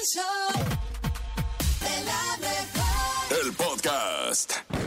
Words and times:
El 0.00 0.06
show 0.06 0.50
podcast. 3.52 4.79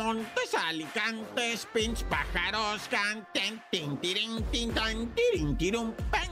Montes, 0.00 0.54
alicantes, 0.54 1.66
pinch, 1.74 2.04
pájaros, 2.04 2.88
canten, 2.88 3.62
tin, 3.70 3.98
tirin, 3.98 4.42
tin, 4.50 4.72
tan, 4.72 5.14
tirin, 5.14 5.58
tirum, 5.58 5.92
pan. 6.10 6.30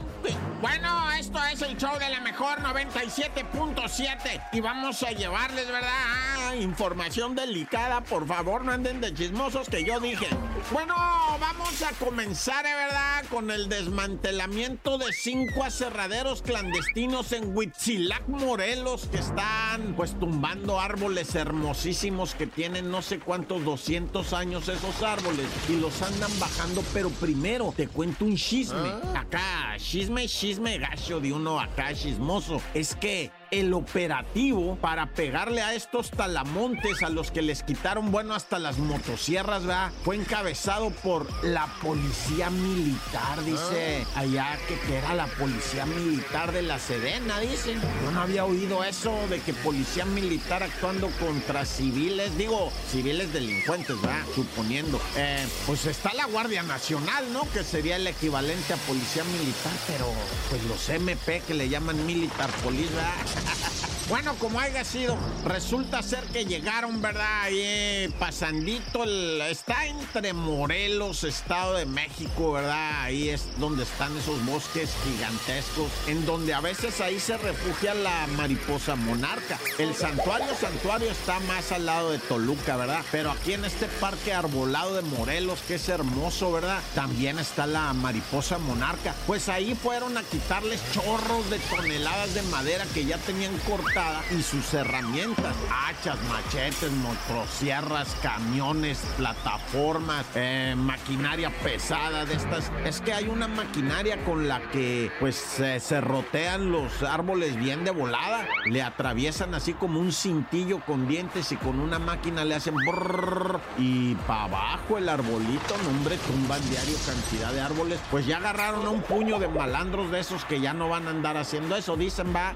Bueno, 0.59 1.11
esto 1.11 1.39
es 1.45 1.61
el 1.61 1.77
show 1.77 1.97
de 1.99 2.09
la 2.09 2.19
mejor 2.19 2.59
97.7 2.59 4.49
y 4.51 4.59
vamos 4.59 5.03
a 5.03 5.11
llevarles, 5.11 5.67
¿verdad? 5.67 5.89
Ah, 5.93 6.55
información 6.55 7.35
delicada, 7.35 8.01
por 8.01 8.27
favor, 8.27 8.65
no 8.65 8.71
anden 8.71 8.99
de 8.99 9.13
chismosos 9.13 9.69
que 9.69 9.83
yo 9.83 9.99
dije. 9.99 10.27
Bueno, 10.71 10.95
vamos 11.39 11.81
a 11.81 11.91
comenzar, 11.93 12.65
¿eh, 12.65 12.73
¿verdad? 12.73 13.25
Con 13.29 13.49
el 13.51 13.69
desmantelamiento 13.69 14.97
de 14.97 15.13
cinco 15.13 15.63
aserraderos 15.63 16.41
clandestinos 16.41 17.31
en 17.31 17.55
Huitzilac, 17.55 18.27
Morelos, 18.27 19.07
que 19.09 19.19
están 19.19 19.93
pues 19.95 20.19
tumbando 20.19 20.79
árboles 20.79 21.33
hermosísimos 21.35 22.35
que 22.35 22.47
tienen 22.47 22.91
no 22.91 23.01
sé 23.01 23.19
cuántos 23.19 23.58
200 23.63 24.33
años 24.33 24.67
esos 24.67 25.01
árboles 25.03 25.47
y 25.67 25.77
los 25.79 26.01
andan 26.01 26.31
bajando, 26.39 26.83
pero 26.93 27.09
primero 27.09 27.73
te 27.75 27.87
cuento 27.87 28.25
un 28.25 28.35
chisme. 28.35 28.89
Acá, 29.15 29.75
chisme, 29.77 30.27
chisme 30.27 30.77
gacho 30.77 31.19
de 31.19 31.33
uno 31.33 31.59
acá 31.59 31.93
chismoso. 31.93 32.61
Es 32.73 32.95
que 32.95 33.31
el 33.51 33.73
operativo 33.73 34.77
para 34.77 35.07
pegarle 35.07 35.61
a 35.61 35.73
estos 35.73 36.11
talamontes 36.11 37.03
a 37.03 37.09
los 37.09 37.31
que 37.31 37.41
les 37.41 37.63
quitaron, 37.63 38.11
bueno, 38.11 38.33
hasta 38.33 38.59
las 38.59 38.77
motosierras, 38.77 39.65
¿verdad? 39.65 39.91
Fue 40.03 40.15
encabezado 40.15 40.91
por 40.91 41.27
la 41.43 41.67
policía 41.81 42.49
militar, 42.49 43.43
dice. 43.45 44.05
Allá 44.15 44.57
que, 44.67 44.79
que 44.79 44.97
era 44.97 45.13
la 45.13 45.27
policía 45.27 45.85
militar 45.85 46.51
de 46.51 46.61
la 46.61 46.79
Sedena, 46.79 47.39
dicen. 47.39 47.79
Yo 48.03 48.11
no 48.11 48.21
había 48.21 48.45
oído 48.45 48.83
eso 48.83 49.13
de 49.29 49.39
que 49.41 49.53
policía 49.53 50.05
militar 50.05 50.63
actuando 50.63 51.09
contra 51.19 51.65
civiles, 51.65 52.37
digo, 52.37 52.71
civiles 52.89 53.31
delincuentes, 53.33 53.99
¿verdad? 54.01 54.23
Suponiendo. 54.35 54.99
Eh, 55.15 55.47
pues 55.65 55.85
está 55.85 56.13
la 56.13 56.25
Guardia 56.25 56.63
Nacional, 56.63 57.31
¿no? 57.33 57.49
Que 57.51 57.63
sería 57.63 57.95
el 57.95 58.07
equivalente 58.07 58.73
a 58.73 58.77
policía 58.77 59.23
militar, 59.23 59.73
pero 59.87 60.05
pues 60.49 60.63
los 60.65 60.89
MP 60.89 61.41
que 61.45 61.53
le 61.53 61.69
llaman 61.69 62.05
militar 62.05 62.49
police, 62.63 62.93
¿verdad? 62.93 63.13
ha 63.45 63.53
ha 63.53 63.69
ha. 63.69 63.78
Bueno, 64.09 64.33
como 64.39 64.59
haya 64.59 64.83
sido, 64.83 65.15
resulta 65.45 66.01
ser 66.01 66.23
que 66.33 66.43
llegaron, 66.43 66.99
¿verdad? 66.99 67.43
Ahí 67.43 67.59
eh, 67.61 68.11
pasandito, 68.17 69.03
el- 69.03 69.39
está 69.41 69.85
entre 69.85 70.33
Morelos, 70.33 71.23
Estado 71.23 71.75
de 71.75 71.85
México, 71.85 72.53
¿verdad? 72.53 73.03
Ahí 73.03 73.29
es 73.29 73.43
donde 73.59 73.83
están 73.83 74.17
esos 74.17 74.43
bosques 74.47 74.89
gigantescos, 75.03 75.91
en 76.07 76.25
donde 76.25 76.55
a 76.55 76.59
veces 76.59 76.99
ahí 77.01 77.19
se 77.19 77.37
refugia 77.37 77.93
la 77.93 78.25
mariposa 78.35 78.95
monarca. 78.95 79.59
El 79.77 79.93
santuario, 79.93 80.55
santuario 80.59 81.11
está 81.11 81.39
más 81.41 81.71
al 81.71 81.85
lado 81.85 82.09
de 82.09 82.17
Toluca, 82.17 82.77
¿verdad? 82.77 83.05
Pero 83.11 83.29
aquí 83.29 83.53
en 83.53 83.63
este 83.63 83.85
parque 83.99 84.33
arbolado 84.33 84.95
de 84.95 85.03
Morelos, 85.03 85.59
que 85.67 85.75
es 85.75 85.87
hermoso, 85.87 86.51
¿verdad? 86.51 86.81
También 86.95 87.37
está 87.37 87.67
la 87.67 87.93
mariposa 87.93 88.57
monarca. 88.57 89.13
Pues 89.27 89.49
ahí 89.49 89.75
fueron 89.75 90.17
a 90.17 90.23
quitarles 90.23 90.81
chorros 90.93 91.47
de 91.51 91.59
toneladas 91.59 92.33
de 92.33 92.41
madera 92.43 92.85
que 92.91 93.05
ya 93.05 93.19
tenían 93.19 93.55
cortada 93.59 93.98
y 94.31 94.41
sus 94.41 94.73
herramientas, 94.73 95.55
hachas, 95.69 96.17
machetes, 96.29 96.91
motosierras, 96.91 98.15
camiones, 98.21 98.99
plataformas, 99.17 100.25
eh, 100.35 100.73
maquinaria 100.77 101.49
pesada 101.63 102.25
de 102.25 102.35
estas. 102.35 102.71
Es 102.85 103.01
que 103.01 103.11
hay 103.11 103.27
una 103.27 103.47
maquinaria 103.47 104.23
con 104.23 104.47
la 104.47 104.61
que 104.71 105.11
pues 105.19 105.35
se 105.35 105.79
serrotean 105.79 106.71
los 106.71 107.03
árboles 107.03 107.57
bien 107.57 107.83
de 107.83 107.91
volada, 107.91 108.45
le 108.65 108.81
atraviesan 108.81 109.53
así 109.53 109.73
como 109.73 109.99
un 109.99 110.11
cintillo 110.11 110.79
con 110.85 111.07
dientes 111.07 111.51
y 111.51 111.57
con 111.57 111.79
una 111.79 111.99
máquina 111.99 112.45
le 112.45 112.55
hacen 112.55 112.75
brrrr, 112.75 113.59
y 113.77 114.15
para 114.15 114.43
abajo 114.43 114.97
el 114.97 115.09
arbolito, 115.09 115.75
no 115.83 115.89
hombre, 115.89 116.17
tumban 116.17 116.61
diario 116.69 116.95
cantidad 117.05 117.51
de 117.51 117.61
árboles. 117.61 117.99
Pues 118.11 118.25
ya 118.25 118.37
agarraron 118.37 118.85
a 118.85 118.89
un 118.89 119.01
puño 119.01 119.39
de 119.39 119.47
malandros 119.47 120.11
de 120.11 120.19
esos 120.19 120.45
que 120.45 120.61
ya 120.61 120.73
no 120.73 120.89
van 120.89 121.07
a 121.07 121.09
andar 121.09 121.37
haciendo 121.37 121.75
eso, 121.75 121.97
dicen, 121.97 122.33
va. 122.33 122.55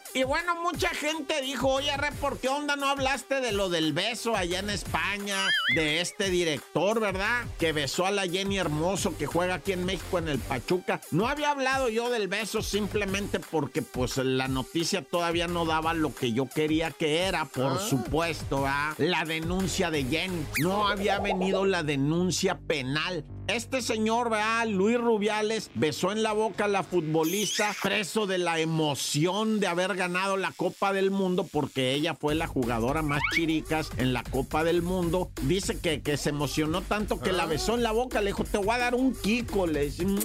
Y 0.13 0.23
bueno, 0.23 0.61
mucha 0.61 0.89
gente 0.89 1.41
dijo, 1.41 1.69
oye, 1.69 1.95
Re, 1.95 2.11
¿por 2.11 2.37
qué 2.37 2.49
onda 2.49 2.75
no 2.75 2.89
hablaste 2.89 3.39
de 3.39 3.53
lo 3.53 3.69
del 3.69 3.93
beso 3.93 4.35
allá 4.35 4.59
en 4.59 4.69
España? 4.69 5.47
De 5.73 6.01
este 6.01 6.29
director, 6.29 6.99
¿verdad? 6.99 7.45
Que 7.57 7.71
besó 7.71 8.05
a 8.05 8.11
la 8.11 8.23
Jenny 8.23 8.57
Hermoso 8.57 9.17
que 9.17 9.25
juega 9.25 9.55
aquí 9.55 9.71
en 9.71 9.85
México 9.85 10.17
en 10.17 10.27
el 10.27 10.39
Pachuca. 10.39 10.99
No 11.11 11.29
había 11.29 11.51
hablado 11.51 11.87
yo 11.87 12.09
del 12.09 12.27
beso 12.27 12.61
simplemente 12.61 13.39
porque 13.39 13.81
pues 13.81 14.17
la 14.17 14.49
noticia 14.49 15.01
todavía 15.01 15.47
no 15.47 15.65
daba 15.65 15.93
lo 15.93 16.13
que 16.13 16.33
yo 16.33 16.45
quería 16.45 16.91
que 16.91 17.19
era, 17.19 17.45
por 17.45 17.79
supuesto, 17.79 18.63
¿verdad? 18.63 18.95
La 18.97 19.23
denuncia 19.23 19.91
de 19.91 20.03
Jenny. 20.03 20.45
No 20.59 20.89
había 20.89 21.19
venido 21.19 21.63
la 21.63 21.83
denuncia 21.83 22.59
penal. 22.59 23.23
Este 23.47 23.81
señor, 23.81 24.29
¿verdad? 24.29 24.67
Luis 24.67 24.97
Rubiales 24.97 25.71
besó 25.73 26.11
en 26.11 26.23
la 26.23 26.31
boca 26.31 26.65
a 26.65 26.67
la 26.69 26.83
futbolista 26.83 27.75
preso 27.81 28.27
de 28.27 28.37
la 28.37 28.59
emoción 28.59 29.59
de 29.59 29.67
haber 29.67 29.95
ganado 30.01 30.35
la 30.35 30.51
Copa 30.51 30.93
del 30.93 31.11
Mundo 31.11 31.47
porque 31.51 31.93
ella 31.93 32.15
fue 32.15 32.33
la 32.33 32.47
jugadora 32.47 33.03
más 33.03 33.21
chiricas 33.35 33.91
en 33.97 34.13
la 34.13 34.23
Copa 34.23 34.63
del 34.63 34.81
Mundo. 34.81 35.29
Dice 35.43 35.79
que, 35.79 36.01
que 36.01 36.17
se 36.17 36.29
emocionó 36.29 36.81
tanto 36.81 37.19
que 37.19 37.31
la 37.31 37.45
besó 37.45 37.75
en 37.75 37.83
la 37.83 37.91
boca. 37.91 38.19
Le 38.19 38.31
dijo, 38.31 38.43
te 38.43 38.57
voy 38.57 38.69
a 38.69 38.79
dar 38.79 38.95
un 38.95 39.13
Kiko. 39.13 39.67
Le 39.67 39.85
dice, 39.85 40.03
un 40.03 40.17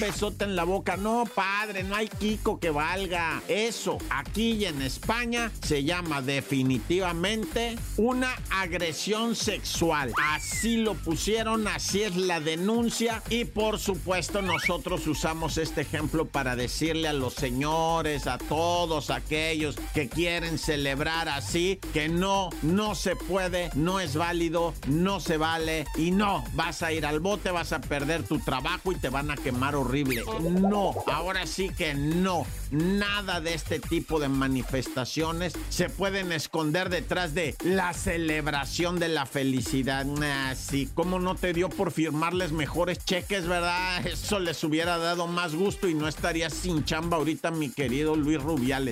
besote 0.00 0.44
en 0.44 0.56
la 0.56 0.64
boca. 0.64 0.96
No, 0.96 1.24
padre, 1.34 1.82
no 1.82 1.96
hay 1.96 2.08
Kiko 2.08 2.58
que 2.58 2.70
valga. 2.70 3.42
Eso, 3.46 3.98
aquí 4.08 4.52
y 4.52 4.64
en 4.64 4.80
España, 4.80 5.52
se 5.60 5.84
llama 5.84 6.22
definitivamente 6.22 7.76
una 7.98 8.34
agresión 8.48 9.36
sexual. 9.36 10.14
Así 10.30 10.78
lo 10.78 10.94
pusieron, 10.94 11.68
así 11.68 12.04
es 12.04 12.16
la 12.16 12.40
denuncia. 12.40 13.22
Y 13.28 13.44
por 13.44 13.78
supuesto, 13.78 14.40
nosotros 14.40 15.06
usamos 15.06 15.58
este 15.58 15.82
ejemplo 15.82 16.24
para 16.24 16.56
decirle 16.56 17.08
a 17.08 17.12
los 17.12 17.34
señores, 17.34 18.26
a 18.26 18.38
todos 18.38 18.93
aquellos 19.10 19.76
que 19.92 20.08
quieren 20.08 20.58
celebrar 20.58 21.28
así, 21.28 21.80
que 21.92 22.08
no, 22.08 22.50
no 22.62 22.94
se 22.94 23.16
puede, 23.16 23.70
no 23.74 24.00
es 24.00 24.16
válido, 24.16 24.74
no 24.86 25.20
se 25.20 25.36
vale 25.36 25.86
y 25.96 26.10
no, 26.10 26.44
vas 26.54 26.82
a 26.82 26.92
ir 26.92 27.06
al 27.06 27.20
bote, 27.20 27.50
vas 27.50 27.72
a 27.72 27.80
perder 27.80 28.22
tu 28.22 28.38
trabajo 28.38 28.92
y 28.92 28.96
te 28.96 29.08
van 29.08 29.30
a 29.30 29.36
quemar 29.36 29.74
horrible. 29.74 30.22
No, 30.40 30.94
ahora 31.06 31.46
sí 31.46 31.70
que 31.70 31.94
no. 31.94 32.46
Nada 32.70 33.40
de 33.40 33.54
este 33.54 33.78
tipo 33.78 34.18
de 34.18 34.28
manifestaciones 34.28 35.52
se 35.68 35.88
pueden 35.88 36.32
esconder 36.32 36.88
detrás 36.88 37.34
de 37.34 37.54
la 37.64 37.92
celebración 37.92 38.98
de 38.98 39.08
la 39.08 39.26
felicidad. 39.26 40.06
Así 40.48 40.88
como 40.94 41.18
no 41.18 41.34
te 41.34 41.52
dio 41.52 41.68
por 41.68 41.92
firmarles 41.92 42.52
mejores 42.52 42.98
cheques, 43.04 43.46
¿verdad? 43.46 44.06
Eso 44.06 44.40
les 44.40 44.62
hubiera 44.64 44.98
dado 44.98 45.26
más 45.26 45.54
gusto 45.54 45.88
y 45.88 45.94
no 45.94 46.08
estaría 46.08 46.50
sin 46.50 46.84
chamba 46.84 47.16
ahorita 47.16 47.50
mi 47.50 47.70
querido 47.70 48.16
Luis 48.16 48.42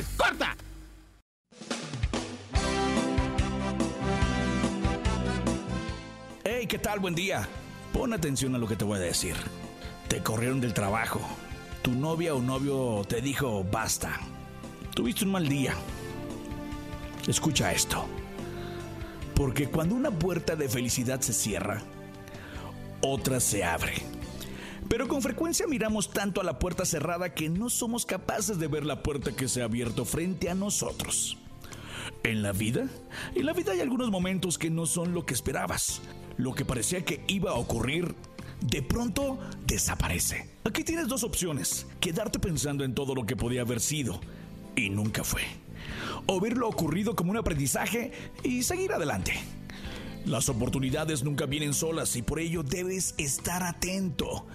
¡Corta! 0.01 0.57
Hey, 6.45 6.67
¿qué 6.67 6.79
tal? 6.79 7.01
Buen 7.01 7.15
día. 7.15 7.47
Pon 7.93 8.15
atención 8.15 8.55
a 8.55 8.59
lo 8.59 8.67
que 8.67 8.77
te 8.77 8.85
voy 8.85 8.97
a 8.99 9.03
decir. 9.03 9.37
Te 10.09 10.23
corrieron 10.23 10.61
del 10.61 10.73
trabajo. 10.73 11.21
Tu 11.83 11.93
novia 11.93 12.35
o 12.35 12.41
novio 12.41 13.05
te 13.07 13.21
dijo 13.21 13.65
basta. 13.65 14.19
Tuviste 14.95 15.25
un 15.25 15.33
mal 15.33 15.47
día. 15.47 15.75
Escucha 17.29 17.73
esto. 17.73 18.07
Porque 19.35 19.69
cuando 19.69 19.95
una 19.95 20.11
puerta 20.11 20.57
de 20.57 20.69
felicidad 20.69 21.21
se 21.21 21.33
cierra, 21.33 21.83
otra 23.03 23.41
se 23.41 23.65
abre. 23.65 24.02
Pero 24.93 25.09
con 25.09 25.23
frecuencia 25.23 25.67
miramos 25.67 26.11
tanto 26.11 26.43
a 26.43 26.45
la 26.45 26.59
puerta 26.59 26.85
cerrada 26.85 27.33
que 27.33 27.49
no 27.49 27.71
somos 27.71 28.05
capaces 28.05 28.59
de 28.59 28.69
ver 28.69 28.85
la 28.85 29.03
puerta 29.03 29.35
que 29.35 29.49
se 29.49 29.63
ha 29.63 29.65
abierto 29.65 30.05
frente 30.05 30.51
a 30.51 30.55
nosotros. 30.55 31.39
En 32.25 32.43
la 32.43 32.53
vida, 32.53 32.89
en 33.35 33.47
la 33.47 33.55
vida 33.55 33.73
hay 33.73 33.81
algunos 33.81 34.11
momentos 34.11 34.59
que 34.59 34.69
no 34.69 34.85
son 34.85 35.15
lo 35.15 35.25
que 35.25 35.33
esperabas. 35.33 36.03
Lo 36.37 36.55
que 36.55 36.67
parecía 36.67 37.07
que 37.07 37.25
iba 37.27 37.53
a 37.53 37.55
ocurrir, 37.55 38.15
de 38.61 38.83
pronto 38.83 39.39
desaparece. 39.67 40.51
Aquí 40.65 40.85
tienes 40.85 41.09
dos 41.09 41.25
opciones. 41.25 41.87
Quedarte 41.99 42.39
pensando 42.39 42.85
en 42.85 42.95
todo 42.95 43.15
lo 43.15 43.25
que 43.25 43.35
podía 43.35 43.63
haber 43.63 43.81
sido 43.81 44.21
y 44.77 44.91
nunca 44.91 45.25
fue. 45.25 45.41
O 46.27 46.39
ver 46.39 46.59
lo 46.59 46.69
ocurrido 46.69 47.17
como 47.17 47.31
un 47.31 47.39
aprendizaje 47.39 48.13
y 48.43 48.63
seguir 48.63 48.93
adelante. 48.93 49.41
Las 50.27 50.49
oportunidades 50.49 51.25
nunca 51.25 51.47
vienen 51.47 51.75
solas 51.75 52.15
y 52.15 52.23
por 52.23 52.39
ello 52.39 52.63
debes 52.63 53.15
estar 53.19 53.65
atento. 53.65 54.47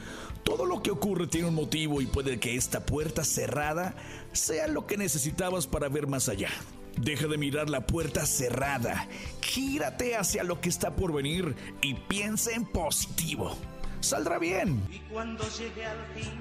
Todo 0.44 0.66
lo 0.66 0.82
que 0.82 0.92
ocurre 0.92 1.28
tiene 1.28 1.48
un 1.48 1.56
motivo 1.56 2.02
y 2.02 2.06
puede 2.06 2.40
que 2.40 2.56
esta 2.56 2.86
puerta 2.86 3.24
cerrada 3.24 3.96
sea 4.32 4.68
lo 4.68 4.88
que 4.88 4.98
necesitabas 4.98 5.68
para 5.68 5.90
ver 5.90 6.08
más 6.08 6.30
allá. 6.30 6.50
Deja 6.98 7.28
de 7.28 7.38
mirar 7.38 7.70
la 7.70 7.86
puerta 7.86 8.26
cerrada, 8.26 9.08
gírate 9.42 10.16
hacia 10.16 10.44
lo 10.44 10.60
que 10.62 10.70
está 10.70 10.96
por 10.96 11.14
venir 11.14 11.56
y 11.82 11.94
piensa 11.94 12.52
en 12.52 12.66
positivo. 12.66 13.56
saldrá 14.00 14.40
bien. 14.40 14.82
Y 14.92 15.00
cuando 15.12 15.44
llegue 15.58 15.86
al 15.86 16.06
fin 16.16 16.40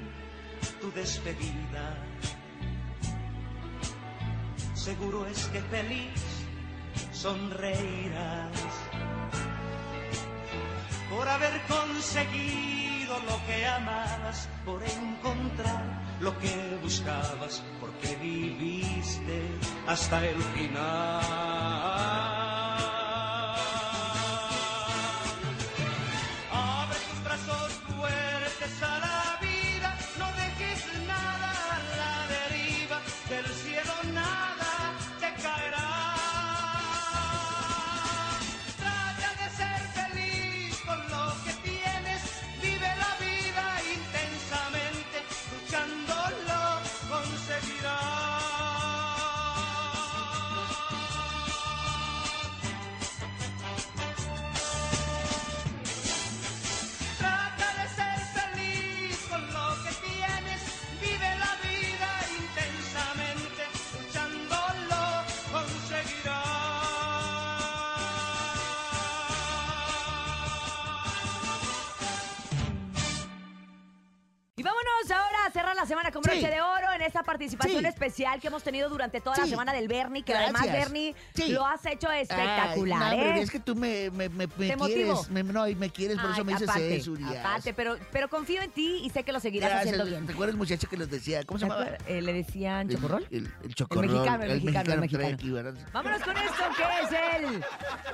tu 0.80 0.90
despedida, 0.92 2.02
seguro 4.74 5.26
es 5.26 5.46
que 5.46 5.60
feliz 5.62 6.22
sonreirás 7.12 8.50
por 11.10 11.28
haber 11.28 11.60
conseguido 11.68 12.85
lo 13.08 13.46
que 13.46 13.66
amabas, 13.66 14.48
por 14.64 14.82
encontrar 14.82 15.84
lo 16.20 16.36
que 16.38 16.78
buscabas, 16.82 17.62
porque 17.80 18.16
viviste 18.16 19.42
hasta 19.86 20.26
el 20.26 20.42
final. 20.54 22.35
Participación 77.36 77.82
Sí. 77.82 77.86
especial 77.88 78.40
que 78.40 78.46
hemos 78.48 78.62
tenido 78.62 78.88
durante 78.88 79.20
toda 79.20 79.36
la 79.36 79.44
Sí. 79.44 79.50
semana 79.50 79.72
del 79.72 79.88
Bernie, 79.88 80.22
que 80.22 80.32
Gracias. 80.32 80.54
además, 80.60 80.72
Bernie, 80.78 81.14
Sí. 81.34 81.48
lo 81.52 81.66
has 81.66 81.84
hecho 81.86 82.10
espectacular, 82.10 83.02
Ay, 83.02 83.18
no, 83.18 83.24
¿eh? 83.24 83.40
es 83.42 83.50
que 83.50 83.60
tú 83.60 83.74
me, 83.74 84.10
me, 84.10 84.28
me, 84.28 84.46
me 84.46 84.68
¿Te 84.68 84.76
quieres. 84.76 85.30
no, 85.30 85.68
y 85.68 85.74
me 85.74 85.90
quieres, 85.90 86.16
por 86.18 86.26
Ay, 86.26 86.32
eso 86.32 86.44
me 86.44 86.52
dices 86.52 86.68
aparte, 86.68 86.96
eso, 86.96 87.12
Urias. 87.12 87.36
aparte, 87.36 87.74
pero, 87.74 87.96
pero 88.12 88.28
confío 88.28 88.62
en 88.62 88.70
ti 88.70 89.00
y 89.04 89.10
sé 89.10 89.22
que 89.22 89.32
lo 89.32 89.40
seguirás 89.40 89.70
Gracias. 89.70 89.92
haciendo 89.94 90.10
bien. 90.10 90.26
¿Te 90.26 90.32
acuerdas, 90.32 90.56
muchacho, 90.56 90.88
que 90.88 90.96
los 90.96 91.10
decía? 91.10 91.44
¿Cómo 91.44 91.58
se 91.58 91.66
¿Te 91.66 91.70
llamaba? 91.72 91.96
Eh, 92.06 92.22
¿Le 92.22 92.32
decían 92.32 92.88
El- 92.90 92.96
chocorrol? 92.96 93.26
El, 93.30 93.52
el 93.64 93.74
chocorrol. 93.74 94.06
mexicano, 94.06 94.42
el 94.44 94.48
mexicano, 94.62 94.92
el 94.94 95.00
que 95.10 95.16
trae 95.16 95.30
mexicano. 95.32 95.68
aquí. 95.70 95.90
Vámonos 95.92 96.22
con 96.22 96.36
esto 96.36 96.64
que 96.76 97.16
es 97.16 97.36
el... 97.52 97.64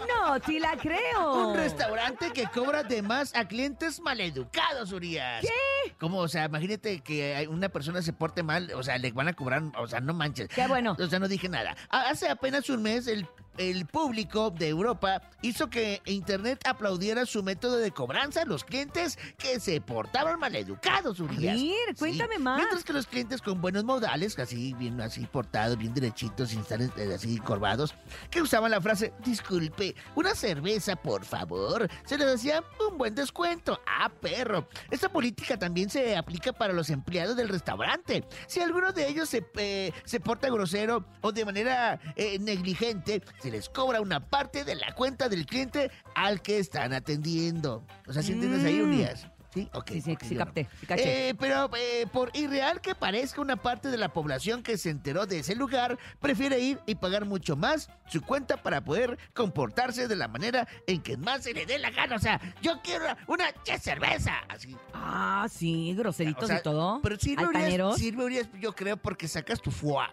No, 0.08 0.40
te 0.40 0.60
la 0.60 0.76
creo. 0.76 1.48
Un 1.48 1.56
restaurante 1.56 2.30
que 2.32 2.44
cobra 2.46 2.82
de 2.82 3.02
más 3.02 3.34
a 3.34 3.46
clientes 3.46 4.00
maleducados, 4.00 4.92
Urias. 4.92 5.40
¿Qué? 5.42 5.81
¿Cómo? 5.98 6.18
O 6.18 6.28
sea, 6.28 6.44
imagínate 6.46 7.00
que 7.00 7.46
una 7.50 7.68
persona 7.68 8.02
se 8.02 8.12
porte 8.12 8.42
mal, 8.42 8.70
o 8.74 8.82
sea, 8.82 8.98
le 8.98 9.12
van 9.12 9.28
a 9.28 9.32
cobrar, 9.34 9.62
o 9.78 9.86
sea, 9.86 10.00
no 10.00 10.14
manches. 10.14 10.48
Qué 10.48 10.66
bueno. 10.66 10.96
O 10.98 11.06
sea, 11.06 11.18
no 11.18 11.28
dije 11.28 11.48
nada. 11.48 11.76
Ha- 11.90 12.08
Hace 12.10 12.28
apenas 12.28 12.68
un 12.70 12.82
mes, 12.82 13.06
el, 13.06 13.26
el 13.58 13.86
público 13.86 14.50
de 14.50 14.68
Europa 14.68 15.22
hizo 15.42 15.68
que 15.68 16.00
Internet 16.06 16.60
aplaudiera 16.66 17.26
su 17.26 17.42
método 17.42 17.76
de 17.76 17.90
cobranza 17.90 18.42
a 18.42 18.44
los 18.44 18.64
clientes 18.64 19.18
que 19.36 19.60
se 19.60 19.80
portaban 19.80 20.38
maleducados, 20.38 21.20
Urias. 21.20 21.56
ver, 21.56 21.96
cuéntame 21.98 22.38
más. 22.38 22.56
Mientras 22.56 22.84
que 22.84 22.92
los 22.92 23.06
clientes 23.06 23.42
con 23.42 23.60
buenos 23.60 23.84
modales, 23.84 24.38
así 24.38 24.74
bien 24.74 25.00
así 25.00 25.26
portados, 25.26 25.76
bien 25.76 25.92
derechitos, 25.94 26.50
sin 26.50 26.60
estar 26.60 26.80
eh, 26.80 27.14
así 27.14 27.38
corvados, 27.38 27.94
que 28.30 28.40
usaban 28.40 28.70
la 28.70 28.80
frase, 28.80 29.12
disculpe, 29.24 29.94
una 30.14 30.34
cerveza, 30.34 30.96
por 30.96 31.24
favor, 31.24 31.88
se 32.04 32.18
les 32.18 32.28
hacía 32.28 32.62
un 32.88 32.98
buen 32.98 33.14
descuento. 33.14 33.80
Ah, 33.86 34.08
perro. 34.08 34.68
Esta 34.90 35.10
política 35.10 35.58
también 35.58 35.90
se 35.90 36.16
aplica 36.16 36.52
para 36.52 36.72
los 36.72 36.90
empleados 36.90 37.36
del 37.36 37.48
restaurante. 37.48 38.24
Si 38.46 38.60
alguno 38.60 38.92
de 38.92 39.08
ellos 39.08 39.28
se, 39.28 39.46
eh, 39.56 39.92
se 40.04 40.20
porta 40.20 40.48
grosero 40.48 41.04
o 41.20 41.32
de 41.32 41.44
manera 41.44 42.00
eh, 42.16 42.38
negligente, 42.38 43.22
se 43.42 43.50
les 43.50 43.68
cobra 43.68 44.00
una 44.00 44.20
parte 44.20 44.62
de 44.64 44.76
la 44.76 44.94
cuenta 44.94 45.28
del 45.28 45.46
cliente 45.46 45.90
al 46.14 46.42
que 46.42 46.58
están 46.58 46.92
atendiendo. 46.92 47.84
O 48.06 48.12
sea, 48.12 48.22
si 48.22 48.32
entiendes 48.32 48.64
ahí. 48.64 48.80
Urias? 48.80 49.26
Sí, 49.52 49.68
ok. 49.72 49.90
Sí, 49.90 50.00
sí, 50.00 50.34
no. 50.34 50.38
capté, 50.38 50.68
caché. 50.86 51.28
Eh, 51.28 51.34
pero 51.34 51.70
eh, 51.76 52.06
por 52.10 52.30
irreal 52.34 52.80
que 52.80 52.94
parezca 52.94 53.40
una 53.40 53.56
parte 53.56 53.88
de 53.88 53.98
la 53.98 54.12
población 54.12 54.62
que 54.62 54.78
se 54.78 54.90
enteró 54.90 55.26
de 55.26 55.40
ese 55.40 55.54
lugar, 55.54 55.98
prefiere 56.20 56.58
ir 56.60 56.78
y 56.86 56.94
pagar 56.94 57.26
mucho 57.26 57.54
más 57.54 57.90
su 58.06 58.22
cuenta 58.22 58.56
para 58.56 58.82
poder 58.82 59.18
comportarse 59.34 60.08
de 60.08 60.16
la 60.16 60.28
manera 60.28 60.66
en 60.86 61.02
que 61.02 61.16
más 61.16 61.42
se 61.42 61.52
le 61.52 61.66
dé 61.66 61.78
la 61.78 61.90
gana. 61.90 62.16
O 62.16 62.18
sea, 62.18 62.40
yo 62.62 62.80
quiero 62.82 63.04
una 63.26 63.52
che 63.64 63.78
cerveza. 63.78 64.38
Así. 64.48 64.76
Ah, 64.94 65.46
sí, 65.50 65.94
groseritos 65.94 66.44
O 66.44 66.46
sea, 66.46 66.58
y 66.58 66.62
todo. 66.62 67.00
Pero 67.02 67.16
sirve, 67.16 67.44
Urias, 67.44 67.62
Altaneros. 67.64 67.98
sirve, 67.98 68.48
yo 68.60 68.72
creo, 68.74 68.96
porque 68.96 69.28
sacas 69.28 69.60
tu 69.60 69.70
foie. 69.70 70.06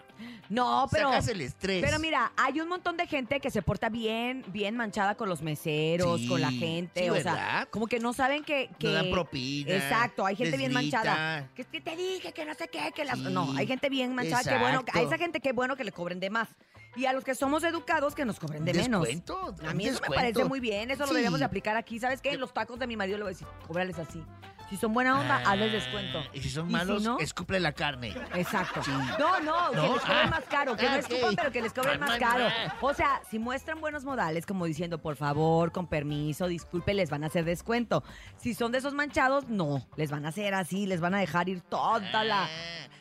No, 0.49 0.87
pero... 0.91 1.09
Sacas 1.09 1.27
el 1.29 1.41
estrés. 1.41 1.81
Pero 1.81 1.99
mira, 1.99 2.31
hay 2.35 2.59
un 2.59 2.67
montón 2.67 2.97
de 2.97 3.07
gente 3.07 3.39
que 3.39 3.51
se 3.51 3.61
porta 3.61 3.87
bien, 3.89 4.43
bien 4.47 4.75
manchada 4.75 5.15
con 5.15 5.29
los 5.29 5.41
meseros, 5.41 6.19
Sí, 6.19 6.27
con 6.27 6.41
la 6.41 6.51
gente, 6.51 7.09
o 7.09 7.15
sea, 7.15 7.33
¿verdad? 7.33 7.67
como 7.69 7.87
que 7.87 7.99
no 7.99 8.13
saben 8.13 8.43
que, 8.43 8.69
que 8.79 8.87
No 8.87 8.93
dan 8.93 9.11
propina, 9.29 9.73
Exacto, 9.73 10.25
hay 10.25 10.35
gente 10.35 10.57
bien 10.57 10.71
grita. 10.73 10.97
manchada. 10.97 11.49
Que, 11.55 11.63
te 11.63 11.95
dije 11.95 12.31
que 12.33 12.45
no 12.45 12.53
sé 12.53 12.67
qué, 12.67 12.91
que 12.93 13.05
las 13.05 13.17
Sí, 13.17 13.25
no, 13.29 13.51
hay 13.57 13.67
gente 13.67 13.89
bien 13.89 14.13
manchada, 14.15 14.43
que 14.43 14.57
bueno, 14.57 14.83
a 14.93 15.01
esa 15.01 15.17
gente 15.17 15.39
que 15.39 15.53
bueno 15.53 15.75
que 15.75 15.83
le 15.83 15.91
cobren 15.91 16.19
de 16.19 16.29
más. 16.29 16.49
Y 16.95 17.05
a 17.05 17.13
los 17.13 17.23
que 17.23 17.35
somos 17.35 17.63
educados 17.63 18.15
que 18.15 18.25
nos 18.25 18.39
cobren 18.39 18.65
de 18.65 18.73
menos. 18.73 19.01
¿Descuento? 19.03 19.55
A 19.63 19.71
¿Un 19.71 19.77
mí 19.77 19.85
eso 19.85 19.99
me 20.01 20.15
parece 20.15 20.43
muy 20.45 20.59
bien, 20.59 20.89
eso 20.89 21.01
lo 21.01 21.07
Sí. 21.07 21.13
deberíamos 21.13 21.39
de 21.39 21.45
aplicar 21.45 21.75
aquí. 21.77 21.99
¿Sabes 21.99 22.19
qué? 22.21 22.35
Los 22.35 22.53
tacos 22.53 22.79
de 22.79 22.87
mi 22.87 22.97
marido 22.97 23.17
le 23.17 23.23
voy 23.25 23.29
a 23.31 23.33
decir, 23.33 23.47
cóbrales 23.67 23.97
así. 23.99 24.23
Si 24.69 24.77
son 24.77 24.93
buena 24.93 25.19
onda, 25.19 25.37
hazles 25.45 25.71
descuento. 25.71 26.19
Ah, 26.19 26.29
Y 26.31 26.41
si 26.41 26.49
son 26.51 26.67
si 26.67 26.73
malos, 26.73 27.01
no? 27.01 27.17
escuple 27.19 27.59
la 27.59 27.71
carne. 27.73 28.13
Exacto. 28.35 28.83
Sí. 28.83 28.91
No, 29.17 29.39
no, 29.39 29.71
que 29.71 29.75
No, 29.77 29.93
les 29.93 30.01
cobren 30.01 30.17
ah, 30.17 30.27
más 30.29 30.43
caro, 30.45 30.75
que 30.77 30.85
ah, 30.85 30.91
no 30.91 30.99
ok. 30.99 31.09
escupan, 31.09 31.35
pero 31.35 31.51
que 31.51 31.61
les 31.61 31.73
cobren 31.73 31.99
más 31.99 32.11
Ah, 32.11 32.17
caro. 32.19 32.45
ah. 32.47 32.75
O 32.81 32.93
sea, 32.93 33.21
si 33.31 33.39
muestran 33.39 33.81
buenos 33.81 34.03
modales, 34.05 34.45
como 34.45 34.65
diciendo, 34.65 34.99
por 35.01 35.15
favor, 35.15 35.71
con 35.71 35.87
permiso, 35.87 36.47
disculpe, 36.47 36.93
les 36.93 37.09
van 37.09 37.23
a 37.23 37.27
hacer 37.27 37.45
descuento. 37.45 38.03
Si 38.37 38.53
son 38.53 38.71
de 38.71 38.77
esos 38.77 38.93
manchados, 38.93 39.47
no, 39.49 39.87
les 39.95 40.11
van 40.11 40.25
a 40.25 40.29
hacer 40.29 40.53
así, 40.53 40.85
les 40.85 41.01
van 41.01 41.15
a 41.15 41.19
dejar 41.19 41.49
ir 41.49 41.61
toda 41.61 42.23
la, 42.23 42.43
Ah. 42.45 42.49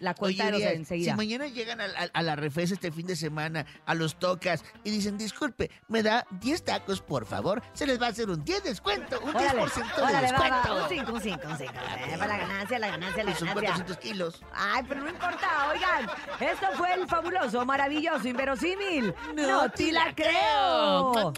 la 0.00 0.14
cuenta 0.14 0.44
Oye, 0.46 0.52
de 0.52 0.64
los 0.64 0.72
enseguida. 0.75 1.12
Si 1.12 1.16
mañana 1.18 1.48
llegan 1.48 1.82
a, 1.82 1.84
a- 1.84 2.08
a 2.14 2.22
la 2.22 2.34
refesa 2.34 2.72
este 2.75 2.90
fin 2.90 3.06
de 3.06 3.14
semana, 3.16 3.66
a 3.84 3.94
los 3.94 4.18
tocas, 4.18 4.64
y 4.84 4.90
dicen, 4.90 5.18
disculpe, 5.18 5.70
me 5.88 6.02
da 6.02 6.26
10 6.40 6.64
tacos, 6.64 7.02
por 7.02 7.26
favor, 7.26 7.62
se 7.75 7.87
les 7.87 8.00
va 8.00 8.06
a 8.06 8.10
hacer 8.10 8.30
un 8.30 8.42
10 8.42 8.62
descuento, 8.64 9.20
un 9.20 9.32
10% 9.34 9.96
de 9.96 10.02
órale, 10.02 10.32
va, 10.32 10.38
va, 10.38 10.50
descuento. 10.62 10.82
un 10.82 10.88
5, 10.88 11.12
un 11.12 11.20
5, 11.20 11.40
un 11.48 11.57
5. 11.57 11.57
Para 11.66 12.26
la 12.26 12.46
ganancia, 12.46 12.78
la 12.78 12.88
ganancia, 12.88 13.24
la 13.24 13.30
Y 13.30 13.34
son 13.34 13.48
ganancia. 13.48 13.70
400 13.84 13.96
kilos. 13.98 14.42
Ay, 14.54 14.82
pero 14.88 15.00
no 15.02 15.08
importa, 15.10 15.68
oigan, 15.72 16.10
esto 16.40 16.66
fue 16.76 16.92
el 16.94 17.06
fabuloso, 17.08 17.64
maravilloso, 17.66 18.26
inverosímil. 18.28 19.14
No, 19.34 19.70
te 19.70 19.92
la 19.92 20.14
creo. 20.14 21.32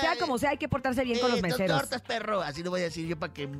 Sea 0.00 0.16
como 0.20 0.38
sea, 0.38 0.50
hay 0.50 0.58
que 0.58 0.68
portarse 0.68 1.02
bien 1.04 1.18
con 1.20 1.30
los 1.30 1.38
Eh, 1.38 1.42
dos 1.42 1.50
meseros. 1.50 1.80
tortas, 1.80 2.02
perro. 2.02 2.42
Así 2.42 2.62
lo 2.62 2.70
voy 2.70 2.80
a 2.80 2.84
decir 2.84 3.06
yo 3.06 3.18
para 3.18 3.32
que 3.32 3.46
me, 3.46 3.56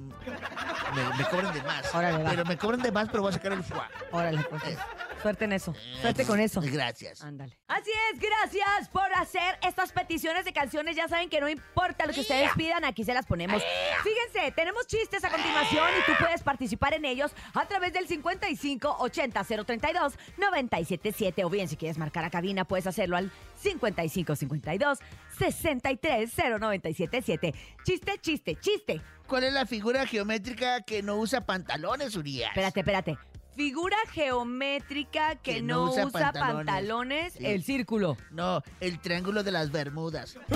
me 1.19 1.25
cobren 1.31 1.53
de 1.53 1.63
más. 1.63 1.95
Órale, 1.95 2.23
va. 2.23 2.31
pero 2.31 2.45
me 2.45 2.57
cobren 2.57 2.83
de 2.83 2.93
más, 2.93 3.09
pero 3.09 3.23
voy 3.23 3.31
a 3.31 3.33
sacar 3.35 3.53
el 3.53 3.63
foie. 3.65 3.81
Órale, 4.13 4.43
pues. 4.51 4.63
Eh. 4.65 4.77
Suerte 5.25 5.47
en 5.47 5.55
eso. 5.55 5.75
Suerte 6.03 6.27
con 6.27 6.39
eso. 6.39 6.61
Gracias. 6.61 7.23
Ándale. 7.23 7.59
Así 7.67 7.91
es, 8.13 8.21
gracias 8.21 8.91
por 8.91 9.11
hacer 9.15 9.59
estas 9.67 9.91
peticiones 9.91 10.45
de 10.45 10.53
canciones. 10.53 10.97
Ya 10.97 11.09
saben 11.09 11.31
que 11.31 11.41
no 11.41 11.49
importa 11.49 12.05
lo 12.05 12.13
que 12.13 12.21
ustedes 12.21 12.51
pidan, 12.59 12.85
aquí 12.85 13.05
se 13.05 13.15
las 13.15 13.25
ponemos. 13.25 13.63
Fíjense, 14.03 14.53
tenemos 14.53 14.87
chistes 14.87 15.25
a 15.25 15.31
continuación 15.31 15.89
y 15.99 16.05
tú 16.05 16.13
puedes 16.21 16.43
participar 16.43 16.93
en 16.93 17.07
ellos 17.07 17.33
a 17.55 17.65
través 17.65 17.95
del 17.95 18.07
55 18.07 18.97
80 18.99 19.45
032 19.45 20.13
977 20.37 21.45
o 21.45 21.49
bien 21.49 21.69
si 21.69 21.77
quieres 21.79 21.97
marcar 21.97 22.25
a 22.25 22.29
cabina 22.29 22.67
puedes 22.67 22.87
hacerlo 22.87 23.17
al 23.17 23.33
55 23.57 24.37
52 24.37 24.99
63 25.39 26.31
0977. 26.37 27.55
Chiste, 27.83 28.19
chiste, 28.21 28.57
chiste. 28.61 29.01
¿Cuál 29.27 29.45
es 29.45 29.55
la 29.55 29.65
figura 29.65 30.07
geométrica 30.07 30.83
que 30.83 31.03
no 31.03 31.17
usa 31.17 31.47
pantalones, 31.47 32.15
Urias? 32.15 32.51
Espérate, 32.51 32.81
espérate. 32.81 33.19
Figura 33.57 33.97
geométrica 34.13 35.37
que, 35.37 35.63
no, 35.63 35.93
usa, 35.93 36.33
pantalones, 36.33 37.35
Sí. 37.35 37.47
el 37.47 37.63
círculo. 37.63 38.17
No, 38.31 38.63
el 38.81 38.99
triángulo 39.01 39.43
de 39.45 39.53
las 39.53 39.71
Bermudas. 39.71 40.37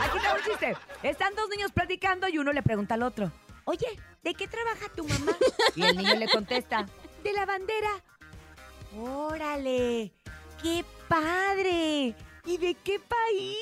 Aquí 0.00 0.16
está 0.18 0.34
un 0.34 0.42
chiste. 0.44 0.76
Están 1.02 1.34
dos 1.34 1.48
niños 1.50 1.72
platicando 1.72 2.28
y 2.28 2.38
uno 2.38 2.52
le 2.52 2.62
pregunta 2.62 2.94
al 2.94 3.02
otro, 3.02 3.32
oye, 3.64 3.86
¿de 4.22 4.34
qué 4.34 4.46
trabaja 4.46 4.88
tu 4.94 5.06
mamá? 5.06 5.32
Y 5.74 5.82
el 5.82 5.96
niño 5.96 6.14
le 6.14 6.28
contesta, 6.28 6.86
de 7.24 7.32
la 7.32 7.46
bandera. 7.46 7.90
Órale, 8.96 10.12
qué 10.62 10.84
padre. 11.08 12.14
¿Y 12.46 12.56
de 12.56 12.74
qué 12.74 12.98
país? 12.98 13.56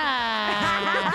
Ah. 0.00 1.12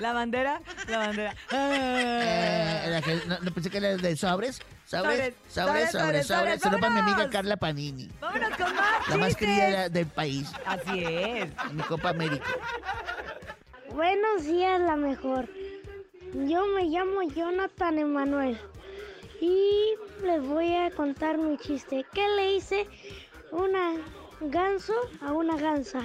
La 0.00 0.12
bandera, 0.12 0.60
la 0.88 0.98
bandera. 0.98 1.34
Eh, 1.52 2.86
la 2.88 3.02
que- 3.02 3.22
no, 3.26 3.38
no, 3.40 3.50
pensé 3.52 3.70
que 3.70 3.78
era 3.78 3.96
de 3.96 4.16
sobres. 4.16 4.60
Sobres, 4.86 5.34
Sobres, 5.48 5.90
sobres, 5.92 6.26
sobres. 6.26 6.60
Solo 6.60 6.78
para 6.80 6.92
mi 6.94 7.00
amiga. 7.00 7.30
Carla 7.30 7.56
Panini. 7.56 8.10
Vámonos 8.20 8.50
con 8.56 8.74
más 8.74 9.08
La 9.08 9.16
más 9.16 9.36
querida 9.36 9.88
del 9.88 10.06
país. 10.06 10.50
Así 10.66 11.04
es. 11.04 11.48
en 11.70 11.76
Mi 11.76 11.82
Copa 11.84 12.10
América. 12.10 12.44
Buenos 13.90 14.44
días, 14.44 14.80
la 14.80 14.96
mejor. 14.96 15.48
Yo 16.34 16.66
me 16.66 16.84
llamo 16.84 17.22
Jonathan 17.22 17.98
Emanuel 17.98 18.58
y 19.40 19.94
les 20.24 20.42
voy 20.42 20.74
a 20.76 20.90
contar 20.90 21.38
mi 21.38 21.56
chiste. 21.58 22.04
¿Qué 22.12 22.26
le 22.36 22.54
hice 22.54 22.86
una 23.52 23.92
ganso 24.40 24.94
a 25.20 25.32
una 25.32 25.56
gansa? 25.56 26.00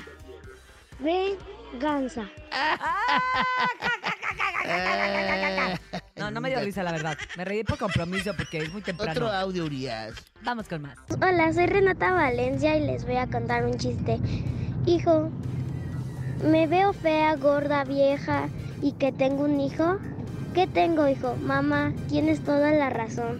Venganza. 0.99 2.23
Eh, 4.67 5.77
No, 6.17 6.31
no 6.31 6.41
me 6.41 6.49
dio 6.49 6.59
risa, 6.61 6.81
la 6.83 6.91
verdad. 6.91 7.17
Me 7.37 7.45
reí 7.45 7.63
por 7.63 7.77
compromiso 7.77 8.33
porque 8.35 8.59
es 8.59 8.71
muy 8.73 8.81
temprano. 8.81 9.11
Otro 9.11 9.27
audio, 9.31 9.65
Urias. 9.65 10.13
Vamos 10.43 10.67
con 10.67 10.81
más. 10.81 10.97
Hola, 11.21 11.53
soy 11.53 11.67
Renata 11.67 12.13
Valencia 12.13 12.75
y 12.77 12.85
les 12.87 13.05
voy 13.05 13.17
a 13.17 13.27
contar 13.27 13.65
un 13.65 13.77
chiste. 13.77 14.19
Hijo, 14.85 15.29
me 16.43 16.67
veo 16.67 16.93
fea, 16.93 17.35
gorda, 17.35 17.83
vieja 17.83 18.47
y 18.81 18.93
que 18.93 19.11
tengo 19.11 19.43
un 19.43 19.59
hijo. 19.59 19.97
¿Qué 20.53 20.67
tengo, 20.67 21.07
hijo? 21.07 21.35
Mamá, 21.41 21.93
tienes 22.07 22.43
toda 22.43 22.71
la 22.71 22.89
razón. 22.89 23.39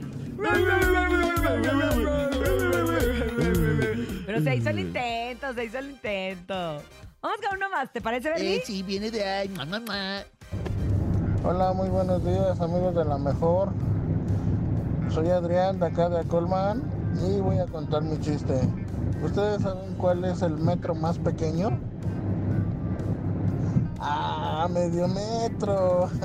Pero 4.25 4.41
se 4.41 4.55
hizo 4.55 4.69
el 4.69 4.79
intento, 4.79 5.53
se 5.53 5.65
hizo 5.65 5.77
el 5.77 5.91
intento. 5.91 6.53
Vamos 7.21 7.37
con 7.47 7.57
uno 7.57 7.69
más, 7.69 7.91
¿te 7.91 8.01
parece, 8.01 8.29
Bernie? 8.29 8.55
Eh, 8.55 8.63
sí, 8.65 8.83
viene 8.83 9.11
de 9.11 9.23
ahí. 9.23 9.49
Mua, 9.49 9.65
mua. 9.79 10.25
Hola, 11.43 11.73
muy 11.73 11.89
buenos 11.89 12.23
días 12.25 12.59
amigos 12.59 12.95
de 12.95 13.05
la 13.05 13.17
mejor. 13.17 13.69
Soy 15.09 15.29
Adrián 15.29 15.79
de 15.79 15.87
acá 15.87 16.09
de 16.09 16.23
Colman 16.27 16.83
y 17.27 17.39
voy 17.39 17.59
a 17.59 17.65
contar 17.65 18.01
mi 18.01 18.19
chiste. 18.19 18.59
¿Ustedes 19.23 19.61
saben 19.61 19.95
cuál 19.95 20.25
es 20.25 20.41
el 20.41 20.57
metro 20.57 20.95
más 20.95 21.19
pequeño? 21.19 21.79
Ah, 23.99 24.67
medio 24.71 25.07
metro. 25.07 26.09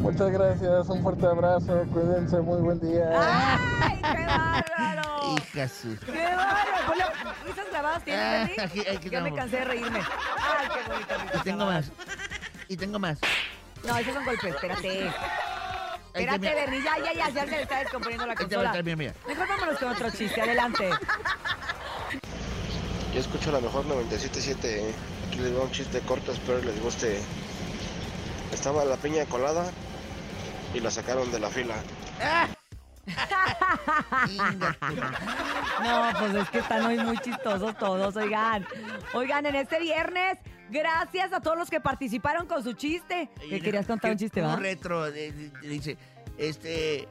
Muchas 0.00 0.30
gracias, 0.30 0.88
un 0.88 1.02
fuerte 1.02 1.26
abrazo, 1.26 1.84
cuídense, 1.92 2.40
muy 2.40 2.60
buen 2.60 2.80
día. 2.80 3.10
¡Ay, 3.14 3.96
qué 4.00 4.24
bárbaro! 4.24 5.36
Hija 5.36 5.68
su. 5.68 5.96
¡Qué 6.06 6.12
bárbaro! 6.24 7.34
¿Risas 7.46 7.66
grabadas 7.70 8.04
tienes, 8.04 8.58
Ah, 8.58 8.62
aquí- 8.62 8.80
aquí 8.88 9.10
Ya 9.10 9.20
me 9.20 9.34
cansé 9.34 9.56
de 9.58 9.64
reírme. 9.64 9.98
¡Ay, 10.00 10.68
qué 10.74 10.90
bonito! 10.92 11.14
Y 11.34 11.38
tengo 11.42 11.66
más. 11.66 11.90
Y 12.68 12.76
tengo 12.76 12.98
más. 12.98 13.18
No, 13.86 13.96
esos 13.96 14.14
son 14.14 14.24
golpes, 14.24 14.54
espérate. 14.54 15.06
Espérate, 16.14 16.38
te- 16.48 16.54
Bernie, 16.54 16.82
ya, 16.82 16.98
ya, 16.98 17.12
ya, 17.12 17.28
ya 17.30 17.44
se 17.44 17.50
le 17.50 17.62
está 17.62 17.78
descomponiendo 17.80 18.26
la 18.26 18.34
consola. 18.34 18.70
ahí 18.72 18.82
te 18.82 18.90
va, 18.90 18.96
mira. 18.96 19.12
Mejor 19.26 19.48
vámonos 19.48 19.78
con 19.78 19.88
otro 19.88 20.10
chiste, 20.10 20.40
adelante. 20.40 20.90
Yo 23.14 23.20
escucho 23.20 23.52
la 23.52 23.60
mejor 23.60 23.84
97.7. 23.86 24.82
Aquí 25.28 25.38
les 25.38 25.56
va 25.56 25.62
un 25.62 25.70
chiste 25.72 26.00
corto, 26.00 26.32
espero 26.32 26.58
les 26.60 26.80
guste. 26.82 27.20
Estaba 28.52 28.84
la 28.84 28.96
piña 28.96 29.24
colada 29.26 29.70
y 30.74 30.80
la 30.80 30.90
sacaron 30.90 31.30
de 31.30 31.40
la 31.40 31.48
fila. 31.50 31.74
No, 35.82 36.10
pues 36.18 36.34
es 36.34 36.50
que 36.50 36.58
están 36.58 36.84
hoy 36.84 36.98
muy 36.98 37.16
chistosos 37.18 37.76
todos, 37.78 38.16
oigan. 38.16 38.66
Oigan, 39.14 39.46
en 39.46 39.54
este 39.54 39.80
viernes, 39.80 40.38
gracias 40.70 41.32
a 41.32 41.40
todos 41.40 41.56
los 41.56 41.70
que 41.70 41.80
participaron 41.80 42.46
con 42.46 42.62
su 42.62 42.72
chiste. 42.74 43.30
Y 43.46 43.50
¿Qué 43.50 43.60
querías 43.60 43.86
contar 43.86 44.10
un 44.10 44.18
chiste, 44.18 44.42
va? 44.42 44.56
retro. 44.56 45.06
eh, 45.06 45.28
eh, 45.28 45.50
Dice, 45.62 45.96
este... 46.36 47.02
eh, 47.02 47.08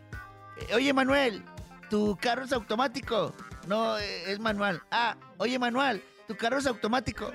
Oye, 0.75 0.93
Manuel, 0.93 1.43
¿tu 1.89 2.15
carro 2.21 2.43
es 2.43 2.51
automático? 2.53 3.33
No, 3.67 3.97
eh, 3.97 4.31
es 4.31 4.39
manual. 4.39 4.81
Ah, 4.91 5.15
oye, 5.37 5.57
Manuel, 5.57 6.03
¿tu 6.27 6.35
carro 6.37 6.57
es 6.59 6.67
automático? 6.67 7.31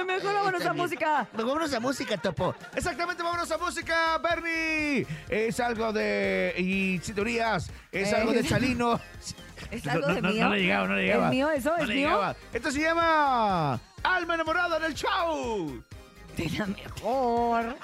Eh, 0.00 0.04
Mejor 0.04 0.34
vámonos 0.34 0.64
a 0.64 0.72
música. 0.72 1.28
Vámonos 1.32 1.72
a 1.74 1.80
música, 1.80 2.16
Topo. 2.16 2.54
Exactamente, 2.74 3.22
vámonos 3.22 3.50
a 3.50 3.58
música, 3.58 4.18
Bernie. 4.18 5.06
Es 5.28 5.60
algo 5.60 5.92
de. 5.92 6.54
Y 6.58 6.98
si 7.02 7.12
teorías, 7.12 7.70
es 7.92 8.12
Eh. 8.12 8.16
algo 8.16 8.32
de 8.32 8.44
Chalino. 8.44 9.00
¿Es 9.70 9.86
algo 9.86 10.08
no, 10.08 10.14
de 10.14 10.22
no, 10.22 10.28
mío? 10.30 10.44
no 10.44 10.54
le 10.54 10.62
llegaba, 10.62 10.86
no 10.88 10.94
le 10.96 11.02
llegaba. 11.02 11.24
¿Es 11.26 11.30
mío 11.30 11.50
eso? 11.50 11.70
No 11.76 11.82
¿Es 11.82 11.88
mío? 11.88 11.94
llegaba. 12.08 12.36
Esto 12.52 12.70
se 12.70 12.80
llama. 12.80 13.78
Alma 14.02 14.34
enamorada 14.34 14.78
en 14.78 14.84
el 14.84 14.94
show. 14.94 15.82
De 16.36 16.48
la 16.50 16.66
mejor. 16.66 17.76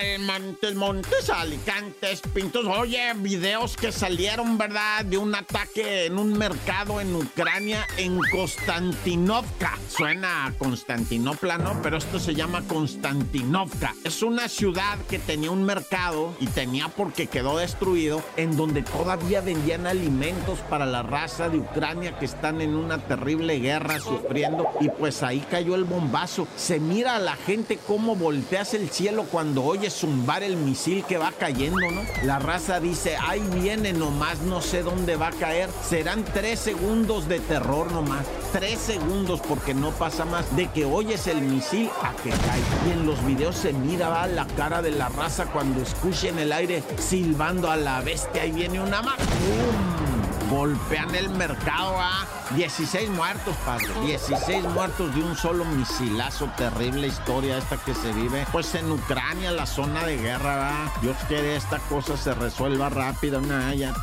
Ay, 0.00 0.16
Montes, 0.18 0.76
Montes, 0.76 1.28
Alicantes, 1.28 2.20
Pintos. 2.32 2.64
Oye, 2.66 3.12
videos 3.16 3.76
que 3.76 3.90
salieron, 3.90 4.56
¿verdad? 4.56 5.04
De 5.04 5.18
un 5.18 5.34
ataque 5.34 6.06
en 6.06 6.18
un 6.20 6.38
mercado 6.38 7.00
en 7.00 7.16
Ucrania, 7.16 7.84
en 7.96 8.20
Konstantinovka. 8.30 9.76
Suena 9.88 10.46
a 10.46 10.52
Constantinopla, 10.52 11.58
¿no? 11.58 11.82
Pero 11.82 11.96
esto 11.96 12.20
se 12.20 12.36
llama 12.36 12.62
Konstantinovka. 12.68 13.96
Es 14.04 14.22
una 14.22 14.48
ciudad 14.48 14.98
que 15.10 15.18
tenía 15.18 15.50
un 15.50 15.64
mercado 15.64 16.32
y 16.38 16.46
tenía 16.46 16.86
porque 16.88 17.26
quedó 17.26 17.58
destruido, 17.58 18.22
en 18.36 18.56
donde 18.56 18.82
todavía 18.82 19.40
vendían 19.40 19.88
alimentos 19.88 20.60
para 20.70 20.86
la 20.86 21.02
raza 21.02 21.48
de 21.48 21.58
Ucrania 21.58 22.16
que 22.20 22.26
están 22.26 22.60
en 22.60 22.76
una 22.76 22.98
terrible 22.98 23.58
guerra 23.58 23.98
sufriendo. 23.98 24.68
Y 24.80 24.90
pues 24.90 25.24
ahí 25.24 25.44
cayó 25.50 25.74
el 25.74 25.82
bombazo. 25.82 26.46
Se 26.56 26.78
mira 26.78 27.16
a 27.16 27.18
la 27.18 27.34
gente 27.34 27.80
cómo 27.84 28.14
volteas 28.14 28.74
el 28.74 28.90
cielo 28.90 29.24
cuando 29.24 29.62
zumbar 29.90 30.42
el 30.42 30.56
misil 30.56 31.04
que 31.04 31.18
va 31.18 31.32
cayendo, 31.32 31.90
¿no? 31.90 32.02
La 32.24 32.38
raza 32.38 32.80
dice, 32.80 33.16
ahí 33.16 33.42
viene 33.54 33.92
nomás, 33.92 34.40
no 34.40 34.60
sé 34.60 34.82
dónde 34.82 35.16
va 35.16 35.28
a 35.28 35.32
caer. 35.32 35.70
Serán 35.88 36.24
tres 36.24 36.60
segundos 36.60 37.28
de 37.28 37.40
terror 37.40 37.90
nomás. 37.92 38.26
Tres 38.52 38.78
segundos 38.78 39.40
porque 39.46 39.74
no 39.74 39.90
pasa 39.90 40.24
más 40.24 40.56
de 40.56 40.68
que 40.68 40.84
oyes 40.84 41.26
el 41.26 41.42
misil 41.42 41.90
a 42.02 42.12
que 42.22 42.30
cae. 42.30 42.60
Y 42.88 42.92
en 42.92 43.06
los 43.06 43.24
videos 43.24 43.56
se 43.56 43.72
mira 43.72 44.08
va, 44.08 44.26
la 44.26 44.46
cara 44.46 44.82
de 44.82 44.90
la 44.90 45.08
raza 45.08 45.46
cuando 45.46 45.80
escucha 45.82 46.28
en 46.28 46.38
el 46.38 46.52
aire 46.52 46.82
silbando 46.98 47.70
a 47.70 47.76
la 47.76 48.00
bestia. 48.00 48.42
Ahí 48.42 48.52
viene 48.52 48.80
una 48.80 49.02
más. 49.02 49.16
¡Pum! 49.16 50.07
Golpean 50.48 51.14
el 51.14 51.30
mercado 51.30 51.98
a 51.98 52.26
16 52.54 53.10
muertos, 53.10 53.54
padre. 53.64 53.88
16 54.04 54.64
muertos 54.64 55.14
de 55.14 55.22
un 55.22 55.36
solo 55.36 55.64
misilazo. 55.64 56.50
Terrible 56.56 57.06
historia 57.08 57.58
esta 57.58 57.76
que 57.76 57.94
se 57.94 58.12
vive. 58.12 58.46
Pues 58.52 58.74
en 58.74 58.90
Ucrania, 58.90 59.50
la 59.52 59.66
zona 59.66 60.04
de 60.04 60.16
guerra, 60.16 60.56
¿va? 60.56 60.92
Dios 61.02 61.16
quiere 61.28 61.56
esta 61.56 61.78
cosa 61.80 62.16
se 62.16 62.34
resuelva 62.34 62.88
rápido. 62.88 63.40
Nah, 63.40 63.72
ya. 63.74 63.94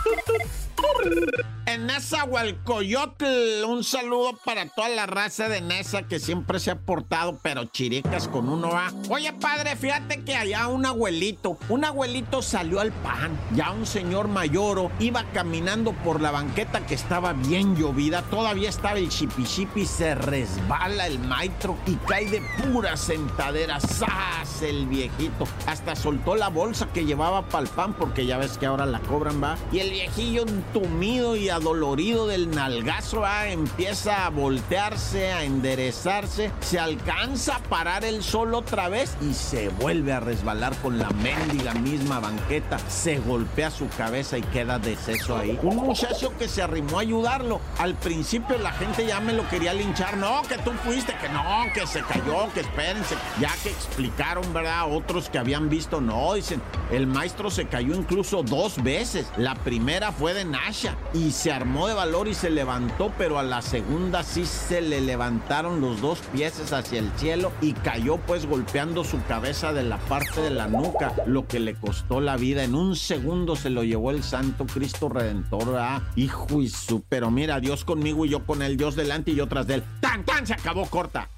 En 1.67 1.87
Nezahualcoyotl, 1.87 3.63
un 3.67 3.83
saludo 3.83 4.33
para 4.45 4.67
toda 4.67 4.87
la 4.89 5.07
raza 5.07 5.49
de 5.49 5.61
Nesa 5.61 6.03
que 6.03 6.19
siempre 6.19 6.59
se 6.59 6.69
ha 6.69 6.75
portado, 6.75 7.39
pero 7.41 7.65
chiricas 7.65 8.27
con 8.27 8.49
uno 8.49 8.69
va. 8.69 8.91
Oye, 9.09 9.33
padre, 9.33 9.75
fíjate 9.75 10.23
que 10.23 10.35
allá 10.35 10.67
un 10.67 10.85
abuelito, 10.85 11.57
un 11.69 11.83
abuelito 11.83 12.43
salió 12.43 12.81
al 12.81 12.91
pan. 12.91 13.35
Ya 13.55 13.71
un 13.71 13.87
señor 13.87 14.27
mayoro 14.27 14.91
iba 14.99 15.23
caminando 15.33 15.93
por 15.93 16.21
la 16.21 16.29
banqueta 16.29 16.85
que 16.85 16.93
estaba 16.93 17.33
bien 17.33 17.75
llovida. 17.75 18.21
Todavía 18.21 18.69
estaba 18.69 18.99
el 18.99 19.09
chipi 19.09 19.87
se 19.87 20.13
resbala 20.13 21.07
el 21.07 21.17
maestro 21.17 21.77
y 21.87 21.95
cae 21.95 22.29
de 22.29 22.43
pura 22.61 22.95
sentadera. 22.95 23.79
¡Sas! 23.79 24.61
El 24.61 24.85
viejito. 24.85 25.47
Hasta 25.65 25.95
soltó 25.95 26.35
la 26.35 26.49
bolsa 26.49 26.87
que 26.93 27.05
llevaba 27.05 27.41
para 27.49 27.63
el 27.63 27.69
pan 27.69 27.93
porque 27.93 28.27
ya 28.27 28.37
ves 28.37 28.59
que 28.59 28.67
ahora 28.67 28.85
la 28.85 28.99
cobran, 28.99 29.43
va. 29.43 29.57
Y 29.71 29.79
el 29.79 29.89
viejillo 29.89 30.43
entumido 30.43 31.35
y 31.35 31.49
adolorido 31.55 32.27
del 32.27 32.51
nalgazo, 32.51 33.21
va, 33.21 33.47
empieza 33.47 34.25
a 34.25 34.29
voltearse, 34.29 35.31
a 35.31 35.43
enderezarse, 35.43 36.51
se 36.59 36.79
alcanza 36.79 37.55
a 37.55 37.59
parar 37.59 38.03
el 38.03 38.23
sol 38.23 38.53
otra 38.53 38.89
vez 38.89 39.17
y 39.21 39.33
se 39.33 39.69
vuelve 39.69 40.13
a 40.13 40.19
resbalar 40.19 40.75
con 40.77 40.99
la 40.99 41.09
mendiga 41.09 41.73
misma 41.73 42.19
banqueta. 42.19 42.77
Se 42.89 43.19
golpea 43.19 43.71
su 43.71 43.87
cabeza 43.89 44.37
y 44.37 44.41
queda 44.41 44.79
deceso 44.79 45.37
ahí. 45.37 45.57
Un 45.63 45.77
muchacho 45.77 46.33
que 46.37 46.47
se 46.47 46.61
arrimó 46.61 46.99
a 46.99 47.01
ayudarlo. 47.01 47.61
Al 47.79 47.95
principio 47.95 48.57
la 48.57 48.71
gente 48.71 49.05
ya 49.05 49.19
me 49.19 49.33
lo 49.33 49.47
quería 49.49 49.73
linchar. 49.73 50.17
No, 50.17 50.41
que 50.43 50.57
tú 50.57 50.71
fuiste, 50.83 51.15
que 51.21 51.29
no, 51.29 51.65
que 51.73 51.87
se 51.87 52.01
cayó, 52.01 52.51
que 52.53 52.61
espérense. 52.61 53.15
Ya 53.39 53.51
que 53.63 53.69
explicaron, 53.69 54.53
¿verdad? 54.53 54.91
Otros 54.91 55.29
que 55.29 55.37
habían 55.37 55.69
visto, 55.69 56.01
no, 56.01 56.33
dicen, 56.33 56.61
el 56.91 57.07
maestro 57.07 57.49
se 57.49 57.67
cayó 57.67 57.95
incluso 57.95 58.43
dos 58.43 58.81
veces. 58.83 59.27
La 59.37 59.55
primera 59.55 60.11
fue 60.11 60.33
de 60.33 60.45
Nasha 60.45 60.95
y 61.13 61.31
se 61.45 61.51
armó 61.51 61.87
de 61.87 61.93
valor 61.93 62.27
y 62.27 62.33
se 62.33 62.49
levantó, 62.49 63.13
pero 63.19 63.37
a 63.37 63.43
la 63.43 63.61
segunda 63.61 64.23
sí 64.23 64.47
se 64.47 64.81
le 64.81 64.99
levantaron 64.99 65.79
los 65.79 66.01
dos 66.01 66.17
pies 66.33 66.73
hacia 66.73 66.97
el 66.97 67.11
cielo 67.17 67.51
y 67.61 67.73
cayó 67.73 68.17
pues 68.17 68.47
golpeando 68.47 69.03
su 69.03 69.23
cabeza 69.25 69.71
de 69.71 69.83
la 69.83 69.99
parte 69.99 70.41
de 70.41 70.49
la 70.49 70.65
nuca, 70.65 71.13
lo 71.27 71.47
que 71.47 71.59
le 71.59 71.75
costó 71.75 72.19
la 72.19 72.35
vida. 72.35 72.63
En 72.63 72.73
un 72.73 72.95
segundo 72.95 73.55
se 73.55 73.69
lo 73.69 73.83
llevó 73.83 74.09
el 74.09 74.23
Santo 74.23 74.65
Cristo 74.65 75.07
Redentor, 75.07 75.75
ah, 75.77 76.01
hijo 76.15 76.63
y 76.63 76.69
su, 76.69 77.03
pero 77.03 77.29
mira, 77.29 77.59
Dios 77.59 77.85
conmigo 77.85 78.25
y 78.25 78.29
yo 78.29 78.43
con 78.43 78.63
él, 78.63 78.75
Dios 78.75 78.95
delante 78.95 79.29
y 79.29 79.35
yo 79.35 79.45
tras 79.45 79.67
de 79.67 79.75
él. 79.75 79.83
¡Tan, 80.01 80.25
tan! 80.25 80.47
Se 80.47 80.53
acabó 80.55 80.87
corta. 80.87 81.29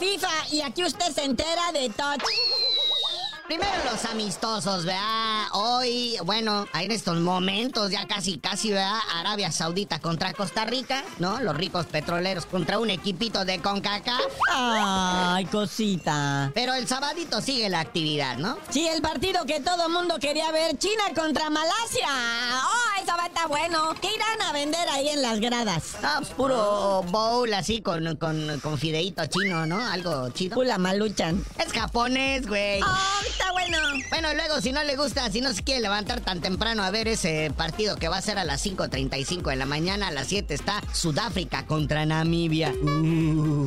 FIFA 0.00 0.46
y 0.50 0.62
aquí 0.62 0.82
usted 0.82 1.12
se 1.12 1.24
entera 1.24 1.72
de 1.72 1.90
todo. 1.90 2.24
Primero 3.50 3.72
los 3.90 4.04
amistosos, 4.04 4.84
¿verdad? 4.84 5.46
Hoy, 5.54 6.16
bueno, 6.22 6.68
en 6.72 6.92
estos 6.92 7.18
momentos 7.18 7.90
ya 7.90 8.06
casi, 8.06 8.38
casi, 8.38 8.70
¿verdad? 8.70 9.00
Arabia 9.16 9.50
Saudita 9.50 9.98
contra 9.98 10.32
Costa 10.34 10.64
Rica, 10.64 11.02
¿no? 11.18 11.40
Los 11.40 11.56
ricos 11.56 11.86
petroleros 11.86 12.46
contra 12.46 12.78
un 12.78 12.90
equipito 12.90 13.44
de 13.44 13.60
CONCACAF. 13.60 14.32
Ay, 14.52 15.46
cosita. 15.46 16.52
Pero 16.54 16.74
el 16.74 16.86
sabadito 16.86 17.40
sigue 17.40 17.68
la 17.68 17.80
actividad, 17.80 18.36
¿no? 18.36 18.56
Sí, 18.68 18.86
el 18.86 19.02
partido 19.02 19.44
que 19.46 19.58
todo 19.58 19.88
mundo 19.88 20.20
quería 20.20 20.52
ver, 20.52 20.78
China 20.78 21.02
contra 21.16 21.50
Malasia. 21.50 22.06
Oh, 22.06 23.02
eso 23.02 23.16
va 23.16 23.24
a 23.24 23.26
estar 23.26 23.48
bueno. 23.48 23.96
¿Qué 24.00 24.14
irán 24.14 24.42
a 24.48 24.52
vender 24.52 24.88
ahí 24.90 25.08
en 25.08 25.22
las 25.22 25.40
gradas? 25.40 25.96
Ah, 26.04 26.18
pues 26.18 26.30
puro 26.34 27.02
bowl 27.08 27.52
así 27.52 27.82
con, 27.82 28.14
con, 28.14 28.60
con 28.60 28.78
fideíto 28.78 29.26
chino, 29.26 29.66
¿no? 29.66 29.84
Algo 29.90 30.30
chido. 30.30 30.54
Pula 30.54 30.78
maluchan. 30.78 31.44
Es 31.58 31.72
japonés, 31.72 32.46
güey. 32.46 32.80
Oh, 32.80 33.39
está 33.50 33.52
bueno. 33.52 33.78
Bueno, 34.10 34.34
luego 34.34 34.60
si 34.60 34.72
no 34.72 34.82
le 34.84 34.96
gusta, 34.96 35.30
si 35.30 35.40
no 35.40 35.52
se 35.52 35.62
quiere 35.62 35.80
levantar 35.80 36.20
tan 36.20 36.40
temprano 36.40 36.82
a 36.82 36.90
ver 36.90 37.08
ese 37.08 37.52
partido 37.56 37.96
que 37.96 38.08
va 38.08 38.16
a 38.18 38.22
ser 38.22 38.38
a 38.38 38.44
las 38.44 38.64
5.35 38.64 39.50
de 39.50 39.56
la 39.56 39.66
mañana, 39.66 40.08
a 40.08 40.10
las 40.10 40.28
7 40.28 40.52
está 40.52 40.82
Sudáfrica 40.92 41.66
contra 41.66 42.04
Namibia. 42.06 42.72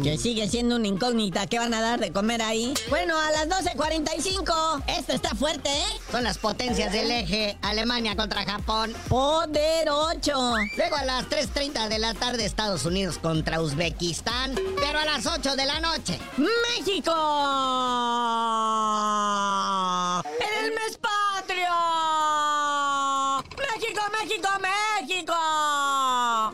Que 0.04 0.18
sigue 0.18 0.48
siendo 0.50 0.76
una 0.76 0.88
incógnita. 0.88 1.48
¿Qué 1.48 1.60
van 1.60 1.74
a 1.74 1.82
dar 1.82 2.00
de 2.00 2.12
comer 2.12 2.42
ahí? 2.42 2.74
Bueno, 2.90 3.18
a 3.18 3.32
las 3.32 3.48
12.45. 3.48 4.84
Esto 4.88 5.14
está 5.14 5.30
fuerte, 5.36 5.70
¿eh? 5.70 6.00
Son 6.12 6.24
las 6.24 6.38
potencias 6.38 6.92
del 6.92 7.10
eje, 7.12 7.58
Alemania 7.62 8.16
contra 8.16 8.44
Japón. 8.46 8.94
Poder 9.08 9.90
8. 9.90 10.54
Luego 10.78 10.96
a 10.96 11.06
las 11.06 11.30
3.30 11.30 11.88
de 11.88 12.00
la 12.00 12.14
tarde 12.14 12.46
Estados 12.46 12.86
Unidos 12.86 13.18
contra 13.18 13.62
Uzbekistán. 13.62 14.56
Pero 14.80 15.00
a 15.00 15.06
las 15.06 15.26
8 15.26 15.56
de 15.56 15.66
la 15.66 15.80
noche. 15.80 16.20
¡México! 16.38 17.14
¡En 19.84 20.66
el 20.66 20.72
mes 20.72 20.98
patrio! 20.98 21.68
¡México, 23.58 24.02
México, 24.18 24.50
México! 24.62 25.34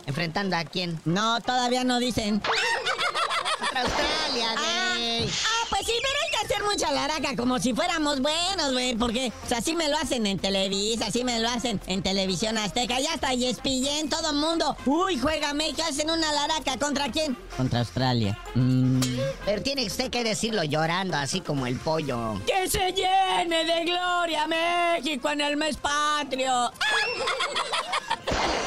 ¿Enfrentando 0.07 0.55
a 0.57 0.63
quién? 0.63 0.99
No, 1.05 1.39
todavía 1.41 1.83
no 1.83 1.99
dicen. 1.99 2.41
Australia, 3.75 4.55
güey. 4.55 5.29
Ah, 5.29 5.48
pues 5.69 5.85
sí, 5.85 5.93
pero 6.01 6.13
hay 6.23 6.31
que 6.31 6.53
hacer 6.53 6.63
mucha 6.63 6.91
laraca 6.91 7.35
como 7.35 7.59
si 7.59 7.73
fuéramos 7.73 8.21
buenos, 8.21 8.71
güey. 8.73 8.95
Porque 8.95 9.31
o 9.45 9.47
sea, 9.47 9.59
así 9.59 9.75
me 9.75 9.87
lo 9.89 9.97
hacen 9.97 10.25
en 10.25 10.39
Televisa, 10.39 11.07
así 11.07 11.23
me 11.23 11.39
lo 11.39 11.49
hacen 11.49 11.79
en 11.87 12.01
Televisión 12.01 12.57
Azteca. 12.57 12.99
Ya 12.99 13.13
está 13.13 13.33
ESPN, 13.33 14.09
todo 14.09 14.31
el 14.31 14.37
mundo. 14.37 14.75
Uy, 14.85 15.17
juega 15.19 15.53
México, 15.53 15.83
hacen 15.87 16.09
una 16.09 16.31
laraca. 16.31 16.77
¿Contra 16.77 17.11
quién? 17.11 17.37
Contra 17.55 17.79
Australia. 17.79 18.37
Mm. 18.55 19.01
Pero 19.45 19.61
tiene 19.61 19.85
usted 19.85 20.09
que 20.09 20.23
decirlo 20.23 20.63
llorando, 20.63 21.17
así 21.17 21.41
como 21.41 21.67
el 21.67 21.77
pollo. 21.77 22.39
¡Que 22.45 22.69
se 22.69 22.91
llene 22.91 23.65
de 23.65 23.85
gloria 23.85 24.47
México 24.47 25.29
en 25.29 25.41
el 25.41 25.57
mes 25.57 25.77
patrio! 25.77 26.71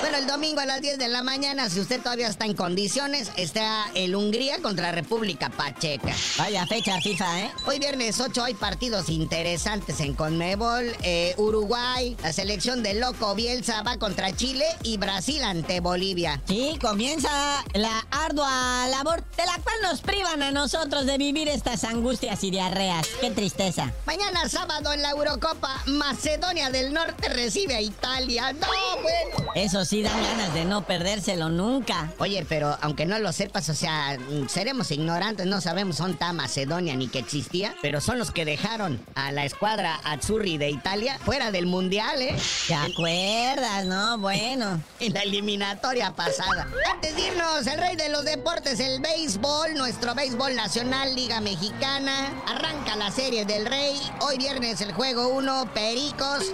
Bueno, 0.00 0.18
el 0.18 0.26
domingo 0.26 0.60
a 0.60 0.66
las 0.66 0.80
10 0.80 0.98
de 0.98 1.06
la 1.06 1.22
mañana, 1.22 1.70
si 1.70 1.78
usted 1.78 2.00
todavía 2.02 2.26
está 2.26 2.44
en 2.44 2.54
condiciones, 2.54 3.30
está 3.36 3.88
el 3.94 4.16
Hungría 4.16 4.60
contra 4.60 4.90
República 4.90 5.48
Pacheca. 5.48 6.12
Vaya 6.38 6.66
fecha 6.66 6.91
FIFA, 7.00 7.40
¿eh? 7.40 7.50
Hoy 7.66 7.78
viernes 7.78 8.20
8 8.20 8.44
hay 8.44 8.54
partidos 8.54 9.08
interesantes 9.08 10.00
en 10.00 10.14
Conmebol. 10.14 10.94
Eh, 11.02 11.34
Uruguay, 11.38 12.16
la 12.22 12.32
selección 12.32 12.82
de 12.82 12.94
Loco 12.94 13.34
Bielsa 13.34 13.82
va 13.82 13.96
contra 13.96 14.34
Chile 14.36 14.64
y 14.82 14.98
Brasil 14.98 15.42
ante 15.42 15.80
Bolivia. 15.80 16.40
Sí, 16.46 16.78
comienza 16.80 17.30
la 17.74 18.04
ardua 18.10 18.86
labor 18.90 19.24
de 19.36 19.46
la 19.46 19.58
cual 19.62 19.76
nos 19.82 20.00
privan 20.02 20.42
a 20.42 20.50
nosotros 20.50 21.06
de 21.06 21.18
vivir 21.18 21.48
estas 21.48 21.84
angustias 21.84 22.44
y 22.44 22.50
diarreas. 22.50 23.06
¡Qué 23.20 23.30
tristeza! 23.30 23.92
Mañana 24.06 24.48
sábado 24.48 24.92
en 24.92 25.02
la 25.02 25.10
Eurocopa, 25.10 25.82
Macedonia 25.86 26.70
del 26.70 26.92
Norte 26.92 27.28
recibe 27.30 27.74
a 27.74 27.80
Italia. 27.80 28.52
¡No, 28.52 28.66
bueno! 29.02 29.52
Eso 29.54 29.84
sí 29.84 30.02
dan 30.02 30.22
ganas 30.22 30.52
de 30.52 30.64
no 30.64 30.84
perdérselo 30.86 31.48
nunca. 31.48 32.12
Oye, 32.18 32.44
pero 32.48 32.76
aunque 32.80 33.06
no 33.06 33.18
lo 33.18 33.32
sepas, 33.32 33.68
o 33.68 33.74
sea, 33.74 34.18
seremos 34.48 34.90
ignorantes, 34.90 35.46
no 35.46 35.60
sabemos 35.60 35.98
dónde 35.98 36.12
está 36.12 36.32
Macedonia 36.32 36.81
ni 36.82 37.08
que 37.08 37.20
existía, 37.20 37.74
pero 37.80 38.00
son 38.00 38.18
los 38.18 38.30
que 38.30 38.44
dejaron 38.44 39.00
a 39.14 39.30
la 39.32 39.44
escuadra 39.44 39.94
Azzurri 40.04 40.58
de 40.58 40.70
Italia 40.70 41.18
fuera 41.24 41.50
del 41.52 41.66
Mundial, 41.66 42.20
¿eh? 42.20 42.36
¿Te 42.66 42.74
acuerdas, 42.74 43.86
no? 43.86 44.18
Bueno. 44.18 44.82
En 45.00 45.14
la 45.14 45.22
eliminatoria 45.22 46.12
pasada. 46.14 46.68
Antes 46.92 47.16
de 47.16 47.22
irnos, 47.28 47.66
el 47.66 47.78
rey 47.78 47.96
de 47.96 48.08
los 48.08 48.24
deportes, 48.24 48.78
el 48.78 49.00
béisbol, 49.00 49.74
nuestro 49.74 50.14
béisbol 50.14 50.54
nacional, 50.54 51.16
Liga 51.16 51.40
Mexicana. 51.40 52.30
Arranca 52.46 52.94
la 52.94 53.10
serie 53.10 53.44
del 53.44 53.66
rey. 53.66 54.00
Hoy 54.20 54.38
viernes 54.38 54.80
el 54.80 54.92
juego 54.92 55.28
1, 55.28 55.70
Pericos 55.74 56.44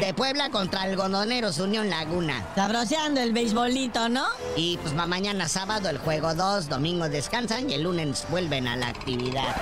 de 0.00 0.12
Puebla 0.14 0.50
contra 0.50 0.82
Algodoneros 0.82 1.58
Unión 1.58 1.90
Laguna. 1.90 2.44
Sabroseando 2.56 3.20
el 3.20 3.32
beisbolito, 3.32 4.08
¿no? 4.08 4.26
Y 4.56 4.78
pues 4.78 4.94
mañana 4.94 5.48
sábado 5.48 5.88
el 5.88 5.98
juego 5.98 6.34
2, 6.34 6.68
domingo 6.68 7.08
descansan 7.08 7.70
y 7.70 7.74
el 7.74 7.82
lunes 7.82 8.26
vuelven 8.30 8.66
a 8.66 8.76
la 8.76 8.88
actividad. 8.88 9.54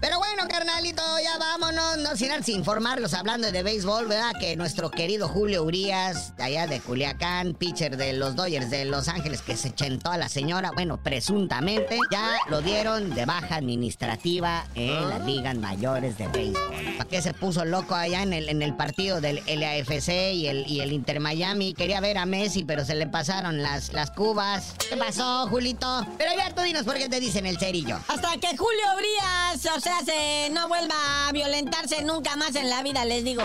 Pero 0.00 0.18
bueno, 0.18 0.48
carnalito, 0.48 1.02
ya 1.22 1.38
vámonos, 1.38 1.98
no 1.98 2.16
sin 2.16 2.32
antes 2.32 2.48
informarlos 2.48 3.12
hablando 3.14 3.52
de 3.52 3.62
béisbol, 3.62 4.08
¿verdad? 4.08 4.32
Que 4.40 4.56
nuestro 4.56 4.90
querido 4.90 5.28
Julio 5.28 5.62
Urias, 5.62 6.34
de 6.36 6.42
allá 6.42 6.66
de 6.66 6.80
Culiacán, 6.80 7.54
pitcher 7.54 7.96
de 7.96 8.14
los 8.14 8.34
Dodgers 8.34 8.70
de 8.70 8.86
Los 8.86 9.08
Ángeles, 9.08 9.42
que 9.42 9.56
se 9.56 9.74
chentó 9.74 10.10
a 10.10 10.16
la 10.16 10.28
señora, 10.28 10.70
bueno, 10.72 11.02
presuntamente, 11.02 11.98
ya 12.10 12.38
lo 12.48 12.62
dieron 12.62 13.14
de 13.14 13.26
baja 13.26 13.56
administrativa 13.56 14.64
en 14.74 15.08
las 15.08 15.24
ligas 15.24 15.56
mayores 15.56 16.16
de 16.16 16.28
béisbol. 16.28 16.96
¿Para 16.96 17.10
qué 17.10 17.20
se 17.20 17.34
puso 17.34 17.64
loco 17.64 17.94
allá 17.94 18.22
en 18.22 18.32
el, 18.32 18.48
en 18.48 18.62
el 18.62 18.74
partido 18.74 19.20
del 19.20 19.42
LAFC 19.46 20.32
y 20.32 20.46
el, 20.48 20.66
y 20.66 20.80
el 20.80 20.92
Inter 20.92 21.20
Miami? 21.20 21.74
Quería 21.74 22.00
ver 22.00 22.16
a 22.18 22.24
Messi, 22.26 22.64
pero 22.64 22.84
se 22.84 22.94
le 22.94 23.06
pasaron 23.06 23.62
las, 23.62 23.92
las 23.92 24.10
cubas. 24.10 24.74
¿Qué 24.88 24.96
pasó, 24.96 25.46
Julito? 25.48 26.06
Pero 26.16 26.30
ya 26.36 26.54
tú 26.54 26.62
dinos 26.62 26.84
por 26.84 26.96
qué 26.96 27.08
te 27.08 27.20
dicen 27.20 27.44
el 27.44 27.58
cerillo. 27.58 27.98
Hasta 28.08 28.30
que 28.38 28.56
Julio 28.56 28.84
Urias, 28.96 29.49
o 29.54 29.80
sea, 29.80 30.00
se 30.04 30.48
no 30.50 30.68
vuelva 30.68 31.28
a 31.28 31.32
violentarse 31.32 32.02
nunca 32.02 32.36
más 32.36 32.54
en 32.54 32.70
la 32.70 32.82
vida, 32.82 33.04
les 33.04 33.24
digo. 33.24 33.42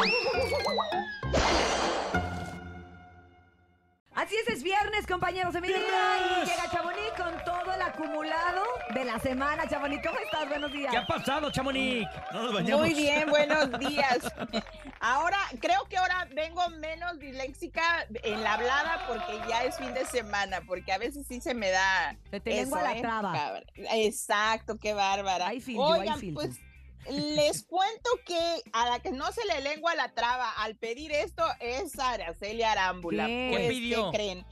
Así 4.14 4.36
es, 4.36 4.48
es 4.48 4.64
viernes, 4.64 5.08
compañeros. 5.08 5.54
Y 5.56 5.68
llega 5.68 6.72
Chamonix 6.72 7.12
con 7.18 7.44
todo 7.44 7.55
acumulado 8.00 8.64
de 8.94 9.06
la 9.06 9.20
semana. 9.20 9.68
Chamonix, 9.68 10.06
¿cómo 10.06 10.20
estás? 10.20 10.48
Buenos 10.50 10.72
días. 10.72 10.92
¿Qué 10.92 10.98
ha 10.98 11.08
pasado, 11.08 11.50
Chamonix? 11.52 12.06
No 12.34 12.44
nos 12.44 12.54
bañamos. 12.54 12.82
Muy 12.82 12.94
bien, 12.94 13.30
buenos 13.30 13.80
días. 13.80 14.20
Ahora, 15.00 15.38
creo 15.62 15.86
que 15.90 15.98
ahora 15.98 16.28
vengo 16.36 16.68
menos 16.72 17.18
disléxica 17.20 18.06
en 18.24 18.44
la 18.44 18.54
hablada 18.56 19.06
porque 19.08 19.40
ya 19.50 19.64
es 19.64 19.78
fin 19.78 19.94
de 19.94 20.06
semana, 20.06 20.62
porque 20.68 20.92
a 20.92 20.98
veces 20.98 21.26
sí 21.28 21.40
se 21.40 21.54
me 21.54 21.70
da. 21.72 22.18
Se 22.32 22.40
te 22.42 22.52
lengua 22.52 22.82
la 22.82 23.00
traba. 23.00 23.32
cabra. 23.32 23.64
Exacto, 23.94 24.78
qué 24.78 24.94
bárbara. 24.94 25.48
Hay 25.48 25.62
filtro, 25.62 25.94
hay 25.94 26.02
Oigan, 26.02 26.20
filtro. 26.20 26.44
pues 26.44 26.60
les 27.10 27.64
cuento 27.64 28.10
que 28.26 28.62
a 28.74 28.90
la 28.90 29.00
que 29.00 29.12
no 29.12 29.32
se 29.32 29.46
le 29.46 29.62
lengua 29.62 29.94
la 29.96 30.10
traba 30.14 30.52
al 30.58 30.76
pedir 30.76 31.12
esto 31.12 31.46
es 31.60 31.98
Araceli 32.00 32.64
Arámbula. 32.64 33.28
¿Qué? 33.28 33.50
Pues, 33.52 33.62
¿Qué 33.64 33.70
pidió? 33.70 34.12
creen? 34.12 34.46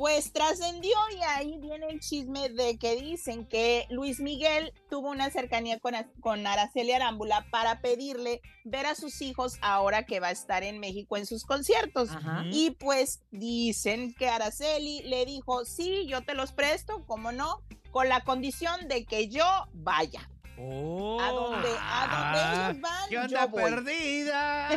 Pues 0.00 0.32
trascendió 0.32 0.96
y 1.14 1.22
ahí 1.24 1.58
viene 1.58 1.88
el 1.90 2.00
chisme 2.00 2.48
de 2.48 2.78
que 2.78 2.96
dicen 2.96 3.44
que 3.44 3.86
Luis 3.90 4.18
Miguel 4.18 4.72
tuvo 4.88 5.10
una 5.10 5.28
cercanía 5.28 5.78
con, 5.78 5.92
con 6.20 6.46
Araceli 6.46 6.92
Arámbula 6.92 7.44
para 7.50 7.82
pedirle 7.82 8.40
ver 8.64 8.86
a 8.86 8.94
sus 8.94 9.20
hijos 9.20 9.58
ahora 9.60 10.06
que 10.06 10.18
va 10.18 10.28
a 10.28 10.30
estar 10.30 10.62
en 10.62 10.80
México 10.80 11.18
en 11.18 11.26
sus 11.26 11.44
conciertos. 11.44 12.08
Ajá. 12.08 12.44
Y 12.50 12.70
pues 12.70 13.20
dicen 13.30 14.14
que 14.14 14.30
Araceli 14.30 15.02
le 15.02 15.26
dijo, 15.26 15.66
sí, 15.66 16.06
yo 16.06 16.22
te 16.22 16.32
los 16.32 16.52
presto, 16.52 17.04
como 17.04 17.30
no, 17.30 17.60
con 17.90 18.08
la 18.08 18.24
condición 18.24 18.88
de 18.88 19.04
que 19.04 19.28
yo 19.28 19.44
vaya. 19.74 20.30
Oh. 20.62 21.20
A 21.20 21.30
donde, 21.30 21.68
a 21.80 22.32
donde 22.32 22.70
ellos 22.72 22.80
van, 22.82 23.08
¿Qué 23.08 23.34
yo 23.34 23.48
voy. 23.48 23.62
perdida? 23.62 24.68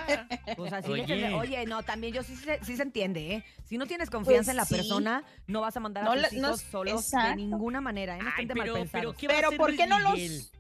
Pues 0.58 0.72
así 0.74 0.92
Oye. 0.92 1.06
tendré- 1.06 1.34
Oye, 1.36 1.66
no, 1.66 1.84
también 1.84 2.14
yo 2.14 2.24
sí, 2.24 2.36
se- 2.36 2.64
sí 2.64 2.76
se 2.78 2.84
entiende, 2.84 3.34
¿eh? 3.36 3.46
Si 3.66 3.78
no 3.78 3.86
tienes 3.86 4.10
confianza 4.10 4.44
Pues 4.46 4.50
en 4.54 4.58
la 4.58 4.66
sí. 4.66 4.76
persona, 4.76 5.24
no 5.48 5.62
vas 5.62 5.76
a 5.76 5.80
mandar 5.80 6.04
a 6.04 6.16
No 6.16 6.22
tus 6.22 6.34
no 6.34 6.48
hijos 6.50 6.62
solos 6.62 7.12
de 7.12 7.36
ninguna 7.36 7.82
manera, 7.82 8.18
¿eh? 8.18 8.22
No 8.22 8.30
estén 8.30 8.48
de 8.48 8.56
mal 8.56 8.64
pero, 8.64 8.74
pero 8.76 8.84
pensados. 8.92 9.16
¿qué 9.18 9.28
va 9.28 9.34
a 9.34 9.38
Pero 9.38 9.52
¿por 9.58 9.70
Luis 9.70 9.82
qué 9.82 9.88
no 9.88 10.00
Miguel? 10.12 10.38
los 10.38 10.52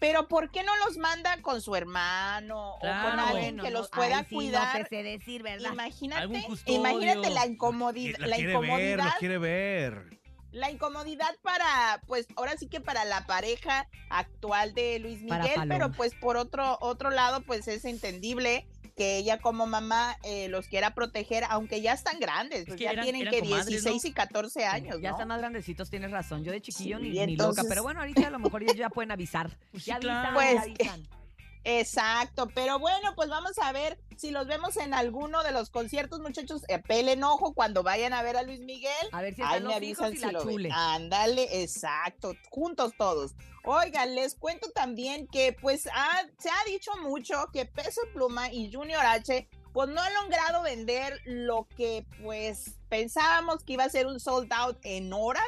pero 0.00 0.28
por 0.28 0.50
qué 0.50 0.62
no 0.62 0.72
los 0.86 0.96
manda 0.96 1.42
con 1.42 1.60
su 1.60 1.76
hermano 1.76 2.76
o 2.76 2.78
con 2.80 2.88
alguien 3.20 3.58
que 3.58 3.70
los 3.70 3.90
pueda 3.90 4.18
ay, 4.20 4.26
sí, 4.30 4.34
cuidar? 4.34 4.78
No 4.78 4.84
te 4.84 4.88
sé 4.96 5.02
decir, 5.02 5.42
¿verdad? 5.42 5.72
Imagínate, 5.74 6.46
imagínate 6.66 7.28
la 7.28 7.46
incomodidad, 7.46 8.18
La 8.18 8.28
la 8.28 8.36
quiere 8.36 8.56
ver, 8.58 8.64
incomodidad, 8.64 9.04
lo 9.04 9.18
quiere 9.18 9.38
ver. 9.38 10.18
La 10.54 10.70
incomodidad 10.70 11.34
para, 11.42 12.00
pues, 12.06 12.26
ahora 12.36 12.56
sí 12.56 12.68
que 12.68 12.80
para 12.80 13.04
la 13.04 13.26
pareja 13.26 13.88
actual 14.08 14.72
de 14.74 14.98
Luis 15.00 15.20
Miguel, 15.20 15.68
pero 15.68 15.90
pues 15.92 16.14
por 16.14 16.36
otro 16.36 16.78
otro 16.80 17.10
lado, 17.10 17.42
pues 17.42 17.66
es 17.68 17.84
entendible 17.84 18.66
que 18.96 19.16
ella 19.16 19.40
como 19.40 19.66
mamá 19.66 20.16
eh, 20.22 20.46
los 20.48 20.68
quiera 20.68 20.94
proteger, 20.94 21.42
aunque 21.50 21.80
ya 21.80 21.92
están 21.92 22.20
grandes, 22.20 22.64
pues 22.66 22.76
que 22.76 22.84
ya 22.84 22.92
eran- 22.92 23.02
tienen 23.04 23.22
eran 23.22 23.34
que 23.34 23.40
comadres, 23.40 23.66
16 23.66 24.04
¿no? 24.04 24.08
y 24.08 24.12
14 24.12 24.64
años, 24.66 25.00
Ya 25.00 25.10
¿no? 25.10 25.16
están 25.16 25.28
más 25.28 25.38
grandecitos, 25.40 25.90
tienes 25.90 26.12
razón. 26.12 26.44
Yo 26.44 26.52
de 26.52 26.62
chiquillo 26.62 26.98
Sí, 26.98 27.10
ni, 27.26 27.36
loca. 27.36 27.64
Pero 27.68 27.82
bueno, 27.82 27.98
ahorita 27.98 28.28
a 28.28 28.30
lo 28.30 28.38
mejor 28.38 28.62
ellos 28.62 28.76
ya 28.76 28.90
pueden 28.90 29.10
avisar. 29.10 29.50
Pues 29.72 29.84
ya 29.84 29.96
avisan, 29.96 30.20
claro. 30.22 30.34
Pues, 30.34 30.54
ya 30.54 30.62
avisan. 30.92 31.08
Exacto, 31.64 32.48
pero 32.54 32.78
bueno, 32.78 33.14
pues 33.16 33.28
vamos 33.28 33.58
a 33.58 33.72
ver 33.72 33.98
si 34.16 34.30
los 34.30 34.46
vemos 34.46 34.76
en 34.76 34.94
alguno 34.94 35.42
de 35.42 35.50
los 35.52 35.70
conciertos, 35.70 36.20
muchachos. 36.20 36.62
Eh, 36.68 36.78
pelen 36.78 37.24
ojo 37.24 37.54
cuando 37.54 37.82
vayan 37.82 38.12
a 38.12 38.22
ver 38.22 38.36
a 38.36 38.42
Luis 38.42 38.60
Miguel. 38.60 38.92
A 39.12 39.22
ver 39.22 39.34
si 39.34 39.42
están 39.42 39.64
me 39.64 39.74
los 39.74 39.82
hijos 39.82 40.04
avisan 40.06 40.12
y 40.12 40.16
si 40.16 40.24
la 40.26 40.32
lo 40.32 40.44
ven. 40.44 40.48
chule. 40.54 40.68
Ándale, 40.72 41.62
exacto, 41.62 42.34
juntos 42.50 42.92
todos. 42.96 43.32
Oigan, 43.64 44.14
les 44.14 44.34
cuento 44.34 44.70
también 44.72 45.26
que 45.26 45.56
pues 45.60 45.86
ha- 45.86 46.26
se 46.38 46.50
ha 46.50 46.64
dicho 46.70 46.92
mucho 47.02 47.46
que 47.52 47.64
Peso 47.64 48.02
Pluma 48.12 48.52
y 48.52 48.70
Junior 48.72 49.04
H 49.04 49.48
pues 49.72 49.88
no 49.88 50.00
han 50.00 50.14
logrado 50.14 50.62
vender 50.62 51.18
lo 51.24 51.66
que 51.76 52.06
pues 52.22 52.78
pensábamos 52.88 53.64
que 53.64 53.72
iba 53.72 53.84
a 53.84 53.88
ser 53.88 54.06
un 54.06 54.20
sold 54.20 54.52
out 54.52 54.78
en 54.82 55.12
horas. 55.12 55.42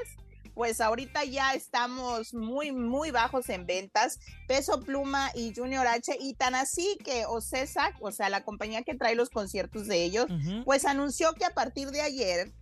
Pues 0.57 0.81
ahorita 0.81 1.23
ya 1.25 1.53
estamos 1.53 2.33
muy, 2.33 2.73
muy 2.73 3.11
bajos 3.11 3.51
en 3.51 3.66
ventas. 3.66 4.19
Peso 4.49 4.81
Pluma 4.81 5.31
y 5.35 5.53
Junior 5.55 5.87
H. 5.87 6.16
Y 6.19 6.33
tan 6.33 6.55
así 6.55 6.97
que 7.05 7.27
Ocesa, 7.27 7.92
o 8.01 8.11
sea, 8.11 8.31
la 8.31 8.42
compañía 8.42 8.83
que 8.83 8.95
trae 8.95 9.14
los 9.14 9.29
conciertos 9.29 9.87
de 9.87 10.03
ellos, 10.03 10.25
pues 10.64 10.87
anunció 10.87 11.35
que 11.35 11.45
a 11.45 11.51
partir 11.51 11.90
de 11.90 12.01
ayer. 12.01 12.55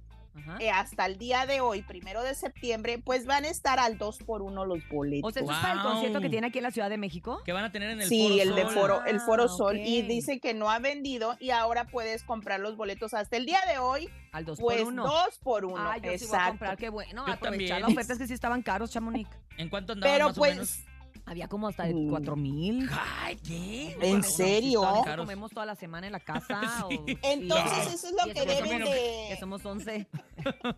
Eh, 0.61 0.71
hasta 0.71 1.07
el 1.07 1.17
día 1.19 1.47
de 1.47 1.61
hoy, 1.61 1.83
primero 1.83 2.23
de 2.23 2.35
septiembre, 2.35 2.99
pues 2.99 3.27
van 3.27 3.45
a 3.45 3.49
estar 3.49 3.79
al 3.79 3.99
2 3.99 4.19
por 4.27 4.43
1 4.43 4.65
los 4.65 4.87
boletos. 4.89 5.29
O 5.29 5.33
sea, 5.33 5.43
¿esto 5.43 5.53
es 5.53 5.59
para 5.61 5.73
el 5.75 5.79
Wow. 5.81 5.91
concierto 5.93 6.21
que 6.21 6.29
tiene 6.29 6.47
aquí 6.49 6.59
en 6.59 6.65
la 6.65 6.71
Ciudad 6.71 6.91
de 6.91 6.99
México? 6.99 7.41
Que 7.45 7.53
van 7.53 7.65
a 7.65 7.73
tener 7.73 7.91
en 7.91 8.01
el 8.01 8.09
sí, 8.09 8.23
Foro 8.29 8.43
el 8.43 8.55
de 8.55 8.63
Sol. 8.63 8.73
Foro, 8.73 9.05
el 9.05 9.21
Foro 9.21 9.45
Ah, 9.45 9.49
Sol. 9.49 9.81
Y 9.85 10.03
dice 10.03 10.41
que 10.41 10.55
no 10.55 10.71
ha 10.71 10.79
vendido 10.79 11.37
y 11.41 11.51
ahora 11.51 11.85
puedes 11.87 12.23
comprar 12.25 12.61
los 12.61 12.77
boletos 12.77 13.15
hasta 13.15 13.37
el 13.37 13.47
día 13.47 13.61
de 13.71 13.79
hoy, 13.79 14.09
Al 14.33 14.45
2 14.45 14.59
pues 14.61 14.79
por 14.83 14.89
1 14.89 15.03
2 15.05 15.39
por 15.43 15.65
1 15.65 15.77
Ah, 15.79 15.97
yo 15.99 16.03
sí 16.03 16.07
voy 16.07 16.13
a 16.13 16.15
Exacto. 16.39 16.49
comprar, 16.51 16.77
qué 16.77 16.89
bueno. 16.89 17.25
Yo 17.27 17.33
aprovechar 17.33 17.69
también. 17.69 17.81
la 17.83 17.89
oferta 17.89 18.13
es 18.15 18.19
que 18.19 18.27
sí 18.27 18.35
estaban 18.35 18.63
caros, 18.63 18.91
Chamonix. 18.91 19.29
¿En 19.57 19.69
cuánto 19.69 19.93
andaban 19.93 20.15
Pero 20.15 20.29
más 20.29 20.39
o 20.39 20.41
menos? 20.43 20.81
Había 21.27 21.49
como 21.49 21.69
hasta 21.69 21.85
de 21.85 21.95
Mm. 21.95 22.11
4 22.11 22.37
mil. 22.37 22.89
Ay, 23.23 23.37
¿qué? 23.37 23.97
¿En 24.03 24.23
serio? 24.23 24.81
estaban 24.83 25.03
¿Qué 25.05 25.09
caros. 25.11 25.25
comemos 25.25 25.51
toda 25.53 25.65
la 25.65 25.75
semana 25.75 26.07
en 26.07 26.13
la 26.13 26.21
casa? 26.21 26.61
o- 26.87 27.05
Entonces, 27.23 27.95
eso 27.95 28.09
es 28.09 28.13
lo 28.13 28.33
que 28.33 28.41
somos- 28.41 28.47
deben 28.69 28.85
Que 28.85 29.29
de... 29.31 29.37
somos 29.41 29.65
11. 29.65 29.95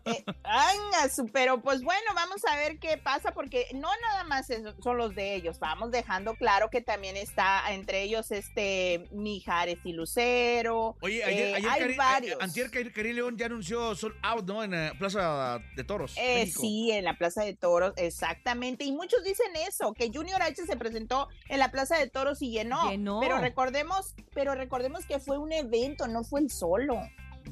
Eh, 0.04 0.24
anga, 0.44 1.09
su- 1.14 1.26
pero 1.32 1.61
pues 1.61 1.82
bueno, 1.82 2.06
vamos 2.14 2.42
a 2.48 2.54
ver 2.56 2.78
qué 2.78 2.96
pasa 2.96 3.32
porque 3.32 3.66
no 3.74 3.88
nada 4.02 4.22
más 4.24 4.48
es- 4.50 4.62
son 4.85 4.96
los 4.98 5.14
de 5.16 5.35
ellos, 5.35 5.59
vamos 5.59 5.90
dejando 5.90 6.35
claro 6.37 6.70
que 6.70 6.80
también 6.80 7.16
está 7.16 7.62
entre 7.72 8.02
ellos 8.02 8.30
este 8.30 9.09
Mijares 9.11 9.78
y 9.85 9.92
Lucero. 9.94 10.96
Oye, 11.00 11.24
ayer, 11.24 11.48
eh, 11.48 11.54
ayer 11.56 11.70
hay 11.70 11.80
Cari- 11.80 11.96
varios. 11.96 12.35
eh, 12.40 12.44
antier 12.44 12.70
Cari- 12.70 12.92
Karim 12.92 13.16
León 13.16 13.37
ya 13.37 13.46
anunció 13.46 13.94
Sold 13.96 14.14
Out, 14.22 14.46
¿no? 14.46 14.62
En 14.62 14.74
eh, 14.74 14.92
Plaza 14.98 15.59
de 15.74 15.82
Toros. 15.82 16.14
Eh, 16.16 16.42
México. 16.44 16.61
sí, 16.61 16.90
en 16.92 17.04
la 17.04 17.18
Plaza 17.18 17.42
de 17.42 17.54
Toros, 17.54 17.94
exactamente. 17.96 18.85
Y 18.85 18.92
muchos 18.92 19.24
dicen 19.24 19.50
eso, 19.66 19.92
que 19.92 20.11
Junior 20.12 20.36
H 20.42 20.64
se 20.66 20.77
presentó 20.77 21.29
en 21.49 21.59
la 21.59 21.70
Plaza 21.70 21.96
de 21.99 22.09
Toros 22.09 22.42
y 22.42 22.51
llenó. 22.51 22.90
Llenó. 22.90 23.20
Pero 23.20 23.38
recordemos, 23.38 24.14
pero 24.35 24.55
recordemos 24.55 25.07
que 25.07 25.18
fue 25.18 25.38
un 25.38 25.53
evento, 25.53 26.07
no 26.09 26.25
fue 26.25 26.40
el 26.40 26.51
solo. 26.51 27.01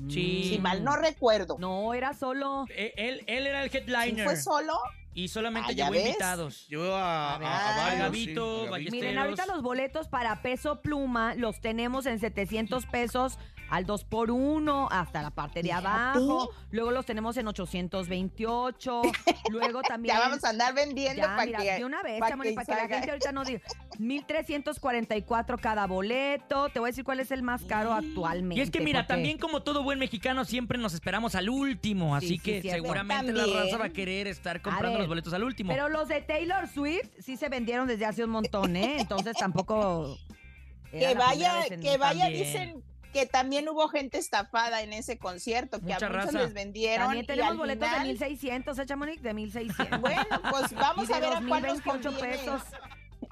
Sí. 0.08 0.44
Si 0.50 0.58
mal 0.58 0.82
no 0.82 0.96
recuerdo. 0.96 1.56
No, 1.58 1.94
era 1.94 2.14
solo. 2.14 2.64
Eh, 2.70 2.92
Él, 2.96 3.22
él 3.26 3.46
era 3.46 3.62
el 3.62 3.70
headliner. 3.74 4.24
fue 4.24 4.36
solo, 4.36 4.76
Y 5.14 5.28
solamente 5.28 5.70
Ah, 5.70 5.72
¿ya 5.72 5.84
llevó 5.84 5.92
ves? 5.94 6.06
invitados. 6.06 6.66
Llevó 6.68 6.94
a, 6.94 7.34
A 7.36 7.38
ver. 7.38 7.48
a- 7.48 7.52
a 7.52 7.74
Ah, 7.74 7.76
varios, 7.84 7.98
Gabito, 8.00 8.60
sí, 8.62 8.66
a 8.66 8.70
Ballesteros. 8.70 9.00
Miren, 9.04 9.18
ahorita 9.18 9.46
los 9.46 9.62
boletos 9.62 10.08
para 10.08 10.42
peso 10.42 10.80
pluma 10.82 11.34
los 11.36 11.60
tenemos 11.60 12.06
en 12.06 12.18
700 12.18 12.86
pesos 12.86 13.38
al 13.70 13.86
2 13.86 14.04
por 14.04 14.30
1 14.30 14.88
hasta 14.90 15.22
la 15.22 15.30
parte 15.30 15.62
de 15.62 15.72
abajo. 15.72 16.50
Luego 16.70 16.90
los 16.90 17.06
tenemos 17.06 17.36
en 17.38 17.46
828. 17.48 19.02
Luego 19.50 19.82
también. 19.82 20.14
ya 20.16 20.20
vamos 20.20 20.44
a 20.44 20.50
andar 20.50 20.74
vendiendo 20.74 21.22
Ya, 21.22 21.28
para 21.28 21.46
mira, 21.46 21.58
que. 21.60 21.72
de 21.78 21.84
una 21.84 22.02
vez, 22.02 22.20
que 22.22 22.52
para 22.54 22.64
que 22.66 22.72
la 22.74 22.88
gente 22.88 23.10
ahorita 23.10 23.32
no 23.32 23.44
diga. 23.44 23.60
1344 23.98 25.58
cada 25.58 25.86
boleto. 25.86 26.68
Te 26.70 26.78
voy 26.78 26.88
a 26.88 26.90
decir 26.90 27.04
cuál 27.04 27.20
es 27.20 27.30
el 27.30 27.42
más 27.42 27.62
caro 27.64 27.92
actualmente. 27.92 28.60
Y 28.60 28.62
es 28.62 28.70
que 28.70 28.80
mira, 28.80 29.00
porque- 29.00 29.14
también 29.14 29.38
como 29.38 29.62
todo 29.62 29.82
buen 29.82 29.98
mexicano 29.98 30.44
siempre 30.44 30.78
nos 30.78 30.94
esperamos 30.94 31.34
al 31.34 31.48
último, 31.48 32.18
Sí, 32.20 32.26
así 32.26 32.34
sí, 32.36 32.38
que 32.40 32.62
seguramente 32.62 33.32
la 33.32 33.46
raza 33.46 33.76
va 33.78 33.86
a 33.86 33.90
querer 33.90 34.26
estar 34.26 34.60
comprando 34.60 35.03
los 35.04 35.08
boletos 35.10 35.32
al 35.34 35.44
último. 35.44 35.72
Pero 35.72 35.88
los 35.88 36.08
de 36.08 36.20
Taylor 36.20 36.68
Swift 36.68 37.08
sí 37.20 37.36
se 37.36 37.48
vendieron 37.48 37.86
desde 37.86 38.04
hace 38.06 38.24
un 38.24 38.30
montón, 38.30 38.76
¿eh? 38.76 38.96
Entonces 39.00 39.36
tampoco. 39.36 40.16
Que 40.90 41.14
vaya, 41.14 41.66
en- 41.66 41.80
que 41.80 41.96
vaya, 41.96 42.24
También. 42.24 42.44
dicen 42.44 42.84
que 43.12 43.26
también 43.26 43.68
hubo 43.68 43.88
gente 43.88 44.18
estafada 44.18 44.82
en 44.82 44.92
ese 44.92 45.18
concierto, 45.18 45.78
que 45.78 45.84
Mucha 45.92 46.06
a 46.06 46.08
muchos 46.08 46.24
raza. 46.26 46.38
les 46.42 46.52
vendieron. 46.52 47.06
También 47.06 47.24
y 47.24 47.26
tenemos 47.26 47.56
boletos 47.56 47.88
final- 47.88 48.02
de 48.02 48.08
1600, 48.08 48.78
¿eh, 48.78 48.86
Chamonix? 48.86 49.22
De 49.22 49.34
1600. 49.34 50.00
Bueno, 50.00 50.24
pues 50.50 50.72
vamos 50.72 51.04
y 51.04 51.08
de 51.08 51.14
a 51.14 51.20
ver 51.20 51.28
a 51.32 51.40
cuál 51.46 51.62
nos 51.62 51.74
2028 51.84 52.10
conviene. 52.10 52.36
pesos. 52.38 52.62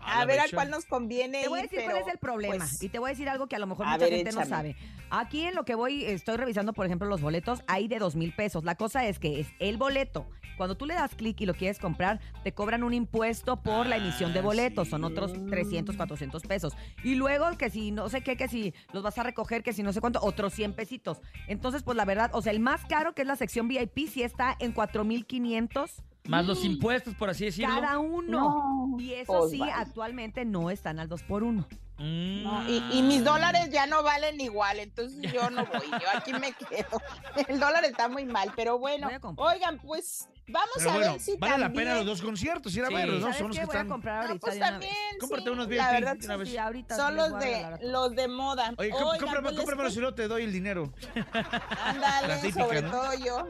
A 0.04 0.24
ver 0.24 0.40
a 0.40 0.44
cuál 0.52 0.70
nos 0.70 0.84
conviene. 0.84 1.42
Te 1.42 1.48
voy 1.48 1.60
a 1.60 1.64
ir, 1.64 1.70
decir 1.70 1.84
cuál 1.88 2.02
es 2.02 2.08
el 2.08 2.18
problema. 2.18 2.56
pues, 2.58 2.82
y 2.82 2.88
te 2.88 2.98
voy 2.98 3.08
a 3.08 3.12
decir 3.12 3.28
algo 3.28 3.46
que 3.46 3.56
a 3.56 3.58
lo 3.58 3.66
mejor 3.66 3.86
A 3.86 3.90
mucha 3.92 4.04
ver, 4.04 4.14
gente 4.14 4.32
no 4.32 4.44
sabe. 4.44 4.76
Aquí 5.10 5.44
en 5.44 5.54
lo 5.54 5.64
que 5.64 5.74
voy, 5.74 6.04
estoy 6.04 6.36
revisando, 6.36 6.72
por 6.72 6.86
ejemplo, 6.86 7.06
los 7.08 7.20
boletos, 7.20 7.62
hay 7.66 7.88
de 7.88 7.98
dos 7.98 8.16
mil 8.16 8.34
pesos. 8.34 8.64
La 8.64 8.74
cosa 8.74 9.04
es 9.06 9.18
que 9.18 9.40
es 9.40 9.48
el 9.58 9.76
boleto. 9.76 10.26
Cuando 10.56 10.76
tú 10.76 10.84
le 10.86 10.94
das 10.94 11.14
clic 11.14 11.40
y 11.40 11.46
lo 11.46 11.54
quieres 11.54 11.78
comprar, 11.78 12.20
te 12.44 12.52
cobran 12.52 12.82
un 12.82 12.92
impuesto 12.92 13.62
por 13.62 13.86
la 13.86 13.96
emisión 13.96 14.32
de 14.32 14.40
Ah, 14.40 14.42
boletos. 14.42 14.86
sí. 14.86 14.90
Son 14.90 15.02
otros 15.04 15.32
300, 15.48 15.96
400 15.96 16.42
pesos. 16.42 16.74
Y 17.02 17.14
luego 17.14 17.56
que 17.56 17.70
si 17.70 17.90
no 17.90 18.08
sé 18.10 18.22
qué, 18.22 18.36
que 18.36 18.48
si 18.48 18.74
los 18.92 19.02
vas 19.02 19.16
a 19.18 19.22
recoger, 19.22 19.62
que 19.62 19.72
si 19.72 19.82
no 19.82 19.92
sé 19.92 20.00
cuánto, 20.00 20.20
otros 20.22 20.52
100 20.52 20.74
pesitos. 20.74 21.20
Entonces, 21.48 21.82
pues 21.82 21.96
la 21.96 22.04
verdad, 22.04 22.30
o 22.34 22.42
sea, 22.42 22.52
el 22.52 22.60
más 22.60 22.84
caro, 22.84 23.14
que 23.14 23.22
es 23.22 23.28
la 23.28 23.36
sección 23.36 23.66
VIP, 23.66 24.08
sí 24.08 24.22
está 24.22 24.54
en 24.60 24.72
4500 24.72 26.02
Más 26.28 26.46
los 26.46 26.64
impuestos, 26.64 27.14
por 27.14 27.30
así 27.30 27.44
decirlo. 27.46 27.74
cada 27.74 27.98
uno. 27.98 28.92
No, 28.92 29.00
Y 29.00 29.12
eso 29.14 29.32
pues 29.40 29.50
sí, 29.50 29.58
vale. 29.58 29.72
actualmente 29.72 30.44
no 30.44 30.70
están 30.70 30.98
al 31.00 31.08
2 31.08 31.22
por 31.24 31.42
1 31.42 31.66
Mm. 31.98 32.42
no, 32.42 32.68
y, 32.68 32.82
y 32.98 33.02
mis 33.02 33.22
dólares 33.22 33.68
ya 33.70 33.86
no 33.86 34.02
valen 34.02 34.40
igual, 34.40 34.80
entonces 34.80 35.30
yo 35.32 35.50
no 35.50 35.64
voy, 35.66 35.86
yo 35.90 36.08
aquí 36.18 36.32
me 36.32 36.52
quedo. 36.68 37.00
El 37.46 37.60
dólar 37.60 37.84
está 37.84 38.08
muy 38.08 38.24
mal, 38.24 38.50
pero 38.56 38.78
bueno. 38.78 39.08
Oigan, 39.36 39.78
pues 39.78 40.28
vamos 40.52 40.70
Pero 40.76 40.90
a 40.90 40.94
bueno, 40.94 41.12
ver 41.12 41.20
si 41.20 41.36
vale 41.36 41.58
la 41.58 41.72
pena 41.72 41.94
los 41.96 42.06
dos 42.06 42.22
conciertos, 42.22 42.74
ir 42.76 42.84
a 42.84 42.88
Sí. 42.88 42.94
verlos, 42.94 43.16
¿no? 43.20 43.22
¿Sabes 43.22 43.38
Son 43.38 43.48
los 43.48 43.56
que 43.58 43.64
Voy 43.66 43.74
a 43.74 43.78
están. 43.78 43.88
comprar 43.88 44.16
No, 44.22 44.28
ahorita 44.28 44.40
pues 44.46 44.54
de 44.54 44.60
una 44.60 44.70
también. 44.70 44.94
Cómprate 45.20 45.42
sí, 45.44 45.50
unos 45.50 45.64
la 45.68 45.70
VIP 45.70 46.00
verdad, 46.00 46.16
una 46.24 46.36
vez. 46.36 46.48
Sí, 46.48 46.56
ahorita 46.58 46.96
son 46.96 47.16
les 47.16 47.28
los 47.30 47.40
de 47.40 47.66
los 47.82 48.14
de 48.14 48.28
moda. 48.28 48.74
Oye, 48.78 48.92
Oigan, 48.92 49.18
cómprame, 49.18 49.42
pues 49.42 49.54
les 49.54 49.56
cómpramelo, 49.64 49.90
si 49.90 50.00
no 50.00 50.14
te 50.14 50.28
doy 50.28 50.42
el 50.44 50.52
dinero. 50.52 50.92
Ándale, 51.84 52.28
La 52.28 52.40
típica, 52.40 52.64
sobre 52.64 52.82
¿no? 52.82 52.90
todo 52.90 53.14
yo. 53.14 53.48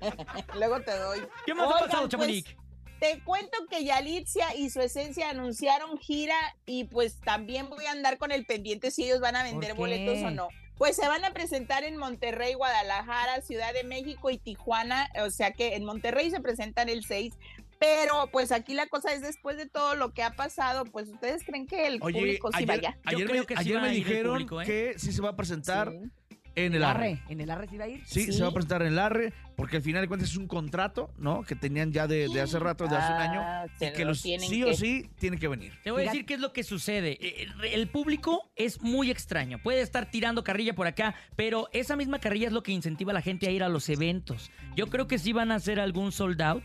Luego 0.54 0.80
te 0.80 0.96
doy. 0.96 1.26
¿Qué 1.46 1.54
más 1.54 1.64
ha 1.64 1.68
Oigan, 1.68 1.80
pasado, 1.88 2.02
pues, 2.02 2.10
Chamonix? 2.10 2.56
Te 3.00 3.20
cuento 3.24 3.58
que 3.68 3.84
Yalitza 3.84 4.54
y 4.54 4.70
su 4.70 4.80
esencia 4.80 5.28
anunciaron 5.28 5.98
gira 5.98 6.36
y 6.64 6.84
pues 6.84 7.20
también 7.20 7.68
voy 7.68 7.84
a 7.86 7.90
andar 7.90 8.16
con 8.18 8.30
el 8.32 8.46
pendiente 8.46 8.90
si 8.90 9.04
ellos 9.04 9.20
van 9.20 9.36
a 9.36 9.42
vender 9.42 9.74
boletos 9.74 10.22
o 10.22 10.30
no. 10.30 10.48
Pues 10.78 10.96
se 10.96 11.06
van 11.06 11.24
a 11.24 11.32
presentar 11.32 11.84
en 11.84 11.96
Monterrey, 11.96 12.54
Guadalajara, 12.54 13.40
Ciudad 13.42 13.72
de 13.72 13.84
México 13.84 14.30
y 14.30 14.38
Tijuana. 14.38 15.08
O 15.24 15.30
sea 15.30 15.52
que 15.52 15.76
en 15.76 15.84
Monterrey 15.84 16.30
se 16.30 16.40
presentan 16.40 16.88
el 16.88 17.04
6. 17.04 17.34
Pero 17.78 18.28
pues 18.32 18.52
aquí 18.52 18.72
la 18.74 18.86
cosa 18.86 19.12
es 19.12 19.20
después 19.20 19.56
de 19.56 19.66
todo 19.66 19.94
lo 19.94 20.12
que 20.14 20.22
ha 20.22 20.34
pasado, 20.36 20.84
pues 20.84 21.08
ustedes 21.08 21.44
creen 21.44 21.66
que 21.66 21.86
el 21.86 21.98
Oye, 22.02 22.18
público 22.18 22.48
sí 22.48 22.56
ayer, 22.58 22.68
vaya. 22.68 22.98
Yo 23.04 23.10
ayer 23.10 23.26
creo 23.28 23.40
me, 23.42 23.46
que 23.46 23.54
sí 23.54 23.60
ayer 23.60 23.76
va 23.76 23.82
me 23.82 23.90
dijeron 23.90 24.32
público, 24.32 24.62
¿eh? 24.62 24.64
que 24.64 24.98
sí 24.98 25.12
se 25.12 25.20
va 25.20 25.30
a 25.30 25.36
presentar 25.36 25.90
Sí. 25.90 26.10
En 26.56 26.74
el 26.74 26.84
ARRE. 26.84 27.20
¿En 27.28 27.40
el 27.40 27.50
arre 27.50 27.66
sí 27.68 27.76
va 27.76 27.84
a 27.84 27.88
ir? 27.88 28.02
Sí, 28.06 28.26
Sí. 28.26 28.32
se 28.32 28.42
va 28.42 28.48
a 28.48 28.52
presentar 28.52 28.82
en 28.82 28.88
el 28.88 28.98
ARRE, 28.98 29.32
porque 29.56 29.76
al 29.76 29.82
final 29.82 30.02
de 30.02 30.08
cuentas 30.08 30.30
es 30.30 30.36
un 30.36 30.46
contrato, 30.46 31.10
¿no? 31.18 31.42
Que 31.42 31.54
tenían 31.56 31.92
ya 31.92 32.06
de, 32.06 32.28
de 32.28 32.40
hace 32.40 32.58
rato, 32.58 32.86
de 32.86 32.96
hace 32.96 33.12
un 33.12 33.18
año. 33.20 33.40
Ah, 33.42 33.66
Y 33.74 33.78
se 33.78 33.92
que 33.92 34.02
lo 34.04 34.10
los 34.10 34.22
tienen 34.22 34.48
sí 34.48 34.58
que- 34.62 34.70
o 34.70 34.74
sí 34.74 35.10
tienen 35.18 35.38
que 35.38 35.48
venir. 35.48 35.72
Te 35.82 35.90
voy 35.90 36.02
a 36.02 36.04
decir 36.06 36.24
qué 36.26 36.34
es 36.34 36.40
lo 36.40 36.52
que 36.52 36.62
sucede. 36.62 37.18
Eh, 37.20 37.46
El 37.72 37.88
público 37.88 38.50
es 38.56 38.80
muy 38.82 39.10
extraño. 39.10 39.58
Puede 39.62 39.80
estar 39.80 40.10
tirando 40.10 40.44
carrilla 40.44 40.74
por 40.74 40.86
acá, 40.86 41.14
pero 41.36 41.68
esa 41.72 41.96
misma 41.96 42.18
carrilla 42.18 42.46
es 42.48 42.52
lo 42.52 42.62
que 42.62 42.72
incentiva 42.72 43.10
a 43.12 43.14
la 43.14 43.22
gente 43.22 43.46
a 43.46 43.50
ir 43.50 43.62
a 43.62 43.68
los 43.68 43.88
eventos. 43.88 44.50
Yo 44.76 44.86
creo 44.88 45.06
que 45.08 45.18
sí 45.18 45.32
van 45.32 45.50
a 45.52 45.56
hacer 45.56 45.80
algún 45.80 46.12
sold 46.12 46.40
out. 46.42 46.62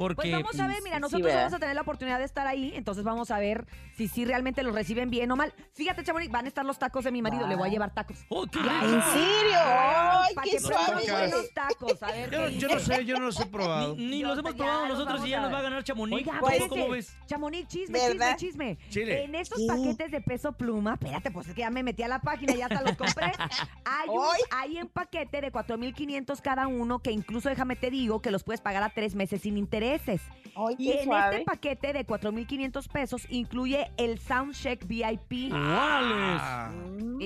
Porque 0.00 0.14
Pues 0.14 0.32
vamos 0.32 0.58
a 0.58 0.66
ver, 0.66 0.78
mira, 0.82 0.96
sí, 0.96 1.02
nosotros 1.02 1.34
vamos 1.34 1.52
a 1.52 1.58
tener 1.58 1.74
la 1.74 1.82
oportunidad 1.82 2.18
de 2.18 2.24
estar 2.24 2.46
ahí, 2.46 2.72
entonces 2.74 3.04
vamos 3.04 3.30
a 3.30 3.38
ver 3.38 3.66
si 3.98 4.08
sí 4.08 4.24
realmente 4.24 4.62
los 4.62 4.74
reciben 4.74 5.10
bien 5.10 5.30
o 5.30 5.36
mal. 5.36 5.52
Fíjate, 5.74 6.02
Chamonix, 6.02 6.32
van 6.32 6.46
a 6.46 6.48
estar 6.48 6.64
los 6.64 6.78
tacos 6.78 7.04
de 7.04 7.12
mi 7.12 7.20
marido, 7.20 7.46
le 7.46 7.54
voy 7.54 7.68
a 7.68 7.70
llevar 7.70 7.92
tacos. 7.92 8.16
¡Oh, 8.30 8.46
qué 8.46 8.60
¿En 8.60 9.02
serio? 9.02 9.58
¡Ay, 9.62 10.34
qué 10.42 10.58
suave! 10.58 11.02
buenos 11.06 11.52
tacos, 11.52 12.02
a 12.02 12.12
ver 12.12 12.30
Yo, 12.52 12.68
no 12.68 12.78
sé, 12.78 13.04
yo 13.04 13.18
no 13.18 13.26
los 13.26 13.38
he 13.40 13.44
probado. 13.44 13.94
Ni, 13.94 14.22
los 14.22 14.38
hemos 14.38 14.54
probado 14.54 14.86
los 14.86 14.98
nosotros 15.00 15.26
y 15.26 15.28
ya 15.28 15.42
nos 15.42 15.52
va 15.52 15.58
a 15.58 15.62
ganar 15.62 15.84
Chamonix. 15.84 16.16
Oiga, 16.16 16.40
¿Cómo, 16.40 16.68
cómo 16.70 16.88
ves? 16.88 17.14
Chamonix, 17.26 17.68
chisme, 17.68 17.98
¿Verdad? 17.98 18.36
chisme, 18.38 18.78
chisme. 18.78 18.90
Chile. 18.90 19.24
En 19.24 19.34
estos 19.34 19.58
¿Qué? 19.58 19.66
paquetes 19.66 20.10
de 20.12 20.22
peso 20.22 20.52
pluma, 20.52 20.94
espérate, 20.94 21.30
pues 21.30 21.46
es 21.48 21.54
que 21.54 21.60
ya 21.60 21.68
me 21.68 21.82
metí 21.82 22.02
a 22.02 22.08
la 22.08 22.22
página, 22.22 22.54
ya 22.54 22.68
hasta 22.68 22.80
los 22.80 22.96
compré. 22.96 23.32
Hay, 23.84 24.08
un, 24.08 24.24
Ay. 24.24 24.40
hay 24.50 24.78
en 24.78 24.88
paquete 24.88 25.42
de 25.42 25.52
4,500 25.52 26.40
cada 26.40 26.68
uno, 26.68 27.00
que 27.00 27.10
incluso 27.10 27.50
déjame 27.50 27.76
te 27.76 27.90
digo 27.90 28.22
que 28.22 28.30
los 28.30 28.44
puedes 28.44 28.62
pagar 28.62 28.82
a 28.82 28.88
tres 28.88 29.14
meses 29.14 29.42
sin 29.42 29.58
intereses. 29.90 30.20
Ay, 30.56 30.74
Y 30.78 30.90
en 30.92 31.04
suave. 31.04 31.36
este 31.36 31.44
paquete 31.44 31.92
de 31.92 32.04
4,500 32.04 32.88
pesos 32.88 33.26
incluye 33.30 33.90
el 33.96 34.18
Soundcheck 34.18 34.84
VIP. 34.86 35.52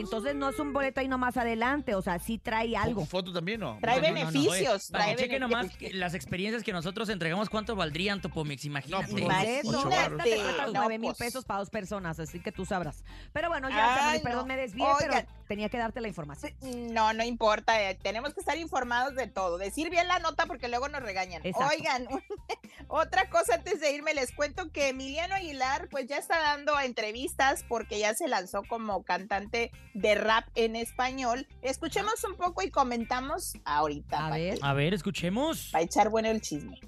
Entonces 0.01 0.35
no 0.35 0.49
es 0.49 0.59
un 0.59 0.73
boleto 0.73 1.01
ahí 1.01 1.09
nomás 1.09 1.37
adelante, 1.37 1.95
o 1.95 2.03
sea, 2.03 2.19
sí 2.19 2.39
trae 2.39 2.77
algo. 2.77 3.01
¿Con 3.01 3.07
foto 3.07 3.33
también 3.33 3.61
no? 3.61 3.79
Trae 3.81 4.01
No, 4.01 4.09
no, 4.09 4.15
no, 4.15 4.25
no, 4.25 4.31
beneficios, 4.33 4.89
trae 4.89 5.17
cheque 5.17 5.39
nomás 5.39 5.67
beneficios. 5.67 5.95
las 5.95 6.15
experiencias 6.15 6.63
que 6.63 6.73
nosotros 6.73 7.09
entregamos, 7.09 7.49
¿cuánto 7.49 7.77
valdrían 7.77 8.21
Topomix? 8.21 8.65
Imagínate. 8.65 9.09
pues, 9.11 9.23
Por 9.23 9.23
Imagínate. 9.23 10.43
No, 10.67 10.73
9 10.73 10.99
mil 10.99 11.09
pues. 11.09 11.19
pesos 11.19 11.45
para 11.45 11.61
dos 11.61 11.71
personas, 11.71 12.19
así 12.19 12.41
que 12.41 12.53
tú 12.53 12.65
sabrás. 12.65 13.05
Pero 13.33 13.49
bueno, 13.49 13.69
ya, 13.71 14.11
Ay, 14.11 14.19
no. 14.19 14.25
perdón, 14.25 14.49
me 14.49 14.57
desvié, 14.57 14.87
pero 14.99 15.15
tenía 15.49 15.69
que 15.69 15.79
darte 15.79 16.01
la 16.01 16.09
información. 16.09 16.53
No, 16.93 17.13
no 17.13 17.25
importa, 17.25 17.81
eh, 17.83 17.95
tenemos 18.03 18.35
que 18.35 18.41
estar 18.41 18.57
informados 18.59 19.15
de 19.15 19.27
todo. 19.27 19.59
Decir 19.59 19.91
bien 19.91 20.09
la 20.09 20.19
nota 20.19 20.47
porque 20.47 20.69
luego 20.69 20.89
nos 20.89 21.03
regañan. 21.03 21.41
Exacto. 21.45 21.75
Oigan, 21.75 22.07
otra 22.89 23.29
cosa 23.31 23.55
antes 23.55 23.81
de 23.81 23.93
irme, 23.93 24.15
les 24.15 24.33
cuento 24.33 24.71
que 24.71 24.89
Emiliano 24.89 25.35
Aguilar 25.35 25.89
pues 25.91 26.07
ya 26.07 26.19
está 26.19 26.39
dando 26.41 26.79
entrevistas 26.81 27.65
porque 27.69 27.99
ya 27.99 28.15
se 28.15 28.29
lanzó 28.29 28.63
como 28.65 29.03
cantante 29.03 29.71
de 29.93 30.15
rap 30.15 30.47
en 30.55 30.77
español. 30.77 31.47
Escuchemos 31.63 32.23
un 32.25 32.37
poco 32.37 32.63
y 32.63 32.71
comentamos 32.71 33.53
ahorita. 33.65 34.27
A 34.27 34.31
ver. 34.31 34.55
que- 34.59 34.65
A 34.67 34.73
ver, 34.73 34.95
escuchemos. 34.95 35.69
Para 35.73 35.85
echar 35.85 36.09
bueno 36.09 36.29
el 36.31 36.41
chisme. 36.41 36.81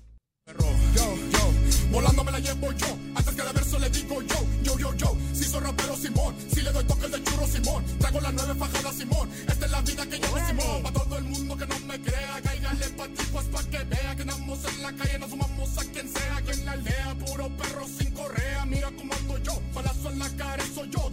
Yo, 0.46 0.54
yo, 0.94 1.90
volando 1.90 2.22
me 2.24 2.32
la 2.32 2.38
llevo 2.38 2.72
yo. 2.72 2.86
Antes 3.14 3.34
que 3.34 3.42
de 3.42 3.52
verso 3.52 3.78
le 3.78 3.90
digo 3.90 4.22
yo, 4.22 4.36
yo, 4.62 4.78
yo, 4.78 4.94
yo. 4.94 5.16
Si 5.32 5.44
soy 5.44 5.60
rapero 5.60 5.96
Simón, 5.96 6.36
si 6.52 6.62
le 6.62 6.70
doy 6.72 6.84
toques 6.84 7.10
de 7.10 7.22
churro 7.24 7.46
Simón. 7.46 7.84
Traigo 7.98 8.20
las 8.20 8.32
nueve 8.32 8.54
fajadas 8.54 8.94
Simón. 8.96 9.30
Esta 9.48 9.66
es 9.66 9.70
la 9.72 9.80
vida 9.82 10.06
que 10.06 10.18
llevo 10.18 10.38
Simón. 10.46 10.82
Pa' 10.84 10.92
todo 10.92 11.18
el 11.18 11.24
mundo 11.24 11.56
que 11.56 11.66
no 11.66 11.78
me 11.80 12.00
crea, 12.00 12.40
cáigale 12.42 12.88
pa' 12.90 13.08
tipos 13.08 13.44
pa' 13.46 13.64
que 13.64 13.78
vea 13.84 14.14
que 14.14 14.22
andamos 14.22 14.64
en 14.64 14.82
la 14.82 14.92
calle, 14.92 15.18
nos 15.18 15.30
sumamos 15.30 15.78
a 15.78 15.84
quien 15.92 16.08
sea. 16.08 16.36
Aquí 16.36 16.50
en 16.52 16.64
la 16.66 16.72
aldea, 16.72 17.14
puro 17.26 17.48
perro 17.56 17.86
sin 17.88 18.10
correa. 18.14 18.64
Mira 18.66 18.90
cómo 18.96 19.12
ando 19.14 19.38
yo, 19.38 19.60
balazo 19.74 20.10
en 20.12 20.18
la 20.20 20.28
cara, 20.36 20.64
soy 20.74 20.88
yo. 20.90 21.10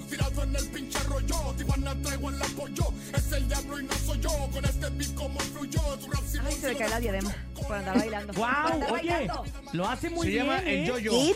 En 0.54 0.60
el 0.60 0.68
pinche 0.70 1.00
rollo, 1.06 1.36
Tijuana 1.58 1.96
traigo 2.04 2.30
el 2.30 2.40
apoyo. 2.40 2.94
Es 3.12 3.32
el 3.32 3.48
diablo 3.48 3.80
y 3.80 3.84
no 3.86 3.94
soy 3.96 4.20
yo. 4.20 4.30
Con 4.54 4.64
este 4.64 4.88
beat 4.92 5.16
como 5.16 5.40
fluyó, 5.40 5.82
tu 5.98 6.12
rap 6.12 6.24
Simón. 6.26 6.48
Ay, 6.48 6.56
se 6.56 6.68
le 6.74 6.78
cae 6.78 6.90
la 6.90 7.00
diadema 7.00 7.36
por 7.56 7.76
andar 7.76 7.98
bailando. 7.98 8.34
¡Wow! 8.34 8.46
andar 8.46 8.92
Oye, 8.92 9.10
bailando. 9.12 9.46
lo 9.72 9.90
hace 9.90 10.10
muy 10.12 10.28
Se 10.28 10.34
bien. 10.34 10.46
llama 10.46 10.60
el 10.60 10.68
¿eh? 10.68 10.86
yo-yo. 10.86 11.12
¿Sí? 11.12 11.36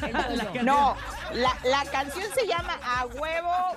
El 0.00 0.40
yo-yo. 0.42 0.62
No, 0.62 0.96
la, 1.32 1.58
la 1.64 1.84
canción 1.90 2.26
se 2.36 2.46
llama 2.46 2.78
A 2.84 3.06
Huevo 3.06 3.76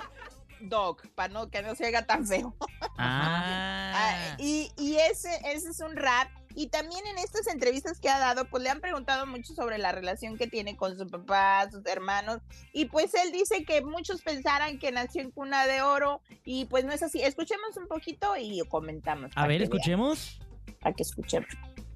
Dog, 0.60 1.02
para 1.16 1.32
no, 1.32 1.50
que 1.50 1.62
no 1.62 1.74
se 1.74 1.86
oiga 1.86 2.06
tan 2.06 2.24
feo. 2.26 2.54
Ah. 2.96 3.76
Ah, 4.02 4.36
y 4.38 4.70
y 4.78 4.96
ese, 4.96 5.34
ese 5.46 5.70
es 5.70 5.80
un 5.80 5.96
rap. 5.96 6.28
Y 6.60 6.66
también 6.66 7.00
en 7.06 7.16
estas 7.16 7.46
entrevistas 7.46 8.00
que 8.00 8.10
ha 8.10 8.18
dado, 8.18 8.44
pues 8.44 8.62
le 8.62 8.68
han 8.68 8.80
preguntado 8.82 9.24
mucho 9.26 9.54
sobre 9.54 9.78
la 9.78 9.92
relación 9.92 10.36
que 10.36 10.46
tiene 10.46 10.76
con 10.76 10.98
su 10.98 11.06
papá, 11.08 11.66
sus 11.70 11.86
hermanos. 11.86 12.40
Y 12.74 12.84
pues 12.84 13.14
él 13.14 13.32
dice 13.32 13.64
que 13.64 13.80
muchos 13.82 14.20
pensaran 14.20 14.78
que 14.78 14.92
nació 14.92 15.22
en 15.22 15.30
cuna 15.30 15.66
de 15.66 15.80
oro. 15.80 16.20
Y 16.44 16.66
pues 16.66 16.84
no 16.84 16.92
es 16.92 17.02
así. 17.02 17.22
Escuchemos 17.22 17.78
un 17.78 17.88
poquito 17.88 18.36
y 18.38 18.60
comentamos. 18.68 19.30
A 19.36 19.46
ver, 19.46 19.62
escuchemos. 19.62 20.38
Para 20.82 20.94
que 20.94 21.02
escuchemos. 21.02 21.48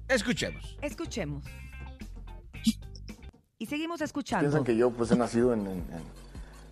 Escuchemos. 0.07 0.77
Escuchemos. 0.81 1.45
Y 3.59 3.67
seguimos 3.67 4.01
escuchando. 4.01 4.45
Piensan 4.49 4.63
que 4.63 4.75
yo 4.75 4.89
pues 4.89 5.11
he 5.11 5.15
nacido 5.15 5.53
en, 5.53 5.61
en- 5.61 5.67
en- 5.93 6.24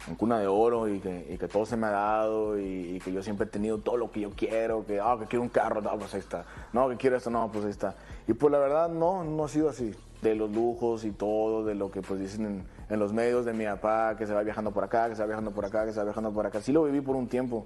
en 0.08 0.16
cuna 0.16 0.40
de 0.40 0.48
oro 0.48 0.88
y 0.88 1.00
que, 1.00 1.48
todo 1.52 1.66
se 1.66 1.78
me 1.78 1.88
ha 1.88 1.92
dado 1.92 2.60
y, 2.60 2.96
y 2.96 3.00
que 3.00 3.12
yo 3.12 3.24
siempre 3.24 3.48
he 3.48 3.50
tenido 3.50 3.78
todo 3.78 3.98
lo 3.98 4.12
que 4.12 4.22
yo 4.22 4.32
quiero, 4.32 4.86
que, 4.86 5.00
ah, 5.00 5.16
que 5.20 5.26
quiero 5.26 5.44
un 5.44 5.50
carro, 5.50 5.82
no, 5.82 5.98
pues 5.98 6.14
ahí 6.14 6.20
está. 6.20 6.46
No, 6.74 6.90
que 6.90 6.98
quiero 6.98 7.18
esto, 7.18 7.30
no, 7.30 7.50
pues 7.52 7.66
ahí 7.66 7.72
está. 7.72 7.96
Y 8.28 8.34
pues 8.34 8.52
la 8.52 8.60
verdad 8.60 8.90
no, 8.90 9.24
no 9.24 9.46
ha 9.46 9.48
sido 9.48 9.70
así. 9.70 9.94
De 10.22 10.36
los 10.36 10.50
lujos 10.52 11.04
y 11.04 11.12
todo, 11.12 11.66
de 11.66 11.76
lo 11.76 11.92
que 11.92 12.02
pues 12.02 12.20
dicen 12.20 12.46
en, 12.46 12.68
en 12.90 13.00
los 13.00 13.12
medios 13.12 13.46
de 13.46 13.52
mi 13.52 13.66
papá, 13.66 14.16
que 14.18 14.26
se 14.26 14.34
va 14.34 14.42
viajando 14.42 14.72
por 14.72 14.86
acá, 14.86 15.10
que 15.10 15.16
se 15.16 15.22
va 15.22 15.28
viajando 15.28 15.52
por 15.52 15.66
acá, 15.66 15.86
que 15.86 15.92
se 15.92 15.98
va 16.00 16.06
viajando 16.06 16.32
por 16.32 16.46
acá. 16.46 16.62
Sí 16.62 16.72
lo 16.72 16.84
viví 16.84 17.02
por 17.02 17.18
un 17.18 17.28
tiempo, 17.28 17.66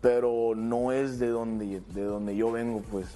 pero 0.00 0.54
no 0.54 0.92
es 0.92 1.18
de 1.18 1.28
donde, 1.28 1.80
de 1.80 2.02
donde 2.04 2.36
yo 2.36 2.52
vengo, 2.52 2.82
pues. 2.90 3.06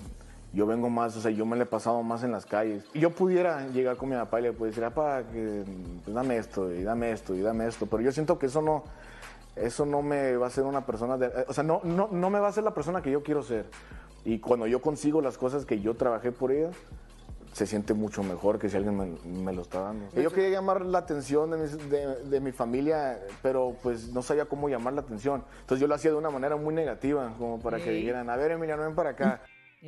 Yo 0.52 0.66
vengo 0.66 0.90
más, 0.90 1.16
o 1.16 1.20
sea, 1.20 1.30
yo 1.30 1.46
me 1.46 1.56
lo 1.56 1.62
he 1.62 1.66
pasado 1.66 2.02
más 2.02 2.24
en 2.24 2.32
las 2.32 2.44
calles. 2.44 2.84
Yo 2.92 3.10
pudiera 3.10 3.68
llegar 3.68 3.96
con 3.96 4.08
mi 4.08 4.16
papá 4.16 4.40
y 4.40 4.42
le 4.44 4.52
pudiera 4.52 4.74
decir, 4.76 4.82
papá, 4.94 5.22
que, 5.32 5.64
pues, 6.04 6.14
dame 6.14 6.36
esto, 6.38 6.72
y 6.72 6.82
dame 6.82 7.12
esto, 7.12 7.34
y 7.36 7.40
dame 7.40 7.66
esto. 7.68 7.86
Pero 7.86 8.02
yo 8.02 8.10
siento 8.10 8.36
que 8.38 8.46
eso 8.46 8.60
no, 8.60 8.82
eso 9.54 9.86
no 9.86 10.02
me 10.02 10.36
va 10.36 10.46
a 10.46 10.48
hacer 10.48 10.64
una 10.64 10.84
persona, 10.84 11.16
de, 11.16 11.30
o 11.46 11.52
sea, 11.52 11.62
no, 11.62 11.80
no, 11.84 12.08
no 12.10 12.30
me 12.30 12.40
va 12.40 12.48
a 12.48 12.52
ser 12.52 12.64
la 12.64 12.74
persona 12.74 13.00
que 13.00 13.12
yo 13.12 13.22
quiero 13.22 13.42
ser. 13.44 13.66
Y 14.24 14.40
cuando 14.40 14.66
yo 14.66 14.82
consigo 14.82 15.20
las 15.22 15.38
cosas 15.38 15.64
que 15.64 15.80
yo 15.80 15.94
trabajé 15.94 16.32
por 16.32 16.50
ellas, 16.50 16.74
se 17.52 17.66
siente 17.66 17.94
mucho 17.94 18.22
mejor 18.22 18.58
que 18.60 18.68
si 18.68 18.76
alguien 18.76 18.96
me, 18.96 19.06
me 19.42 19.52
lo 19.52 19.62
está 19.62 19.80
dando. 19.80 20.06
Yo 20.20 20.30
quería 20.30 20.50
llamar 20.50 20.84
la 20.84 20.98
atención 20.98 21.50
de, 21.50 21.56
mis- 21.58 21.90
de- 21.90 22.22
de 22.24 22.40
mi 22.40 22.52
familia, 22.52 23.18
pero 23.42 23.74
pues 23.82 24.12
no 24.12 24.22
sabía 24.22 24.44
cómo 24.46 24.68
llamar 24.68 24.92
la 24.94 25.00
atención. 25.00 25.42
Entonces 25.60 25.80
yo 25.80 25.88
lo 25.88 25.94
hacía 25.96 26.10
de 26.12 26.16
una 26.16 26.30
manera 26.30 26.54
muy 26.56 26.72
negativa, 26.74 27.32
como 27.38 27.58
para 27.60 27.78
que 27.78 27.90
Ey. 27.90 28.00
dijeran, 28.00 28.30
a 28.30 28.36
ver, 28.36 28.52
Emiliano, 28.52 28.82
ven 28.84 28.94
para 28.94 29.10
acá. 29.10 29.40
Sí 29.80 29.86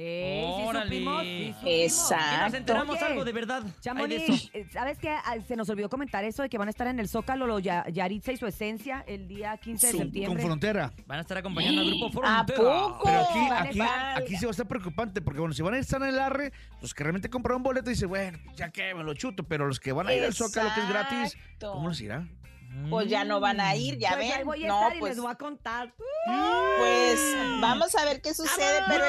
supimos, 0.73 1.23
sí 1.23 1.53
supimos. 1.53 1.63
Exacto. 1.67 2.25
Ya 2.31 2.45
nos 2.47 2.55
enteramos 2.55 2.97
Oye, 2.97 3.05
algo 3.05 3.25
de 3.27 3.33
verdad. 3.33 3.63
De 3.63 3.73
Chamonix, 3.81 4.23
eso. 4.23 4.49
eh, 4.55 4.67
¿sabes 4.73 4.99
qué? 4.99 5.11
Ah, 5.11 5.37
Se 5.47 5.55
nos 5.55 5.69
olvidó 5.69 5.91
comentar 5.91 6.25
eso 6.25 6.43
de 6.43 6.49
que 6.49 6.57
van 6.57 6.69
a 6.69 6.71
estar 6.71 6.87
en 6.87 6.99
el 6.99 7.09
Zócalo, 7.09 7.47
lo 7.47 7.59
Ya- 7.59 7.85
Yaritza 7.91 8.33
y 8.33 8.39
su 8.39 8.47
esencia, 8.47 9.05
el 9.07 9.29
día 9.29 9.55
15 9.59 9.87
de 9.89 9.93
Sí, 9.93 9.99
Con 9.99 10.07
septiembre. 10.07 10.43
frontera. 10.45 10.93
Van 11.07 11.19
a 11.19 11.21
estar 11.21 11.37
acompañando 11.37 11.83
al 11.83 11.89
grupo 11.89 12.07
¿A 12.25 12.45
Frontera. 12.45 12.59
poco? 12.59 13.01
Pero 13.05 13.21
aquí, 13.21 13.39
a 13.39 13.63
aquí, 13.63 13.81
aquí 14.23 14.37
se 14.37 14.47
va 14.47 14.51
a 14.51 14.53
estar 14.53 14.67
preocupante, 14.67 15.21
porque 15.21 15.41
bueno, 15.41 15.53
si 15.55 15.61
van 15.63 15.75
a 15.75 15.79
estar 15.79 16.01
en 16.03 16.09
el 16.09 16.19
arre, 16.19 16.53
los 16.81 16.95
que 16.95 17.05
realmente 17.05 17.29
compraron 17.29 17.59
un 17.59 17.65
boleto 17.65 17.91
dicen, 17.91 18.09
bueno, 18.09 18.39
ya 18.57 18.71
que 18.71 18.95
me 18.95 19.05
lo 19.05 19.13
chuto, 19.13 19.43
pero 19.45 19.67
los 19.67 19.79
que 19.79 19.93
van 19.93 20.07
a 20.09 20.15
ir 20.15 20.25
al 20.25 20.33
Zócalo, 20.33 20.71
que 20.75 20.81
es 20.81 20.89
gratis. 20.89 21.37
¿cómo 21.61 21.91
les 21.91 22.01
irá? 22.01 22.27
Pues 22.91 23.09
ya 23.09 23.25
no 23.25 23.41
van 23.41 23.61
a 23.61 23.75
ir, 23.77 23.99
ya 23.99 24.11
Pues 24.11 24.23
ahí 24.23 24.37
ven. 24.39 24.47
voy 24.47 24.65
a 24.65 24.69
no, 24.69 24.75
estar 24.83 24.97
y 24.97 25.01
pues, 25.01 25.11
les 25.15 25.23
voy 25.23 25.33
a 25.33 25.35
contar. 25.37 25.95
pues 26.79 27.21
vamos 27.61 27.95
a 27.95 28.05
ver 28.05 28.21
qué 28.21 28.35
sucede, 28.35 28.83
pero 28.89 29.05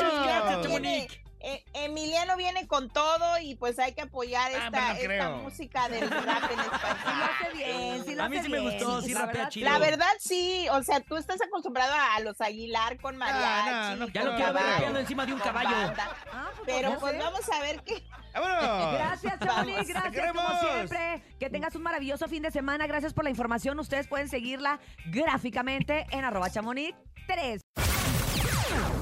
eh, 1.43 1.63
Emiliano 1.73 2.37
viene 2.37 2.65
con 2.67 2.89
todo 2.89 3.37
y 3.39 3.55
pues 3.55 3.77
hay 3.77 3.93
que 3.93 4.01
apoyar 4.01 4.51
Ah, 4.73 4.95
esta, 4.97 5.29
no 5.29 5.37
música 5.39 5.89
del 5.89 6.09
rap 6.25 6.43
en 6.49 6.49
Sí 6.49 6.55
lo 6.55 6.73
español. 6.75 7.29
hace 7.41 7.53
bien, 7.57 8.05
sí 8.05 8.15
lo 8.15 8.23
A 8.23 8.29
mí 8.29 8.39
sí 8.41 8.49
me 8.49 8.59
gustó, 8.59 9.01
sí 9.01 9.13
la 9.13 9.19
rapea 9.19 9.33
verdad, 9.33 9.49
chido. 9.49 9.69
La 9.69 9.77
verdad 9.79 10.11
sí, 10.19 10.67
o 10.71 10.81
sea, 10.83 11.01
tú 11.01 11.17
estás 11.17 11.41
acostumbrado 11.41 11.93
a 11.93 12.19
los 12.21 12.39
Aguilar 12.41 12.97
con 12.99 13.17
mariachi, 13.17 13.99
no, 13.99 14.07
no 14.07 14.07
Ya 14.13 14.23
lo 14.23 14.35
quiero 14.35 14.53
ver 14.53 14.63
rapeando 14.63 14.99
encima 14.99 15.25
de 15.25 15.33
un 15.33 15.39
caballo. 15.39 15.69
banda. 15.69 16.09
Ah, 16.31 16.49
pues, 16.55 16.65
Pero 16.65 16.97
pues 16.99 17.17
vamos 17.19 17.49
a 17.51 17.59
ver 17.59 17.83
qué. 17.83 18.03
¡Vámonos! 18.33 18.93
Gracias, 18.95 19.39
Chamonix, 19.39 19.75
Vamos. 19.75 19.87
gracias 19.87 20.31
como 20.33 20.59
siempre. 20.59 21.23
Que 21.39 21.49
tengas 21.51 21.75
un 21.75 21.83
maravilloso 21.83 22.27
fin 22.27 22.41
de 22.41 22.49
semana. 22.51 22.87
Gracias 22.87 23.13
por 23.13 23.23
la 23.25 23.29
información. 23.29 23.77
Ustedes 23.79 24.07
pueden 24.07 24.27
seguirla 24.29 24.79
gráficamente 25.07 26.07
en 26.09 26.25
arroba 26.25 26.49
chamonix 26.49 26.95
3. 27.27 27.92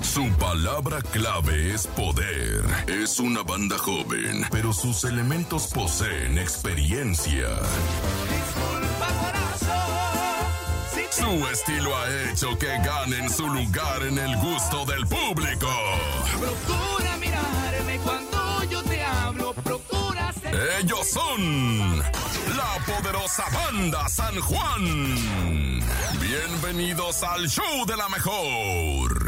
Su 0.01 0.29
palabra 0.33 1.01
clave 1.01 1.73
es 1.73 1.87
poder. 1.87 2.63
Es 2.87 3.19
una 3.19 3.43
banda 3.43 3.77
joven, 3.77 4.45
pero 4.51 4.73
sus 4.73 5.03
elementos 5.03 5.67
poseen 5.67 6.37
experiencia. 6.37 7.47
Su 11.11 11.47
estilo 11.47 11.95
ha 11.95 12.31
hecho 12.31 12.57
que 12.57 12.67
ganen 12.67 13.29
su 13.29 13.47
lugar 13.47 14.03
en 14.03 14.17
el 14.17 14.35
gusto 14.37 14.85
del 14.85 15.05
público. 15.05 15.69
Procura 16.39 17.17
mirarme 17.17 17.99
cuando 18.03 18.63
yo 18.69 18.81
te 18.83 19.03
hablo. 19.03 19.53
Procura 19.53 20.33
ser. 20.33 20.55
Ellos 20.81 21.07
son 21.09 21.99
la 21.99 22.85
poderosa 22.85 23.45
banda 23.53 24.09
San 24.09 24.39
Juan. 24.39 25.79
Bienvenidos 26.19 27.23
al 27.23 27.47
show 27.47 27.85
de 27.85 27.97
la 27.97 28.09
mejor. 28.09 29.20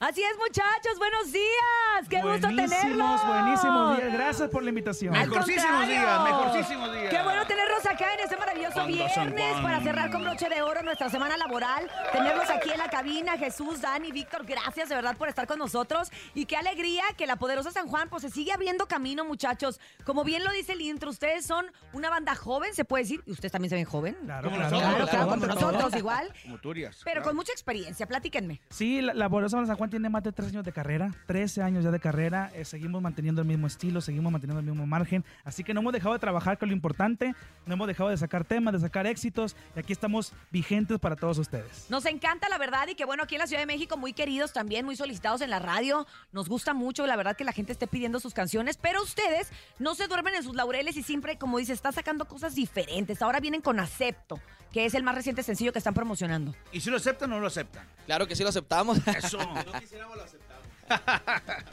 Así 0.00 0.22
es, 0.22 0.38
muchachos, 0.38 0.96
buenos 0.96 1.32
días. 1.32 2.08
Qué 2.08 2.22
gusto 2.22 2.46
tenerlos. 2.46 2.70
Buenísimos, 2.70 3.26
buenísimos 3.26 3.96
días. 3.98 4.12
Gracias 4.12 4.48
por 4.48 4.62
la 4.62 4.68
invitación. 4.68 5.16
Al 5.16 5.28
Mejorcísimos 5.28 5.88
días, 5.88 6.22
mejorcísimos 6.22 6.92
días. 6.92 7.10
Qué 7.10 7.22
bueno 7.24 7.44
tenerlos 7.48 7.84
acá 7.84 8.14
en 8.14 8.20
este 8.20 8.36
maravilloso 8.36 8.86
viernes 8.86 9.60
para 9.60 9.80
cerrar 9.82 10.12
con 10.12 10.22
broche 10.22 10.48
de 10.48 10.62
oro 10.62 10.82
nuestra 10.84 11.10
semana 11.10 11.36
laboral. 11.36 11.90
Tenerlos 12.12 12.48
aquí 12.48 12.70
en 12.70 12.78
la 12.78 12.88
cabina, 12.88 13.36
Jesús, 13.38 13.80
Dani, 13.80 14.12
Víctor, 14.12 14.46
gracias 14.46 14.88
de 14.88 14.94
verdad 14.94 15.16
por 15.16 15.28
estar 15.28 15.48
con 15.48 15.58
nosotros. 15.58 16.12
Y 16.32 16.46
qué 16.46 16.56
alegría 16.56 17.02
que 17.16 17.26
la 17.26 17.34
poderosa 17.34 17.72
San 17.72 17.88
Juan 17.88 18.08
pues 18.08 18.22
se 18.22 18.30
sigue 18.30 18.52
abriendo 18.52 18.86
camino, 18.86 19.24
muchachos. 19.24 19.80
Como 20.04 20.22
bien 20.22 20.44
lo 20.44 20.52
dice 20.52 20.74
el 20.74 20.80
intro, 20.80 21.10
ustedes 21.10 21.44
son 21.44 21.72
una 21.92 22.08
banda 22.08 22.36
joven, 22.36 22.72
se 22.72 22.84
puede 22.84 23.02
decir. 23.02 23.24
Y 23.26 23.32
ustedes 23.32 23.50
también 23.50 23.70
se 23.70 23.74
ven 23.74 23.84
joven. 23.84 24.16
Claro, 24.24 24.48
claro, 24.48 24.68
claro, 24.68 24.78
claro, 24.78 25.08
claro, 25.08 25.28
como 25.28 25.46
nosotros 25.46 25.96
igual. 25.96 26.32
Como 26.44 26.58
Turias. 26.58 27.00
Pero 27.04 27.24
con 27.24 27.34
mucha 27.34 27.50
experiencia, 27.50 28.06
platíquenme. 28.06 28.60
Sí, 28.70 29.00
la, 29.02 29.12
la 29.12 29.28
Poderosa 29.28 29.66
San 29.66 29.76
Juan 29.76 29.87
tiene 29.88 30.08
más 30.08 30.22
de 30.22 30.32
tres 30.32 30.48
años 30.48 30.64
de 30.64 30.72
carrera, 30.72 31.14
13 31.26 31.62
años 31.62 31.84
ya 31.84 31.90
de 31.90 32.00
carrera, 32.00 32.50
eh, 32.54 32.64
seguimos 32.64 33.02
manteniendo 33.02 33.42
el 33.42 33.48
mismo 33.48 33.66
estilo, 33.66 34.00
seguimos 34.00 34.32
manteniendo 34.32 34.60
el 34.60 34.66
mismo 34.66 34.86
margen, 34.86 35.24
así 35.44 35.64
que 35.64 35.74
no 35.74 35.80
hemos 35.80 35.92
dejado 35.92 36.14
de 36.14 36.18
trabajar 36.18 36.58
con 36.58 36.68
lo 36.68 36.74
importante, 36.74 37.34
no 37.66 37.74
hemos 37.74 37.86
dejado 37.86 38.10
de 38.10 38.16
sacar 38.16 38.44
temas, 38.44 38.72
de 38.74 38.80
sacar 38.80 39.06
éxitos, 39.06 39.56
y 39.76 39.78
aquí 39.78 39.92
estamos 39.92 40.32
vigentes 40.50 40.98
para 40.98 41.16
todos 41.16 41.38
ustedes. 41.38 41.86
Nos 41.88 42.06
encanta, 42.06 42.48
la 42.48 42.58
verdad, 42.58 42.88
y 42.88 42.94
que 42.94 43.04
bueno, 43.04 43.22
aquí 43.22 43.34
en 43.34 43.40
la 43.40 43.46
Ciudad 43.46 43.62
de 43.62 43.66
México, 43.66 43.96
muy 43.96 44.12
queridos 44.12 44.52
también, 44.52 44.84
muy 44.84 44.96
solicitados 44.96 45.40
en 45.40 45.50
la 45.50 45.58
radio. 45.58 46.06
Nos 46.32 46.48
gusta 46.48 46.74
mucho, 46.74 47.06
la 47.06 47.16
verdad, 47.16 47.36
que 47.36 47.44
la 47.44 47.52
gente 47.52 47.72
esté 47.72 47.86
pidiendo 47.86 48.20
sus 48.20 48.34
canciones, 48.34 48.76
pero 48.76 49.02
ustedes 49.02 49.50
no 49.78 49.94
se 49.94 50.06
duermen 50.06 50.34
en 50.34 50.42
sus 50.42 50.54
laureles 50.54 50.96
y 50.96 51.02
siempre, 51.02 51.38
como 51.38 51.58
dice, 51.58 51.72
están 51.72 51.92
sacando 51.92 52.26
cosas 52.26 52.54
diferentes. 52.54 53.22
Ahora 53.22 53.40
vienen 53.40 53.60
con 53.60 53.80
Acepto, 53.80 54.40
que 54.72 54.84
es 54.84 54.94
el 54.94 55.02
más 55.02 55.14
reciente 55.14 55.42
sencillo 55.42 55.72
que 55.72 55.78
están 55.78 55.94
promocionando. 55.94 56.54
¿Y 56.72 56.80
si 56.80 56.90
lo 56.90 56.96
aceptan 56.96 57.32
o 57.32 57.36
no 57.36 57.40
lo 57.40 57.46
aceptan? 57.46 57.86
Claro 58.06 58.26
que 58.26 58.36
sí 58.36 58.42
lo 58.42 58.48
aceptamos. 58.48 58.98
Eso. 59.06 59.38
quisiéramos 59.80 60.16
lo 60.16 60.24
aceptamos. 60.24 60.47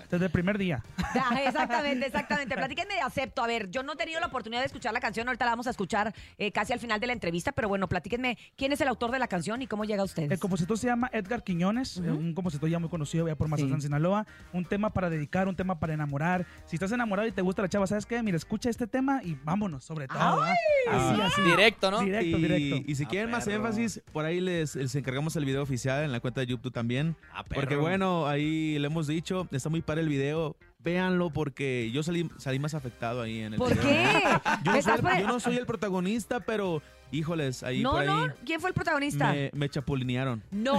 Desde 0.10 0.26
el 0.26 0.32
primer 0.32 0.58
día. 0.58 0.84
Ah, 0.98 1.40
exactamente, 1.46 2.06
exactamente. 2.06 2.56
Platíquenme 2.56 2.94
de 2.96 3.02
Acepto. 3.02 3.44
A 3.44 3.48
ver, 3.48 3.70
yo 3.70 3.84
no 3.84 3.94
he 3.94 3.96
tenido 3.96 4.20
la 4.20 4.28
oportunidad 4.28 4.62
de 4.62 4.68
escuchar 4.68 4.94
la 4.94 5.00
canción, 5.00 5.28
ahorita 5.28 5.46
la 5.46 5.52
vamos 5.52 5.68
a 5.68 5.72
escuchar 5.72 6.14
eh, 6.38 6.52
casi 6.52 6.74
al 6.74 6.80
final 6.80 7.00
de 7.00 7.08
la 7.08 7.14
entrevista, 7.14 7.52
pero 7.52 7.68
bueno, 7.68 7.88
platíquenme 7.88 8.38
quién 8.56 8.72
es 8.72 8.82
el 8.82 8.88
autor 8.88 9.12
de 9.12 9.20
la 9.20 9.28
canción 9.28 9.62
y 9.62 9.68
cómo 9.68 9.86
llega 9.86 10.02
a 10.02 10.06
ustedes. 10.06 10.32
El 10.32 10.40
compositor 10.40 10.78
se 10.78 10.88
llama 10.88 11.10
Edgar 11.14 11.44
Quiñones, 11.44 11.98
eh, 11.98 12.02
un 12.12 12.34
compositor 12.34 12.70
ya 12.70 12.80
muy 12.80 12.90
conocido 12.90 13.28
ya 13.28 13.36
por 13.36 13.48
Mazatlán, 13.48 13.82
Sinaloa. 13.82 14.26
Un 14.54 14.66
tema 14.66 14.92
para 14.92 15.10
dedicar, 15.10 15.48
un 15.48 15.56
tema 15.56 15.80
para 15.80 15.94
enamorar. 15.94 16.46
Si 16.66 16.76
estás 16.76 16.92
enamorado 16.92 17.28
y 17.28 17.32
te 17.32 17.42
gusta 17.42 17.62
la 17.62 17.70
chava, 17.70 17.88
¿sabes 17.88 18.06
qué? 18.06 18.22
Mira, 18.24 18.38
escucha 18.38 18.70
este 18.70 18.88
tema 18.88 19.22
y 19.24 19.36
vámonos, 19.44 19.84
sobre 19.84 20.08
todo. 20.08 20.20
¿ah? 20.20 20.54
Así, 20.92 21.22
así. 21.22 21.42
Directo, 21.42 21.92
¿no? 21.92 22.00
Directo, 22.02 22.38
y, 22.38 22.42
directo. 22.42 22.76
y 22.92 22.96
si 22.96 23.06
Ah, 23.06 23.08
quieren 23.08 23.30
más 23.32 23.48
énfasis, 23.48 24.02
por 24.12 24.26
ahí 24.26 24.42
les, 24.42 24.76
les 24.76 24.96
encargamos 24.96 25.36
el 25.36 25.46
video 25.46 25.62
oficial 25.62 26.04
en 26.04 26.12
la 26.12 26.20
cuenta 26.20 26.42
de 26.42 26.48
YouTube 26.48 26.74
también. 26.74 27.16
porque 27.54 27.76
bueno, 27.76 28.28
ahí 28.28 28.78
le 28.80 28.88
hemos 28.88 29.05
dicho, 29.08 29.48
está 29.52 29.70
muy 29.70 29.82
padre 29.82 30.02
el 30.02 30.10
video. 30.10 30.56
Véanlo 30.80 31.32
porque 31.32 31.90
yo 31.92 32.04
salí, 32.04 32.30
salí 32.38 32.60
más 32.60 32.76
afectado 32.76 33.24
ahí 33.24 33.40
en 33.42 33.54
el 33.54 33.60
¿Por 33.60 33.70
video. 33.74 33.84
qué? 33.84 34.22
Yo 34.64 34.72
no, 34.72 34.72
soy 34.72 34.78
¿Estás 34.80 34.96
el, 34.98 35.02
por- 35.02 35.18
yo 35.20 35.28
no 35.28 35.40
soy 35.40 35.58
el 35.58 35.66
protagonista, 35.66 36.40
pero 36.42 36.82
híjoles, 37.12 37.64
ahí 37.64 37.82
no, 37.82 37.92
por 37.94 38.02
ahí 38.02 38.08
no, 38.08 38.28
¿quién 38.46 38.60
fue 38.62 38.70
el 38.70 38.76
protagonista? 38.76 39.32
me, 39.34 39.50
me 39.54 39.68
chapulinearon. 39.68 40.44
No. 40.52 40.76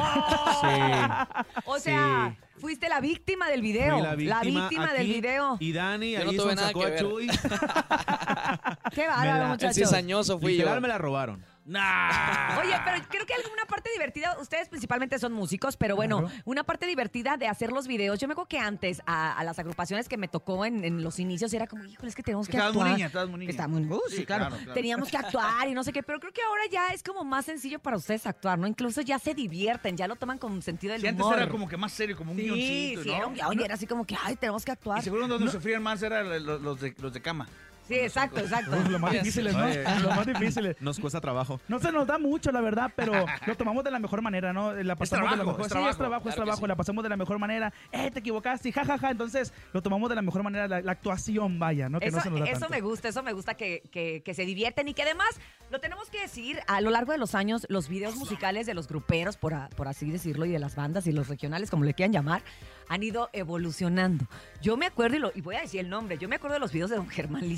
Sí. 0.60 0.66
O 1.64 1.78
sea, 1.80 2.36
fuiste 2.58 2.88
la 2.88 3.00
víctima 3.00 3.48
del 3.48 3.62
video. 3.62 3.96
Fui 3.96 4.02
la 4.26 4.40
víctima, 4.42 4.92
del 4.92 5.02
aquí, 5.02 5.12
video. 5.14 5.56
Y 5.58 5.72
Dani 5.72 6.12
Yo 6.12 6.24
no 6.24 6.30
ahí 6.30 6.36
nada 6.54 6.66
sacó 6.68 6.80
que 6.80 6.86
a. 6.86 6.96
Chuy. 6.98 7.26
Qué 8.94 9.06
bárbaro, 9.08 9.48
muchachos. 9.48 9.76
El 9.78 9.84
cizañoso 9.86 10.38
fui 10.38 10.52
Literal 10.52 10.76
yo. 10.76 10.80
me 10.80 10.88
la 10.88 10.98
robaron. 10.98 11.44
Oye, 11.66 12.74
pero 12.84 13.02
creo 13.08 13.26
que 13.26 13.34
alguna 13.34 13.64
parte 13.66 13.90
divertida, 13.92 14.36
ustedes 14.40 14.68
principalmente 14.68 15.18
son 15.18 15.32
músicos, 15.32 15.76
pero 15.76 15.96
bueno, 15.96 16.20
Claro. 16.20 16.34
una 16.44 16.64
parte 16.64 16.86
divertida 16.86 17.36
de 17.36 17.48
hacer 17.48 17.72
los 17.72 17.86
videos. 17.86 18.18
Yo 18.18 18.28
me 18.28 18.32
acuerdo 18.32 18.48
que 18.48 18.58
antes 18.58 19.02
a, 19.06 19.32
a 19.36 19.44
las 19.44 19.58
agrupaciones 19.58 20.08
que 20.08 20.16
me 20.16 20.28
tocó 20.28 20.64
en, 20.64 20.84
en 20.84 21.02
los 21.02 21.18
inicios 21.18 21.52
era 21.52 21.66
como, 21.66 21.84
híjole, 21.84 22.08
es 22.08 22.14
que 22.14 22.22
tenemos 22.22 22.46
que 22.48 22.56
Estabas 22.56 22.74
muy 22.74 22.82
actuar. 22.82 22.96
niña, 22.96 23.06
estabas 23.06 23.28
muy 23.28 23.38
niña. 23.40 23.50
Estaba 23.50 23.68
muy- 23.68 23.84
uh, 23.84 24.00
sí, 24.08 24.16
Sí, 24.18 24.26
claro. 24.26 24.46
claro, 24.46 24.56
claro. 24.62 24.74
Teníamos 24.74 25.08
que 25.10 25.16
actuar 25.16 25.68
y 25.68 25.74
no 25.74 25.82
sé 25.84 25.92
qué, 25.92 26.02
pero 26.02 26.20
creo 26.20 26.32
que 26.32 26.42
ahora 26.42 26.62
ya 26.70 26.88
es 26.88 27.02
como 27.02 27.24
más 27.24 27.44
sencillo 27.44 27.78
para 27.78 27.96
ustedes 27.96 28.26
actuar, 28.26 28.58
¿no? 28.58 28.66
Incluso 28.66 29.00
ya 29.02 29.18
se 29.18 29.34
divierten, 29.34 29.96
ya 29.96 30.06
lo 30.08 30.16
toman 30.16 30.38
con 30.38 30.62
sentido 30.62 30.92
del 30.92 31.06
antes 31.06 31.24
humor. 31.24 31.36
era 31.38 31.48
como 31.48 31.68
que 31.68 31.76
más 31.76 31.92
serio, 31.92 32.16
como 32.16 32.32
un 32.32 32.38
Sí, 32.38 32.44
guioncito, 32.44 33.02
sí, 33.02 33.08
¿no? 33.08 33.16
era 33.16 33.26
un 33.26 33.60
y 33.60 33.62
era 33.64 33.74
así 33.74 33.86
como 33.86 34.04
que, 34.06 34.16
ay, 34.22 34.36
tenemos 34.36 34.64
que 34.64 34.72
actuar. 34.72 34.98
Y 35.00 35.02
seguro 35.02 35.26
donde 35.28 35.50
sufrían 35.50 35.82
más 35.82 36.02
eran 36.02 36.28
los 36.46 36.80
de, 36.80 36.94
los 36.98 37.12
de 37.12 37.22
cama. 37.22 37.48
Sí, 37.88 37.94
exacto, 37.94 38.40
exacto. 38.40 38.76
Lo 38.90 38.98
más 38.98 39.12
difíciles, 39.12 39.54
¿no? 39.54 39.66
Lo 40.00 40.08
más 40.10 40.26
difíciles. 40.26 40.76
Nos 40.80 40.98
cuesta 40.98 41.20
trabajo. 41.20 41.60
No 41.68 41.78
se 41.78 41.92
nos 41.92 42.06
da 42.06 42.18
mucho, 42.18 42.50
la 42.50 42.60
verdad, 42.60 42.90
pero 42.96 43.24
lo 43.46 43.56
tomamos 43.56 43.84
de 43.84 43.90
la 43.90 43.98
mejor 43.98 44.22
manera, 44.22 44.52
¿no? 44.52 44.72
La 44.72 44.96
pasamos 44.96 45.30
de 45.30 45.36
la 45.36 45.42
trabajo, 45.44 45.58
mejor 45.58 45.60
es 45.60 45.66
Sí, 45.66 45.66
es 45.66 45.70
trabajo. 45.70 45.98
trabajo, 45.98 46.28
es 46.28 46.34
trabajo. 46.34 46.60
sí. 46.62 46.66
La 46.66 46.76
pasamos 46.76 47.02
de 47.04 47.08
la 47.10 47.16
mejor 47.16 47.38
manera. 47.38 47.72
Eh, 47.92 48.10
te 48.10 48.18
equivocaste, 48.18 48.72
jajaja. 48.72 49.10
Entonces, 49.10 49.52
lo 49.72 49.82
tomamos 49.82 50.08
de 50.08 50.16
la 50.16 50.22
mejor 50.22 50.42
manera. 50.42 50.66
La, 50.68 50.80
la 50.80 50.92
actuación, 50.92 51.58
vaya, 51.58 51.88
¿no? 51.88 52.00
Que 52.00 52.06
Eso, 52.08 52.16
no 52.16 52.22
se 52.22 52.30
nos 52.30 52.40
da 52.40 52.46
eso 52.46 52.60
tanto. 52.60 52.74
me 52.74 52.80
gusta, 52.80 53.08
eso 53.08 53.22
me 53.22 53.32
gusta 53.32 53.54
que, 53.54 53.82
que- 53.92 54.22
que 54.24 54.34
se 54.34 54.44
divierten 54.44 54.88
y 54.88 54.94
que 54.94 55.02
además 55.02 55.28
lo 55.70 55.78
tenemos 55.80 56.10
que 56.10 56.20
decir 56.20 56.58
a 56.66 56.80
lo 56.80 56.90
largo 56.90 57.12
de 57.12 57.18
los 57.18 57.34
años, 57.34 57.66
los 57.68 57.88
videos 57.88 58.16
musicales 58.16 58.66
de 58.66 58.74
los 58.74 58.88
gruperos, 58.88 59.36
por, 59.36 59.54
a- 59.54 59.68
por 59.76 59.86
así 59.88 60.10
decirlo, 60.10 60.44
y 60.44 60.50
de 60.50 60.58
las 60.58 60.74
bandas 60.76 61.06
y 61.06 61.12
los 61.12 61.28
regionales, 61.28 61.70
como 61.70 61.84
le 61.84 61.94
quieran 61.94 62.12
llamar, 62.12 62.42
han 62.88 63.02
ido 63.02 63.30
evolucionando. 63.32 64.26
Yo 64.62 64.76
me 64.76 64.86
acuerdo, 64.86 65.16
y, 65.16 65.18
lo- 65.20 65.32
y 65.34 65.40
voy 65.40 65.56
a 65.56 65.60
decir 65.60 65.80
el 65.80 65.88
nombre, 65.90 66.18
yo 66.18 66.28
me 66.28 66.36
acuerdo 66.36 66.54
de 66.54 66.60
los 66.60 66.72
videos 66.72 66.90
de 66.90 66.96
don 66.96 67.08
Germán 67.08 67.48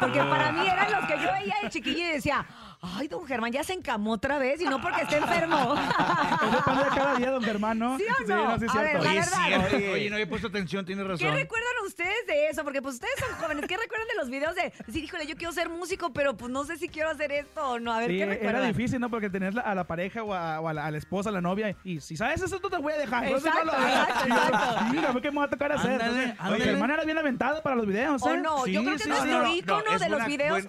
Porque 0.00 0.18
para 0.20 0.52
mí 0.52 0.66
eran 0.66 0.90
los 0.90 1.06
que 1.06 1.18
yo 1.22 1.32
veía 1.32 1.54
de 1.62 1.68
chiquilla 1.68 2.10
y 2.10 2.12
decía, 2.14 2.46
ay, 2.80 3.08
don 3.08 3.26
Germán 3.26 3.50
ya 3.52 3.64
se 3.64 3.72
encamó 3.72 4.12
otra 4.12 4.38
vez 4.38 4.60
y 4.60 4.64
no 4.64 4.80
porque 4.80 5.02
esté 5.02 5.16
enfermo. 5.16 5.56
Eso 6.42 6.62
pasa 6.64 6.88
cada 6.94 7.14
día, 7.16 7.30
don 7.30 7.42
Germán, 7.42 7.78
¿no? 7.78 7.96
¿Sí 7.98 8.04
o 8.04 8.26
no? 8.28 8.58
sí, 8.58 8.64
es 8.66 8.74
A 8.74 8.82
ver, 8.82 9.02
la 9.02 9.12
verdad. 9.14 9.46
cierto. 9.46 9.76
Oye. 9.76 9.92
Oye, 9.92 10.10
no 10.10 10.16
había 10.16 10.28
puesto 10.28 10.48
atención, 10.48 10.84
tiene 10.86 11.02
razón. 11.02 11.18
¿Qué 11.18 11.30
recuerdan 11.34 11.72
ustedes 11.86 12.26
de 12.26 12.48
eso? 12.48 12.62
Porque 12.64 12.80
pues 12.82 12.94
ustedes 12.94 13.14
son 13.18 13.36
jóvenes. 13.40 13.66
¿Qué 13.66 13.76
recuerdan 13.76 14.06
de 14.08 14.14
los 14.16 14.30
videos 14.30 14.54
de 14.54 14.72
decir, 14.86 15.04
híjole, 15.04 15.26
yo 15.26 15.36
quiero 15.36 15.52
ser 15.52 15.68
músico, 15.68 16.12
pero 16.12 16.36
pues 16.36 16.50
no 16.52 16.64
sé 16.64 16.76
si 16.76 16.88
quiero 16.88 17.10
hacer 17.10 17.32
esto 17.32 17.70
o 17.70 17.78
no? 17.80 17.92
A 17.92 17.98
ver, 17.98 18.10
Sí, 18.10 18.16
¿qué 18.16 18.22
era 18.22 18.32
recuerdan? 18.34 18.68
difícil, 18.68 19.00
¿no? 19.00 19.10
Porque 19.10 19.28
tener 19.30 19.54
la- 19.54 19.62
a 19.62 19.74
la 19.74 19.84
pareja 19.84 20.22
o, 20.22 20.32
a, 20.32 20.60
o 20.60 20.68
a 20.68 20.72
la, 20.72 20.86
a 20.86 20.90
la 20.90 20.98
esposa, 20.98 21.30
a 21.30 21.32
la 21.32 21.40
novia, 21.40 21.74
y 21.84 22.00
si 22.00 22.16
sabes 22.16 22.42
eso, 22.42 22.58
no 22.62 22.70
te 22.70 22.76
voy 22.78 22.92
a 22.92 22.96
dejar. 22.98 23.24
Entonces, 23.24 23.50
Exacto, 23.50 23.72
no 23.72 23.78
lo 23.78 23.88
exacto, 23.88 24.24
exacto. 24.26 24.84
Mira, 24.92 25.14
¿qué 25.20 25.30
me 25.30 25.38
va 25.38 25.44
a 25.44 25.50
tocar 25.50 25.72
hacer? 25.72 25.92
Ándale, 25.92 26.24
ándale. 26.38 26.54
Oye, 26.56 26.64
Germán 26.64 26.90
era 26.90 27.04
bien 27.04 27.18
aventado 27.18 27.62
para 27.62 27.76
los 27.76 27.86
videos, 27.86 28.22
¿O 28.22 28.32
¿eh? 28.34 28.38
no? 28.38 28.66
Yo 28.66 28.82
creo 28.84 28.96
que 28.96 29.02
es 29.02 29.08
nuestro 29.08 29.46
ícono 29.52 29.98
de 29.98 30.08
los 30.08 30.26
videos. 30.26 30.64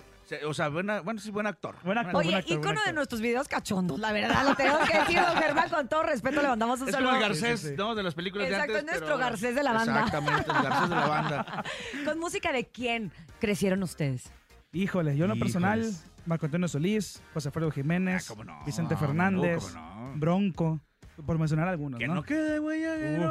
O 0.46 0.54
sea, 0.54 0.70
buena, 0.70 1.02
bueno, 1.02 1.20
sí, 1.20 1.32
buen 1.32 1.48
actor. 1.48 1.76
Buen 1.84 1.98
actor, 1.98 2.16
Oye, 2.18 2.30
buen 2.30 2.38
actor, 2.40 2.58
buen 2.58 2.70
ícono 2.70 2.82
de 2.86 2.94
nuestros 2.94 3.22
videos 3.22 3.48
cachondos, 3.48 4.00
la 4.00 4.12
verdad, 4.12 4.48
lo 4.48 4.56
tenemos 4.56 4.88
que 4.90 4.98
decir, 5.00 5.20
don 5.20 5.36
Germán, 5.44 5.70
con 5.70 5.88
todo 5.88 6.04
respeto, 6.04 6.42
le 6.42 6.48
mandamos 6.48 6.82
un 6.82 6.88
Es 6.90 6.94
saludo. 6.96 7.12
como 7.12 7.22
el 7.22 7.28
Garcés, 7.30 7.74
¿no? 7.78 7.96
De 7.96 8.04
las 8.04 8.14
películas 8.16 8.48
Exacto, 8.48 8.74
de 8.74 8.80
es 8.80 8.84
antes. 8.84 8.92
nuestro 9.00 9.16
pero- 9.18 9.30
Garcés 9.30 9.56
de 9.56 9.64
la 9.64 9.74
banda. 9.74 10.04
Exactamente, 10.06 10.52
el 10.52 10.64
Garcés 10.64 10.90
de 10.90 10.96
la 10.96 11.08
banda. 11.08 11.64
¿Con 12.06 12.20
música 12.20 12.52
de 12.52 12.68
quién 12.68 13.12
crecieron 13.40 13.82
ustedes? 13.84 14.32
Híjole, 14.72 15.18
yo 15.18 15.26
en 15.26 15.30
lo 15.32 15.40
personal. 15.40 15.86
Marco 16.26 16.46
Antonio 16.46 16.68
Solís, 16.68 17.22
José 17.34 17.48
Alfredo 17.48 17.72
Jiménez, 17.72 18.30
Ah, 18.30 18.44
no, 18.46 18.64
Vicente 18.66 18.96
Fernández, 18.96 19.74
no. 19.74 20.12
Bronco, 20.16 20.80
por 21.26 21.40
mencionar 21.40 21.68
algunos, 21.68 22.00
Que 22.00 22.08
¿no? 22.08 22.16
no 22.16 22.24
quede 22.24 22.60
quede. 22.60 23.26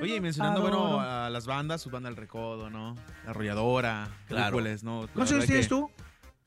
Oye, 0.00 0.16
y 0.16 0.20
mencionando, 0.20 0.60
Adoro. 0.60 0.78
bueno, 0.78 1.00
a 1.00 1.30
las 1.30 1.46
bandas, 1.46 1.82
su 1.82 1.90
banda 1.90 2.08
El 2.08 2.16
Recodo, 2.16 2.70
¿no? 2.70 2.94
La 3.24 3.30
Arrolladora. 3.30 4.08
Claro. 4.28 4.60
¿no? 4.82 5.08
¿Cuántos 5.12 5.32
años 5.32 5.46
tienes 5.46 5.68
tú? 5.68 5.90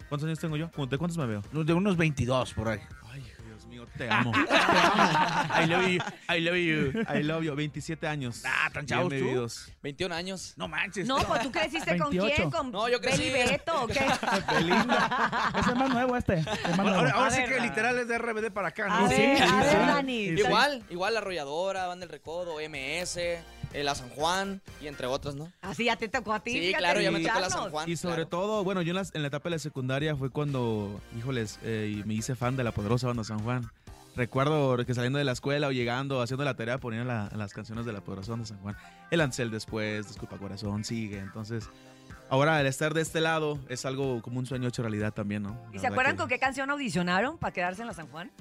¿Cuántos 0.10 0.28
años 0.28 0.40
tengo 0.40 0.56
yo? 0.58 0.70
¿De 0.88 0.98
cuántos 0.98 1.18
me 1.18 1.26
veo? 1.26 1.42
De 1.52 1.74
unos 1.74 1.98
22 1.98 2.54
por 2.54 2.70
ahí. 2.70 2.80
Ay, 3.12 3.22
Dios 3.46 3.66
mío, 3.66 3.86
te 3.98 4.10
amo. 4.10 4.32
Te 4.48 4.48
amo. 4.48 5.64
I 5.64 5.66
love 5.68 5.88
you. 5.88 6.02
I 6.30 6.40
love 6.40 6.56
you. 6.58 7.02
I 7.14 7.24
love 7.24 7.44
you. 7.44 7.56
27 7.56 8.08
años. 8.08 8.44
Ah, 8.46 8.70
tan 8.72 8.86
Bien 8.86 8.98
chavos 9.00 9.10
tú. 9.10 9.16
vividos. 9.16 9.72
21 9.84 10.16
años. 10.16 10.54
No 10.56 10.68
manches. 10.70 11.06
No, 11.08 11.18
pues 11.18 11.42
tú 11.42 11.52
creciste 11.52 11.98
con 11.98 12.10
28. 12.12 12.36
quién, 12.36 12.52
con 12.52 12.72
No, 12.72 12.88
yo 12.88 13.02
crecí. 13.02 13.30
Beli 13.30 13.50
Beto, 13.52 13.84
¿o 13.84 13.88
qué? 13.88 13.94
Ese 15.60 15.70
es 15.72 15.76
más 15.76 15.90
nuevo 15.90 16.16
este. 16.16 16.36
es 16.40 16.46
más 16.46 16.56
Ahora, 16.70 16.84
nuevo. 16.84 16.96
ahora- 17.00 17.12
ahora 17.12 17.28
A 17.28 17.32
sí 17.32 17.42
ver. 17.42 17.50
que 17.56 17.60
literal 17.62 18.00
es 18.00 18.08
de 18.08 18.18
RBD 18.18 18.52
para 18.52 18.70
acá, 18.70 18.86
A 18.90 19.02
¿no? 19.02 19.10
ver, 19.10 19.42
a 19.44 19.56
ver, 19.64 19.78
Dani. 19.88 20.24
Igual, 20.28 20.84
igual 20.90 21.14
la 21.14 21.20
arrolladora, 21.20 21.88
Banda 21.88 22.06
del 22.06 22.12
Recodo, 22.14 22.60
MS, 22.62 23.20
la 23.74 23.96
San 23.96 24.10
Juan 24.10 24.62
y 24.82 24.88
entre 24.88 25.08
otras, 25.08 25.36
¿no? 25.36 25.52
Así 25.62 25.86
ya 25.86 25.96
te 25.96 26.08
tocó 26.08 26.34
a 26.34 26.40
ti, 26.40 26.52
Sí, 26.52 26.60
fíjate, 26.60 26.78
claro, 26.80 27.02
ya 27.02 27.12
me 27.12 27.20
tocó 27.22 27.40
la. 27.40 27.50
San 27.50 27.70
Juan. 27.70 27.90
Y 27.90 27.96
sobre 27.98 28.16
claro. 28.16 28.28
todo, 28.30 28.64
bueno, 28.64 28.82
yo 28.82 28.92
en 28.92 28.96
la, 28.96 29.04
en 29.14 29.22
la 29.22 29.28
etapa 29.28 29.50
de 29.50 29.56
la 29.56 29.60
secundaria 29.60 30.16
fue 30.16 30.30
cuando, 30.30 31.00
híjoles, 31.18 31.60
eh, 31.64 32.02
me 32.06 32.14
hice 32.16 32.36
fan 32.36 32.56
de 32.58 32.64
la 32.64 32.72
poderosa 32.72 33.08
banda 33.08 33.24
San 33.24 33.40
Juan. 33.40 33.70
Recuerdo 34.16 34.84
que 34.84 34.94
saliendo 34.96 35.20
de 35.20 35.26
la 35.26 35.34
escuela 35.34 35.68
o 35.68 35.72
llegando, 35.72 36.22
haciendo 36.24 36.44
la 36.44 36.56
tarea, 36.56 36.80
ponían 36.80 37.08
la- 37.08 37.30
las 37.36 37.54
canciones 37.54 37.86
de 37.86 37.94
la 37.94 38.02
poderosa 38.02 38.32
banda 38.32 38.48
San 38.48 38.58
Juan. 38.60 38.76
El 39.12 39.22
Ansel 39.22 39.52
después, 39.52 40.08
Disculpa 40.08 40.38
Corazón, 40.38 40.84
sigue. 40.84 41.20
Entonces, 41.20 41.70
ahora 42.30 42.60
el 42.60 42.66
estar 42.66 42.96
de 42.96 43.02
este 43.02 43.22
lado 43.22 43.60
es 43.70 43.86
algo 43.86 44.22
como 44.24 44.40
un 44.40 44.48
sueño 44.48 44.68
hecho 44.70 44.82
realidad 44.82 45.14
también, 45.14 45.44
¿no? 45.44 45.56
¿Y 45.72 45.78
se 45.78 45.86
acuerdan 45.88 46.16
con 46.18 46.28
qué 46.28 46.40
canción 46.40 46.70
audicionaron 46.72 47.38
para 47.38 47.54
quedarse 47.54 47.82
en 47.82 47.88
la 47.88 47.94
San 47.94 48.08
Juan? 48.08 48.32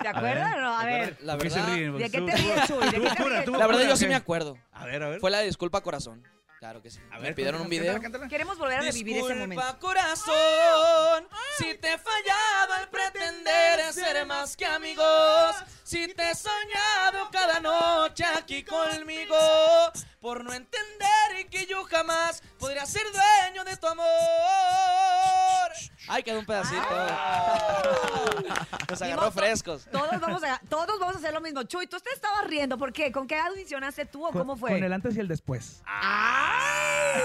¿Se 0.00 0.08
acuerdan 0.08 0.54
o 0.54 0.60
no? 0.60 0.78
A 0.78 0.84
ver. 0.84 1.16
La 1.22 1.34
¿Por 1.34 1.42
qué 1.44 1.50
se 1.50 1.56
verdad, 1.60 1.74
ríen? 1.74 1.96
¿De 1.98 2.10
qué 2.10 2.20
te 2.20 2.36
ríes, 2.36 2.66
Chuy? 2.66 2.84
¿De 2.90 3.00
qué 3.00 3.10
te 3.16 3.24
ríes? 3.24 3.48
la 3.48 3.66
verdad 3.66 3.88
yo 3.88 3.96
sí 3.96 4.06
me 4.06 4.14
acuerdo. 4.14 4.56
A 4.72 4.84
ver, 4.86 5.02
a 5.02 5.08
ver. 5.08 5.20
Fue 5.20 5.30
la 5.30 5.38
de 5.38 5.46
Disculpa 5.46 5.80
Corazón. 5.82 6.22
Claro 6.58 6.82
que 6.82 6.90
sí. 6.90 7.00
A 7.10 7.16
me 7.16 7.22
ver, 7.22 7.34
pidieron 7.34 7.62
cántala, 7.62 7.64
un 7.64 7.70
video. 7.70 7.92
cántala, 7.94 8.12
cántala. 8.12 8.28
Queremos 8.28 8.58
volver 8.58 8.78
a 8.80 8.82
revivir 8.82 9.16
ese 9.16 9.34
momento. 9.34 9.64
Disculpa 9.64 9.78
corazón, 9.78 11.28
si 11.56 11.74
te 11.78 11.94
he 11.94 11.98
fallado 11.98 12.74
al 12.74 12.88
pretender 12.90 13.92
ser 13.94 14.26
más 14.26 14.56
que 14.58 14.66
amigos. 14.66 15.56
Si 15.84 16.08
te 16.08 16.30
he 16.30 16.34
soñado 16.34 17.30
cada 17.32 17.60
noche 17.60 18.24
aquí 18.36 18.62
conmigo, 18.62 19.36
por 20.20 20.44
no 20.44 20.52
entender 20.52 21.48
que 21.50 21.64
yo 21.64 21.82
jamás 21.84 22.42
podría 22.58 22.84
ser 22.84 23.04
dueño 23.10 23.64
de 23.64 23.78
tu 23.78 23.86
amor. 23.86 24.06
Ay, 26.12 26.24
quedó 26.24 26.40
un 26.40 26.44
pedacito. 26.44 26.82
Nos 28.88 29.00
agarró 29.00 29.30
frescos. 29.30 29.86
Todos 29.92 30.20
vamos, 30.20 30.42
a, 30.42 30.60
todos 30.68 30.98
vamos 30.98 31.14
a 31.14 31.18
hacer 31.18 31.32
lo 31.32 31.40
mismo. 31.40 31.62
Chuy, 31.62 31.86
tú 31.86 31.98
te 32.00 32.10
estabas 32.10 32.48
riendo. 32.48 32.76
¿Por 32.76 32.92
qué? 32.92 33.12
¿Con 33.12 33.28
qué 33.28 33.38
audicionaste 33.38 34.06
tú 34.06 34.26
o 34.26 34.32
cómo 34.32 34.56
fue? 34.56 34.70
Con 34.70 34.82
el 34.82 34.92
antes 34.92 35.16
y 35.16 35.20
el 35.20 35.28
después. 35.28 35.80
A 35.86 36.58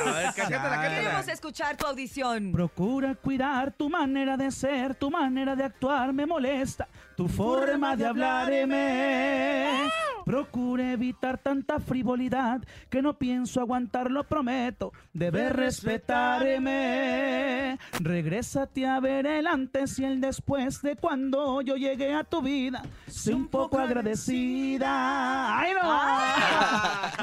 ver, 0.05 0.33
cántala, 0.35 0.69
cántala. 0.69 0.81
Queremos 0.81 1.27
escuchar 1.27 1.77
tu 1.77 1.87
audición. 1.87 2.51
Procura 2.51 3.15
cuidar 3.15 3.71
tu 3.71 3.89
manera 3.89 4.37
de 4.37 4.51
ser, 4.51 4.93
tu 4.93 5.09
manera 5.09 5.55
de 5.55 5.63
actuar 5.63 6.13
me 6.13 6.27
molesta, 6.27 6.87
tu 7.15 7.27
forma 7.27 7.95
de 7.95 8.05
hablarme. 8.05 9.89
Procura 10.25 10.91
evitar 10.91 11.37
tanta 11.37 11.79
frivolidad 11.79 12.61
que 12.89 13.03
no 13.03 13.17
pienso 13.17 13.61
aguantar, 13.61 14.09
lo 14.09 14.23
prometo. 14.23 14.91
Debes 15.13 15.51
respetarme. 15.51 17.77
Regrésate 17.99 18.87
a 18.87 18.99
ver 18.99 19.27
el 19.27 19.45
antes 19.45 19.99
y 19.99 20.03
el 20.03 20.19
después 20.19 20.81
de 20.81 20.95
cuando 20.95 21.61
yo 21.61 21.75
llegué 21.75 22.15
a 22.15 22.23
tu 22.23 22.41
vida. 22.41 22.81
Sé 23.07 23.35
un 23.35 23.47
poco 23.47 23.77
agradecida. 23.77 25.59
¡Ay, 25.59 25.73
no! 25.73 25.91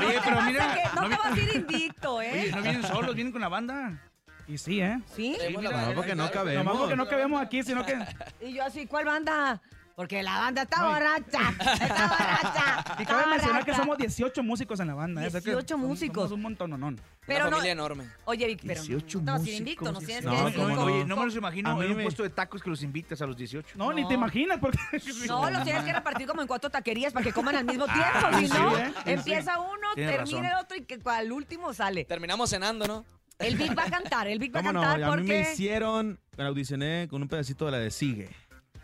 Oye, 0.06 0.20
pero 0.24 0.42
mira. 0.42 0.76
no 0.94 1.08
te 1.08 1.16
vas 1.16 1.32
a 1.32 1.40
ir 1.40 1.56
invicto, 1.56 2.22
¿eh? 2.26 2.30
Oye, 2.32 2.52
no 2.52 2.62
vienen 2.62 2.84
solos, 2.84 3.16
vienen 3.16 3.32
con 3.32 3.40
la 3.40 3.48
banda. 3.48 4.00
Y 4.46 4.58
sí, 4.58 4.80
¿eh? 4.80 5.00
¿Sí? 5.14 5.36
No, 5.60 5.70
porque 5.94 6.14
no 6.14 6.30
cabemos. 6.30 6.64
Nomás 6.64 6.80
porque 6.80 6.96
no 6.96 7.08
cabemos 7.08 7.42
aquí, 7.42 7.64
sino 7.64 7.84
que... 7.84 7.98
Y 8.40 8.54
yo 8.54 8.64
así, 8.64 8.86
¿cuál 8.86 9.06
banda? 9.06 9.60
Porque 9.94 10.22
la 10.22 10.38
banda 10.38 10.62
está 10.62 10.84
borracha. 10.88 11.50
Está 11.50 12.06
borracha. 12.08 12.96
Y 13.02 13.04
cabe 13.04 13.26
mencionar 13.26 13.64
que 13.64 13.74
somos 13.74 13.98
18 13.98 14.42
músicos 14.42 14.80
en 14.80 14.88
la 14.88 14.94
banda. 14.94 15.22
¿eh? 15.24 15.26
O 15.28 15.30
sea 15.30 15.40
que 15.40 15.50
18 15.50 15.74
somos- 15.74 15.88
músicos. 15.88 16.14
Somos 16.24 16.32
un 16.32 16.42
montononón. 16.42 17.00
Pero 17.26 17.50
no- 17.50 17.62
enorme. 17.62 18.04
Oye, 18.24 18.46
Vic, 18.46 18.60
pero 18.66 18.80
18 18.82 19.20
no 19.22 19.32
músicos, 19.38 19.58
invicto, 19.58 19.92
nos 19.92 20.04
tienes 20.04 20.24
No, 20.24 20.30
que 20.32 20.36
no, 20.38 20.44
decir 20.46 20.60
no, 20.60 20.82
oye, 20.84 21.04
no 21.04 21.16
me 21.16 21.24
los 21.26 21.36
imagino 21.36 21.70
A 21.70 21.74
mí 21.76 21.84
en 21.84 21.90
un 21.92 21.96
me- 21.98 22.02
puesto 22.04 22.22
de 22.22 22.30
tacos 22.30 22.62
que 22.62 22.70
los 22.70 22.82
invitas 22.82 23.20
a 23.22 23.26
los 23.26 23.36
18. 23.36 23.76
No, 23.76 23.92
ni 23.92 24.06
te 24.08 24.14
imaginas 24.14 24.58
porque... 24.58 24.78
No, 25.28 25.48
los 25.50 25.62
tienes 25.64 25.84
que 25.84 25.92
repartir 25.92 26.26
como 26.26 26.40
en 26.42 26.48
cuatro 26.48 26.70
taquerías 26.70 27.12
para 27.12 27.24
que 27.24 27.32
coman 27.32 27.54
al 27.56 27.64
mismo 27.64 27.84
tiempo. 27.86 28.02
Ah, 28.14 28.30
si 28.38 28.46
sí, 28.48 28.52
no, 28.52 28.76
¿eh? 28.78 28.92
Sí, 29.04 29.10
empieza 29.10 29.60
uno, 29.60 29.88
Tienes 29.94 30.16
termina 30.16 30.38
razón. 30.40 30.58
el 30.58 30.64
otro 30.64 30.76
y 30.76 30.80
que 30.84 30.98
al 31.04 31.32
último 31.32 31.72
sale. 31.74 32.04
Terminamos 32.04 32.50
cenando, 32.50 32.86
¿no? 32.86 33.04
El 33.38 33.56
Vic 33.56 33.76
va 33.76 33.84
a 33.84 33.90
cantar, 33.90 34.28
el 34.28 34.38
Vic 34.38 34.54
va 34.54 34.60
a 34.60 34.62
¿Cómo 34.62 34.72
no? 34.74 34.80
cantar 34.82 35.02
A 35.02 35.16
mí 35.16 35.22
me 35.22 35.34
porque... 35.38 35.52
hicieron, 35.52 36.20
me 36.36 36.44
audicioné 36.44 37.08
con 37.10 37.22
un 37.22 37.28
pedacito 37.28 37.64
de 37.66 37.70
la 37.72 37.78
de 37.78 37.90
Sigue. 37.90 38.28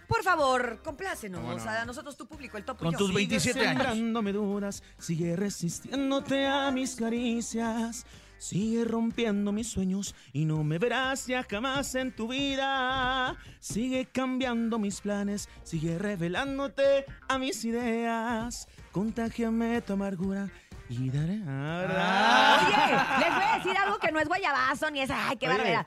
Por 0.09 0.23
favor, 0.23 0.81
complácenos. 0.83 1.41
¿Cómo 1.41 1.53
no? 1.55 1.71
A 1.71 1.85
nosotros, 1.85 2.17
tu 2.17 2.27
público, 2.27 2.57
el 2.57 2.65
top 2.65 2.79
Con 2.79 2.93
yo. 2.93 2.99
tus 2.99 3.13
27 3.13 3.61
años. 3.61 3.83
Sembrándome 3.83 4.33
dudas, 4.33 4.83
sigue 4.99 5.37
resistiéndote 5.37 6.47
a 6.47 6.71
mis 6.71 6.97
caricias. 6.97 8.07
Sigue 8.39 8.85
rompiendo 8.85 9.51
mis 9.51 9.69
sueños 9.69 10.15
y 10.33 10.45
no 10.45 10.63
me 10.63 10.79
verás 10.79 11.27
ya 11.27 11.43
jamás 11.43 11.95
en 11.97 12.15
tu 12.15 12.29
vida. 12.29 13.37
Sigue 13.59 14.07
cambiando 14.07 14.79
mis 14.79 15.01
planes, 15.01 15.49
sigue 15.65 15.99
revelándote 15.99 17.05
a 17.29 17.37
mis 17.39 17.65
ideas. 17.65 18.69
Contágiame 18.93 19.83
tu 19.83 19.95
amargura 19.95 20.49
y 20.91 21.11
daré 21.11 21.39
Ah, 21.47 22.59
Oye, 22.67 23.25
les 23.27 23.35
voy 23.35 23.45
a 23.45 23.57
decir 23.57 23.77
algo 23.77 23.99
que 23.99 24.11
no 24.13 24.21
es 24.21 24.29
guayabazo 24.29 24.91
ni 24.91 25.01
es, 25.01 25.11
ay, 25.11 25.37
qué 25.37 25.49
oye. 25.49 25.79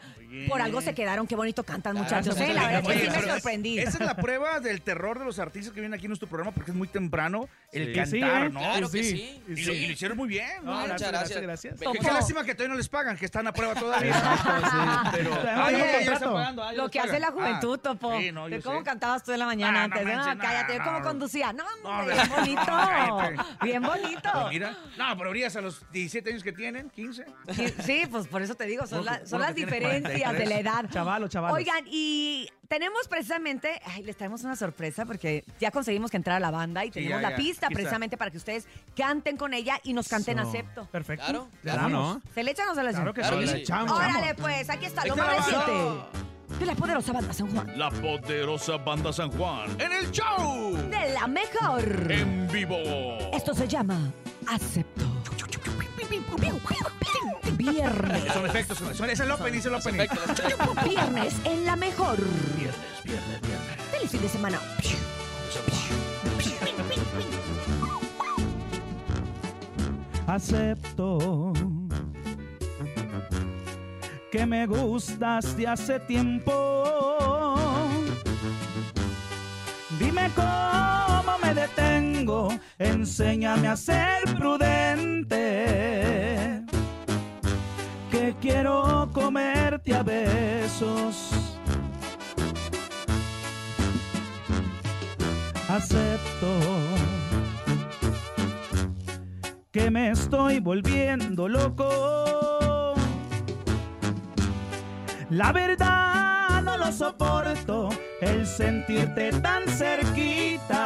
Por 0.48 0.62
algo 0.62 0.80
se 0.82 0.94
quedaron, 0.94 1.28
qué 1.28 1.36
bonito 1.36 1.64
cantan, 1.64 1.98
muchachos. 1.98 2.40
¿eh? 2.40 2.54
La 2.54 2.68
verdad 2.68 2.92
es 2.92 3.02
que 3.02 3.12
sí 3.12 3.18
me 3.20 3.32
sorprendí. 3.34 3.80
Esa 3.80 3.98
es 3.98 4.06
la 4.06 4.16
prueba 4.16 4.60
del 4.62 4.82
terror 4.82 5.20
de 5.20 5.26
los 5.26 5.40
artistas 5.40 5.74
que 5.74 5.82
vienen 5.82 5.98
aquí 5.98 6.06
en 6.06 6.12
nuestro 6.12 6.30
programa 6.30 6.52
porque 6.54 6.72
es 6.72 6.78
muy 6.78 6.88
temprano 6.88 7.50
el 7.74 7.88
Sí. 7.88 7.94
cantar, 7.94 8.08
Sí, 8.08 8.18
¿eh? 8.22 8.50
¿no? 8.52 8.60
Claro 8.60 8.92
que 8.92 9.04
sí. 9.04 9.44
Y, 9.48 9.66
lo, 9.66 9.74
y 9.74 9.88
lo 9.88 9.94
hicieron 9.94 10.18
muy 10.18 10.30
bien. 10.30 10.48
No, 10.64 10.72
¿no? 10.74 10.88
muchas 10.94 11.12
gracias, 11.12 11.42
gracias. 11.42 11.80
Qué, 11.80 12.02
lástima 12.12 12.44
que 12.46 12.54
todavía 12.56 12.74
no 12.74 12.78
les 12.78 12.88
pagan, 12.90 13.18
que 13.18 13.26
están 13.26 13.46
a 13.48 13.52
prueba 13.54 13.74
todavía. 13.76 14.14
Sí. 14.14 15.10
Pero, 15.12 15.32
Oye, 15.66 16.06
pagando, 16.22 16.64
ah, 16.64 16.74
lo 16.74 16.90
que 16.90 17.00
hace 17.00 17.20
la 17.20 17.32
juventud, 17.32 17.80
Ah, 17.80 17.84
Topo. 17.84 18.14
no, 18.32 18.48
de 18.50 18.62
cómo 18.62 18.80
sé. 18.80 18.84
cantabas 18.86 19.24
tú 19.24 19.32
en 19.34 19.40
la 19.40 19.46
mañana 19.46 19.82
Ah, 19.82 19.84
antes. 19.86 20.06
No, 20.06 20.38
cállate, 20.38 20.80
cómo 20.84 21.02
conducía. 21.02 21.52
No, 21.54 21.66
hombre, 21.84 22.16
bien 22.16 22.30
bonito. 22.30 22.72
Bien 23.64 23.82
bonito. 23.82 24.30
Pues 24.34 24.46
mira, 24.50 24.78
no, 24.98 25.18
pero 25.18 25.30
brillas 25.30 25.56
a 25.56 25.62
los 25.62 25.84
17 25.92 26.30
años 26.32 26.44
que 26.44 26.52
tienen, 26.52 26.90
15. 26.90 27.26
Sí, 27.86 28.04
pues 28.10 28.28
por 28.28 28.42
eso 28.42 28.56
te 28.56 28.66
digo, 28.66 28.86
son, 28.88 29.06
la- 29.06 29.22
las 29.30 29.56
diferencias 29.56 30.04
de 30.14 30.20
la 30.20 30.26
43. 30.32 30.60
edad. 30.60 30.86
Chavalos, 30.92 31.30
chavalos. 31.30 31.58
Oigan, 31.58 31.84
y 31.88 32.48
tenemos 32.68 33.08
precisamente, 33.08 33.82
ay, 33.86 34.04
les 34.04 34.16
traemos 34.18 34.44
una 34.44 34.56
sorpresa 34.56 35.06
porque 35.06 35.44
ya 35.60 35.72
conseguimos 35.72 36.12
que 36.12 36.18
entrara 36.18 36.40
la 36.40 36.52
banda 36.52 36.84
y 36.86 36.88
Sí, 36.90 36.94
tenemos 36.94 37.22
ya, 37.22 37.30
la 37.30 37.30
ya, 37.32 37.36
pista 37.38 37.68
precisamente 37.70 38.18
para 38.18 38.32
que 38.32 38.38
ustedes 38.38 38.68
canten 38.96 39.38
con 39.38 39.54
ella 39.54 39.80
y 39.84 39.94
nos 39.94 40.08
canten 40.08 40.40
acepto. 40.40 40.86
Perfecto. 40.92 41.26
Claro, 41.26 41.48
claro. 41.62 41.90
¿no? 41.90 42.22
¿Se 42.34 42.44
le 42.44 42.52
echan 42.52 42.68
o 42.70 42.76
se 42.76 42.84
le 42.84 42.90
echan? 42.92 43.02
Claro 43.02 43.14
que 43.14 43.22
Claro 43.22 43.42
sí. 43.48 43.58
Echamos. 43.62 43.92
Órale, 43.92 44.36
pues, 44.36 44.70
aquí 44.70 44.86
está 44.86 45.06
lo 45.06 45.16
más 45.16 45.36
reciente 45.38 45.72
de 46.60 46.66
la 46.66 46.76
poderosa 46.76 47.14
banda 47.14 47.34
San 47.34 47.50
Juan. 47.54 47.80
La 47.80 47.90
poderosa 47.90 48.78
banda 48.78 49.12
San 49.14 49.32
Juan 49.32 49.70
en 49.82 49.92
el 49.94 50.12
show. 50.12 50.76
De 50.90 51.14
la 51.14 51.26
mejor. 51.28 52.12
En 52.12 52.48
vivo. 52.52 52.78
Esto 53.34 53.54
se 53.54 53.68
llama 53.68 54.12
Acepto. 54.48 55.06
Viernes. 57.54 58.34
Son 58.34 58.46
efectos, 58.46 58.78
son, 58.78 58.94
son- 58.96 59.10
es 59.10 59.20
el 59.20 59.32
opening, 59.32 59.60
es 59.60 59.66
el 59.66 59.76
opening. 59.76 60.08
Viernes 60.84 61.36
en 61.46 61.66
la 61.66 61.76
mejor. 61.76 62.18
Viernes, 62.56 62.76
viernes, 63.04 63.42
viernes. 63.42 63.82
Feliz 63.92 64.12
fin 64.12 64.22
de 64.22 64.30
semana. 64.30 64.60
Acepto 70.28 71.52
que 74.32 74.46
me 74.46 74.66
gustas 74.66 75.58
de 75.58 75.68
hace 75.68 76.00
tiempo. 76.02 76.54
Dime 80.02 80.32
cómo 80.36 81.38
me 81.44 81.54
detengo, 81.54 82.50
enséñame 82.80 83.68
a 83.68 83.76
ser 83.76 84.24
prudente. 84.36 85.46
Que 88.10 88.36
quiero 88.42 89.08
comerte 89.14 89.94
a 89.94 90.02
besos. 90.02 91.58
Acepto 95.70 96.48
que 99.70 99.92
me 99.92 100.10
estoy 100.10 100.60
volviendo 100.60 101.48
loco. 101.48 102.96
La 105.30 105.52
verdad 105.52 106.11
no 106.64 106.78
lo 106.78 106.92
soporto, 106.92 107.90
el 108.22 108.46
sentirte 108.46 109.32
tan 109.42 109.68
cerquita 109.68 110.82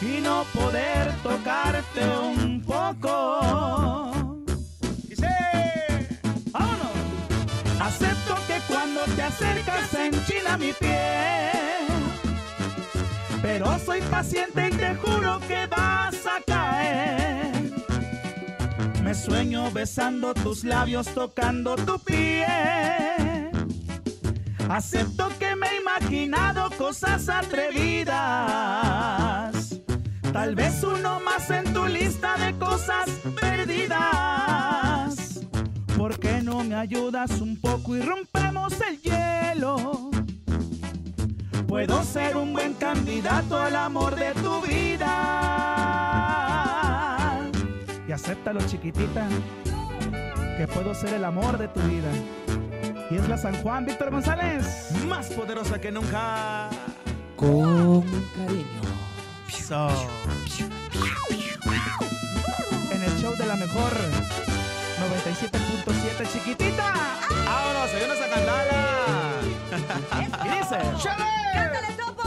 y 0.00 0.20
no 0.20 0.44
poder 0.54 1.12
tocarte 1.22 2.04
un 2.06 2.62
poco. 2.62 4.40
Acepto 7.80 8.36
que 8.46 8.60
cuando 8.68 9.00
te 9.16 9.22
acercas 9.22 9.90
se 9.90 10.06
enchina 10.06 10.56
mi 10.56 10.72
piel. 10.72 11.50
Pero 13.42 13.78
soy 13.78 14.00
paciente 14.02 14.68
y 14.68 14.76
te 14.76 14.94
juro 14.96 15.40
que 15.48 15.66
vas 15.66 16.14
a 16.26 16.40
caer. 16.46 17.19
Me 19.10 19.16
sueño 19.16 19.72
besando 19.72 20.32
tus 20.34 20.62
labios, 20.62 21.08
tocando 21.08 21.74
tu 21.74 21.98
piel. 21.98 22.46
Acepto 24.68 25.28
que 25.36 25.56
me 25.56 25.66
he 25.66 25.80
imaginado 25.80 26.70
cosas 26.78 27.28
atrevidas. 27.28 28.14
Tal 30.32 30.54
vez 30.54 30.84
uno 30.84 31.18
más 31.18 31.50
en 31.50 31.74
tu 31.74 31.86
lista 31.86 32.36
de 32.36 32.56
cosas 32.56 33.10
perdidas. 33.40 35.40
¿Por 35.96 36.20
qué 36.20 36.40
no 36.40 36.62
me 36.62 36.76
ayudas 36.76 37.32
un 37.40 37.60
poco 37.60 37.96
y 37.96 38.02
rompemos 38.02 38.74
el 38.80 39.02
hielo? 39.02 40.12
Puedo 41.66 42.04
ser 42.04 42.36
un 42.36 42.52
buen 42.52 42.74
candidato 42.74 43.60
al 43.60 43.74
amor 43.74 44.14
de 44.14 44.30
tu 44.34 44.60
vida. 44.60 46.09
Y 48.10 48.12
acéptalo, 48.12 48.60
chiquitita, 48.66 49.28
que 50.58 50.66
puedo 50.66 50.92
ser 50.96 51.14
el 51.14 51.24
amor 51.24 51.56
de 51.58 51.68
tu 51.68 51.78
vida. 51.82 52.08
Y 53.08 53.14
es 53.14 53.28
la 53.28 53.38
San 53.38 53.54
Juan, 53.62 53.86
Víctor 53.86 54.10
González. 54.10 54.90
Más 55.06 55.28
poderosa 55.28 55.80
que 55.80 55.92
nunca. 55.92 56.70
Con 57.36 58.02
cariño. 58.34 58.82
En 62.90 63.00
el 63.00 63.16
show 63.20 63.32
de 63.36 63.46
la 63.46 63.54
mejor 63.54 63.92
97.7, 65.14 66.32
chiquitita. 66.32 66.92
¡Vámonos! 67.46 67.94
¡Hay 67.94 68.02
una 68.06 68.16
sacandala! 68.16 69.40
Y 70.16 70.48
dice: 70.58 70.78
¡Cántale, 71.04 71.92
Topo! 71.96 72.19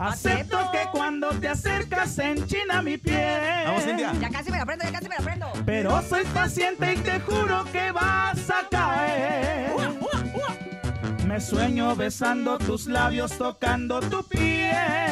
Acepto 0.00 0.58
que 0.72 0.88
cuando 0.92 1.28
te 1.30 1.48
acercas 1.48 2.18
enchina 2.18 2.80
mi 2.82 2.96
piel. 2.96 3.66
Vamos, 3.66 3.86
India. 3.86 4.12
Ya 4.20 4.30
casi 4.30 4.50
me 4.50 4.58
la 4.58 4.66
prendo, 4.66 4.84
ya 4.84 4.92
casi 4.92 5.08
me 5.08 5.16
la 5.16 5.24
prendo. 5.24 5.52
Pero 5.66 6.02
soy 6.02 6.24
paciente 6.24 6.94
y 6.94 6.96
te 6.96 7.20
juro 7.20 7.64
que 7.70 7.92
vas 7.92 8.50
a 8.50 8.66
caer. 8.70 9.72
Me 11.26 11.40
sueño 11.40 11.94
besando 11.94 12.58
tus 12.58 12.86
labios, 12.86 13.36
tocando 13.38 14.00
tu 14.00 14.22
piel. 14.24 15.10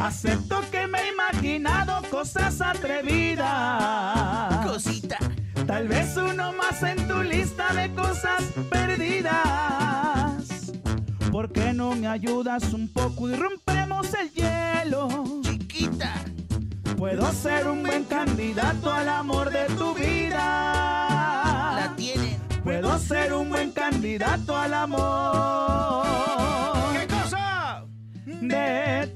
Acepto 0.00 0.62
que 0.70 0.86
me 0.86 1.00
he 1.00 1.08
imaginado 1.08 2.00
cosas 2.08 2.60
atrevidas. 2.60 3.44
Cosita. 4.64 5.18
Tal 5.66 5.88
vez 5.88 6.16
uno 6.16 6.52
más 6.52 6.82
en 6.82 7.08
tu 7.08 7.22
lista 7.22 7.74
de 7.74 7.92
cosas 7.94 8.42
perdidas. 8.70 10.37
¿Por 11.30 11.52
qué 11.52 11.72
no 11.74 11.94
me 11.94 12.06
ayudas 12.06 12.72
un 12.72 12.88
poco 12.88 13.28
y 13.28 13.34
rompemos 13.34 14.08
el 14.14 14.30
hielo? 14.32 15.08
Chiquita. 15.42 16.14
Puedo 16.96 17.30
ser 17.32 17.68
un 17.68 17.82
buen 17.82 18.04
candidato 18.04 18.90
al 18.90 19.08
amor 19.08 19.50
de 19.50 19.66
tu 19.76 19.94
vida. 19.94 20.36
La 21.76 21.94
tienen. 21.96 22.38
Puedo 22.64 22.98
ser 22.98 23.34
un 23.34 23.50
buen 23.50 23.70
candidato 23.72 24.56
al 24.56 24.72
amor. 24.72 26.06
¿Qué 26.98 27.06
cosa? 27.06 27.84
De 28.24 29.14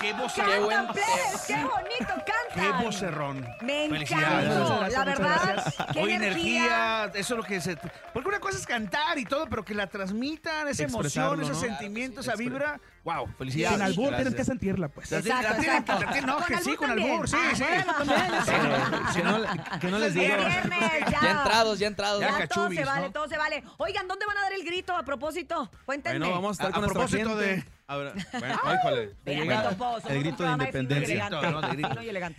qué 0.00 0.12
voz 0.14 0.32
¡Qué 0.32 0.42
buen! 0.60 0.86
¡Qué 1.46 1.54
bonito 1.56 2.14
Qué 2.24 2.32
cantan! 2.56 2.82
vocerrón. 2.84 3.46
Me 3.62 3.84
encantó, 3.84 4.86
la 4.88 5.04
verdad. 5.04 5.74
¡Qué 5.92 6.00
Oye, 6.00 6.14
energía! 6.14 7.10
eso 7.14 7.34
es 7.34 7.38
lo 7.38 7.42
que 7.44 7.60
se... 7.60 7.76
Porque 8.12 8.28
una 8.28 8.40
cosa 8.40 8.58
es 8.58 8.66
cantar 8.66 9.18
y 9.18 9.24
todo, 9.24 9.46
pero 9.48 9.64
que 9.64 9.74
la 9.74 9.86
transmitan, 9.88 10.68
esa 10.68 10.84
emoción, 10.84 11.42
esos 11.42 11.56
¿no? 11.56 11.60
sentimientos, 11.68 12.26
esa 12.26 12.36
vibra. 12.36 12.80
Wow, 13.04 13.28
felicidades. 13.38 13.76
Sin 13.78 13.82
albur 13.86 14.14
tienes 14.14 14.34
que 14.34 14.44
sentirla, 14.44 14.88
pues. 14.88 15.10
La 15.10 15.22
tienen- 15.22 15.42
la 15.42 15.56
tienen 15.56 15.84
que- 15.84 15.92
la 15.92 15.98
tienen- 15.98 16.26
no, 16.26 16.36
Con 16.36 16.44
que 16.46 16.58
sí, 16.58 16.76
con 16.76 16.90
albur, 16.90 17.28
sí, 17.28 17.36
sí. 17.54 17.64
Que 19.80 19.88
no, 19.90 19.98
les 19.98 20.08
Es 20.08 20.14
digo. 20.14 20.34
ya. 21.10 21.30
Entrados, 21.30 21.78
ya 21.78 21.86
entrados. 21.86 22.20
Ya, 22.20 22.38
Ya 22.38 22.46
todo 22.48 22.68
se 22.70 22.84
vale, 22.84 23.10
todo 23.10 23.28
se 23.28 23.38
vale. 23.38 23.62
Oigan, 23.78 24.06
¿dónde 24.08 24.26
van 24.26 24.36
a 24.38 24.42
dar 24.42 24.52
el 24.52 24.64
grito 24.64 24.94
a 24.96 25.02
propósito? 25.02 25.70
Cuéntenme. 25.86 26.18
Bueno, 26.18 26.34
vamos 26.34 26.50
a 26.50 26.52
estar 26.64 26.68
A- 26.68 26.72
con 26.72 26.90
propósito 26.92 27.28
gente. 27.30 27.44
de- 27.44 27.64
Ahora, 27.90 28.12
bueno, 28.38 28.54
híjole. 28.72 29.14
El 29.26 30.20
grito 30.22 30.44
de 30.44 30.52
independencia. 30.52 31.28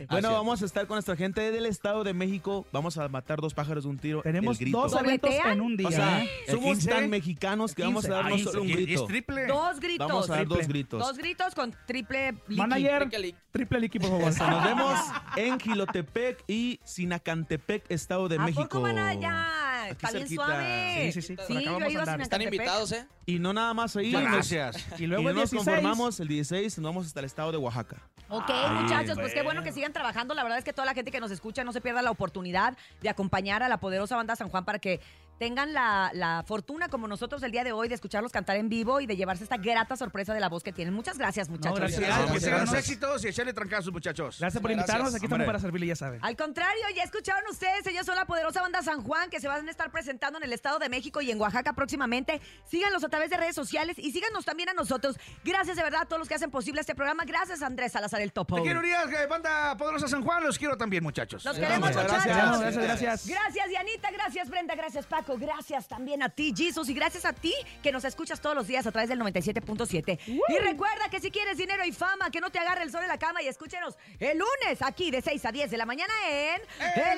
Bueno, 0.09 0.31
vamos 0.31 0.61
a 0.61 0.65
estar 0.65 0.87
con 0.87 0.95
nuestra 0.95 1.17
gente 1.17 1.51
del 1.51 1.65
Estado 1.65 2.05
de 2.05 2.13
México. 2.13 2.65
Vamos 2.71 2.97
a 2.97 3.09
matar 3.09 3.41
dos 3.41 3.53
pájaros 3.53 3.83
de 3.83 3.89
un 3.89 3.97
tiro. 3.97 4.21
Tenemos 4.21 4.57
el 4.59 4.65
grito. 4.65 4.81
dos 4.81 4.95
eventos 4.97 5.29
en 5.45 5.59
un 5.59 5.75
día. 5.75 5.89
O 5.89 5.91
sea, 5.91 6.23
¿eh? 6.23 6.29
¿El 6.47 6.53
somos 6.55 6.77
15? 6.77 6.89
tan 6.89 7.09
mexicanos 7.09 7.75
que 7.75 7.83
vamos 7.83 8.05
a 8.05 8.09
dar 8.13 8.29
no 8.29 8.37
solo 8.37 8.61
un 8.61 8.69
grito. 8.69 9.01
Es 9.03 9.07
triple. 9.07 9.45
Dos 9.47 9.79
gritos. 9.81 10.07
Vamos 10.07 10.29
a 10.29 10.35
dar 10.37 10.47
dos 10.47 10.67
gritos. 10.69 10.99
Dos 11.05 11.17
gritos 11.17 11.53
con 11.53 11.75
triple 11.85 12.31
liqui. 12.47 12.55
Manager, 12.55 13.09
Triple- 13.09 13.35
triple 13.51 13.79
liqui, 13.81 13.99
por 13.99 14.09
favor. 14.09 14.51
Nos 14.51 14.63
vemos 14.63 14.99
en 15.35 15.59
Gilotepec 15.59 16.45
y 16.47 16.79
Sinacantepec, 16.85 17.91
Estado 17.91 18.29
de 18.29 18.37
¿A 18.37 18.39
México. 18.39 18.63
poco 18.63 18.81
van 18.81 18.97
allá? 18.97 19.47
Aquí 19.83 19.91
Está 19.91 20.11
bien 20.11 20.21
cerquita. 20.27 20.45
suave. 20.45 21.11
Sí, 21.11 21.21
sí, 21.21 21.27
sí. 21.27 21.35
Por 21.35 21.45
Sí, 21.45 21.53
acá 21.53 21.61
yo 21.65 21.73
vamos 21.73 21.87
he 21.87 21.91
ido 21.91 21.99
a 21.99 22.03
a 22.03 22.05
andar. 22.05 22.21
Están 22.21 22.41
invitados, 22.41 22.91
¿eh? 22.91 23.07
Y 23.25 23.39
no 23.39 23.53
nada 23.53 23.73
más 23.73 23.95
ahí. 23.95 24.11
Nos- 24.11 24.23
gracias. 24.23 24.85
Y 24.99 25.03
Y 25.03 25.07
luego 25.07 25.29
el 25.29 25.35
nos 25.35 25.51
16. 25.51 25.65
conformamos 25.65 26.19
el 26.19 26.27
16, 26.27 26.77
nos 26.79 26.89
vamos 26.89 27.07
hasta 27.07 27.19
el 27.19 27.25
estado 27.25 27.51
de 27.51 27.57
Oaxaca. 27.57 27.97
Ok, 28.29 28.45
Ay, 28.49 28.83
muchachos, 28.83 29.17
pues 29.19 29.33
qué 29.33 29.41
bueno 29.43 29.61
que 29.63 29.71
sigan 29.73 29.91
trabajando. 29.93 30.33
La 30.33 30.43
verdad 30.43 30.57
es 30.57 30.63
que 30.63 30.71
toda 30.73 30.85
la 30.85 30.93
gente 30.93 31.11
que 31.11 31.19
nos 31.19 31.31
escucha 31.31 31.63
no 31.63 31.73
se 31.73 31.81
pierda 31.81 32.01
la 32.01 32.11
oportunidad 32.11 32.77
de 33.01 33.09
acompañar 33.09 33.61
a 33.63 33.67
la 33.69 33.77
poderosa 33.79 34.15
banda 34.15 34.35
San 34.37 34.49
Juan 34.49 34.63
para 34.65 34.79
que 34.79 35.01
tengan 35.41 35.73
la, 35.73 36.11
la 36.13 36.43
fortuna, 36.45 36.87
como 36.87 37.07
nosotros 37.07 37.41
el 37.41 37.51
día 37.51 37.63
de 37.63 37.71
hoy, 37.71 37.87
de 37.87 37.95
escucharlos 37.95 38.31
cantar 38.31 38.57
en 38.57 38.69
vivo 38.69 39.01
y 39.01 39.07
de 39.07 39.15
llevarse 39.15 39.41
esta 39.43 39.57
grata 39.57 39.97
sorpresa 39.97 40.35
de 40.35 40.39
la 40.39 40.49
voz 40.49 40.61
que 40.61 40.71
tienen. 40.71 40.93
Muchas 40.93 41.17
gracias, 41.17 41.49
muchachos. 41.49 41.79
gracias. 41.79 41.99
Felicidades, 41.99 42.43
que 42.43 42.51
los 42.51 42.59
gracias. 42.59 42.79
éxitos 42.79 43.25
y 43.25 43.27
echarle 43.29 43.51
trancazos, 43.51 43.91
muchachos. 43.91 44.37
Gracias 44.39 44.61
por 44.61 44.69
Gracias. 44.69 44.87
invitarnos. 44.87 45.15
Aquí 45.15 45.25
estamos 45.25 45.33
Hombre. 45.37 45.47
para 45.47 45.59
servirle, 45.59 45.87
ya 45.87 45.95
saben. 45.95 46.19
Al 46.23 46.35
contrario, 46.35 46.83
ya 46.95 47.01
escucharon 47.01 47.41
ustedes, 47.49 47.87
ellos 47.87 48.05
son 48.05 48.17
la 48.17 48.25
poderosa 48.25 48.61
banda 48.61 48.83
San 48.83 49.01
Juan 49.01 49.31
que 49.31 49.39
se 49.39 49.47
van 49.47 49.67
a 49.67 49.71
estar 49.71 49.89
presentando 49.91 50.37
en 50.37 50.43
el 50.43 50.53
Estado 50.53 50.77
de 50.77 50.89
México 50.89 51.21
y 51.21 51.31
en 51.31 51.41
Oaxaca 51.41 51.73
próximamente. 51.73 52.39
Síganlos 52.69 53.03
a 53.03 53.09
través 53.09 53.31
de 53.31 53.37
redes 53.37 53.55
sociales 53.55 53.97
y 53.97 54.11
síganos 54.11 54.45
también 54.45 54.69
a 54.69 54.73
nosotros. 54.73 55.15
Gracias 55.43 55.75
de 55.75 55.81
verdad 55.81 56.01
a 56.03 56.05
todos 56.05 56.19
los 56.19 56.27
que 56.27 56.35
hacen 56.35 56.51
posible 56.51 56.81
este 56.81 56.93
programa. 56.93 57.23
Gracias 57.25 57.63
Andrés 57.63 57.93
Salazar 57.93 58.21
el 58.21 58.31
Topo. 58.31 58.57
Te 58.57 58.61
quiero, 58.61 58.77
Urias, 58.79 59.07
que 59.07 59.25
banda 59.25 59.75
Poderosa 59.75 60.07
San 60.07 60.23
Juan, 60.23 60.43
los 60.43 60.59
quiero 60.59 60.77
también, 60.77 61.01
muchachos. 61.01 61.43
Los 61.43 61.57
queremos, 61.57 61.89
Muchas 61.89 62.03
muchachos. 62.03 62.25
gracias. 62.25 62.59
Gracias, 62.61 62.83
gracias. 62.83 63.27
Gracias, 63.27 63.69
Dianita. 63.69 64.11
Gracias, 64.11 64.47
Brenda. 64.47 64.75
Gracias, 64.75 65.07
Paco. 65.07 65.30
Gracias 65.37 65.87
también 65.87 66.23
a 66.23 66.29
ti, 66.29 66.53
Jesus. 66.55 66.89
Y 66.89 66.93
gracias 66.93 67.25
a 67.25 67.33
ti 67.33 67.53
que 67.81 67.91
nos 67.91 68.03
escuchas 68.03 68.39
todos 68.41 68.55
los 68.55 68.67
días 68.67 68.85
a 68.85 68.91
través 68.91 69.09
del 69.09 69.19
97.7. 69.19 70.19
Y 70.25 70.57
recuerda 70.59 71.09
que 71.09 71.19
si 71.19 71.31
quieres 71.31 71.57
dinero 71.57 71.83
y 71.85 71.91
fama, 71.91 72.29
que 72.31 72.41
no 72.41 72.49
te 72.49 72.59
agarre 72.59 72.83
el 72.83 72.91
sol 72.91 73.01
en 73.03 73.09
la 73.09 73.17
cama 73.17 73.41
y 73.41 73.47
escúchenos 73.47 73.97
el 74.19 74.37
lunes 74.37 74.81
aquí 74.81 75.11
de 75.11 75.21
6 75.21 75.45
a 75.45 75.51
10 75.51 75.71
de 75.71 75.77
la 75.77 75.85
mañana 75.85 76.13
en 76.29 76.61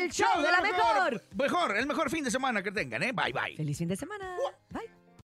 El, 0.02 0.12
Show 0.12 0.42
de 0.42 0.52
la 0.52 0.62
Mejor. 0.62 1.22
Mejor, 1.36 1.78
el 1.78 1.86
mejor 1.88 2.10
fin 2.10 2.24
de 2.24 2.32
semana 2.32 2.62
que 2.62 2.72
tengan, 2.72 3.04
¿eh? 3.04 3.12
Bye, 3.12 3.34
bye. 3.34 3.56
Feliz 3.56 3.78
fin 3.78 3.88
de 3.88 3.96
semana. 3.96 4.36
Bye. 4.70 4.93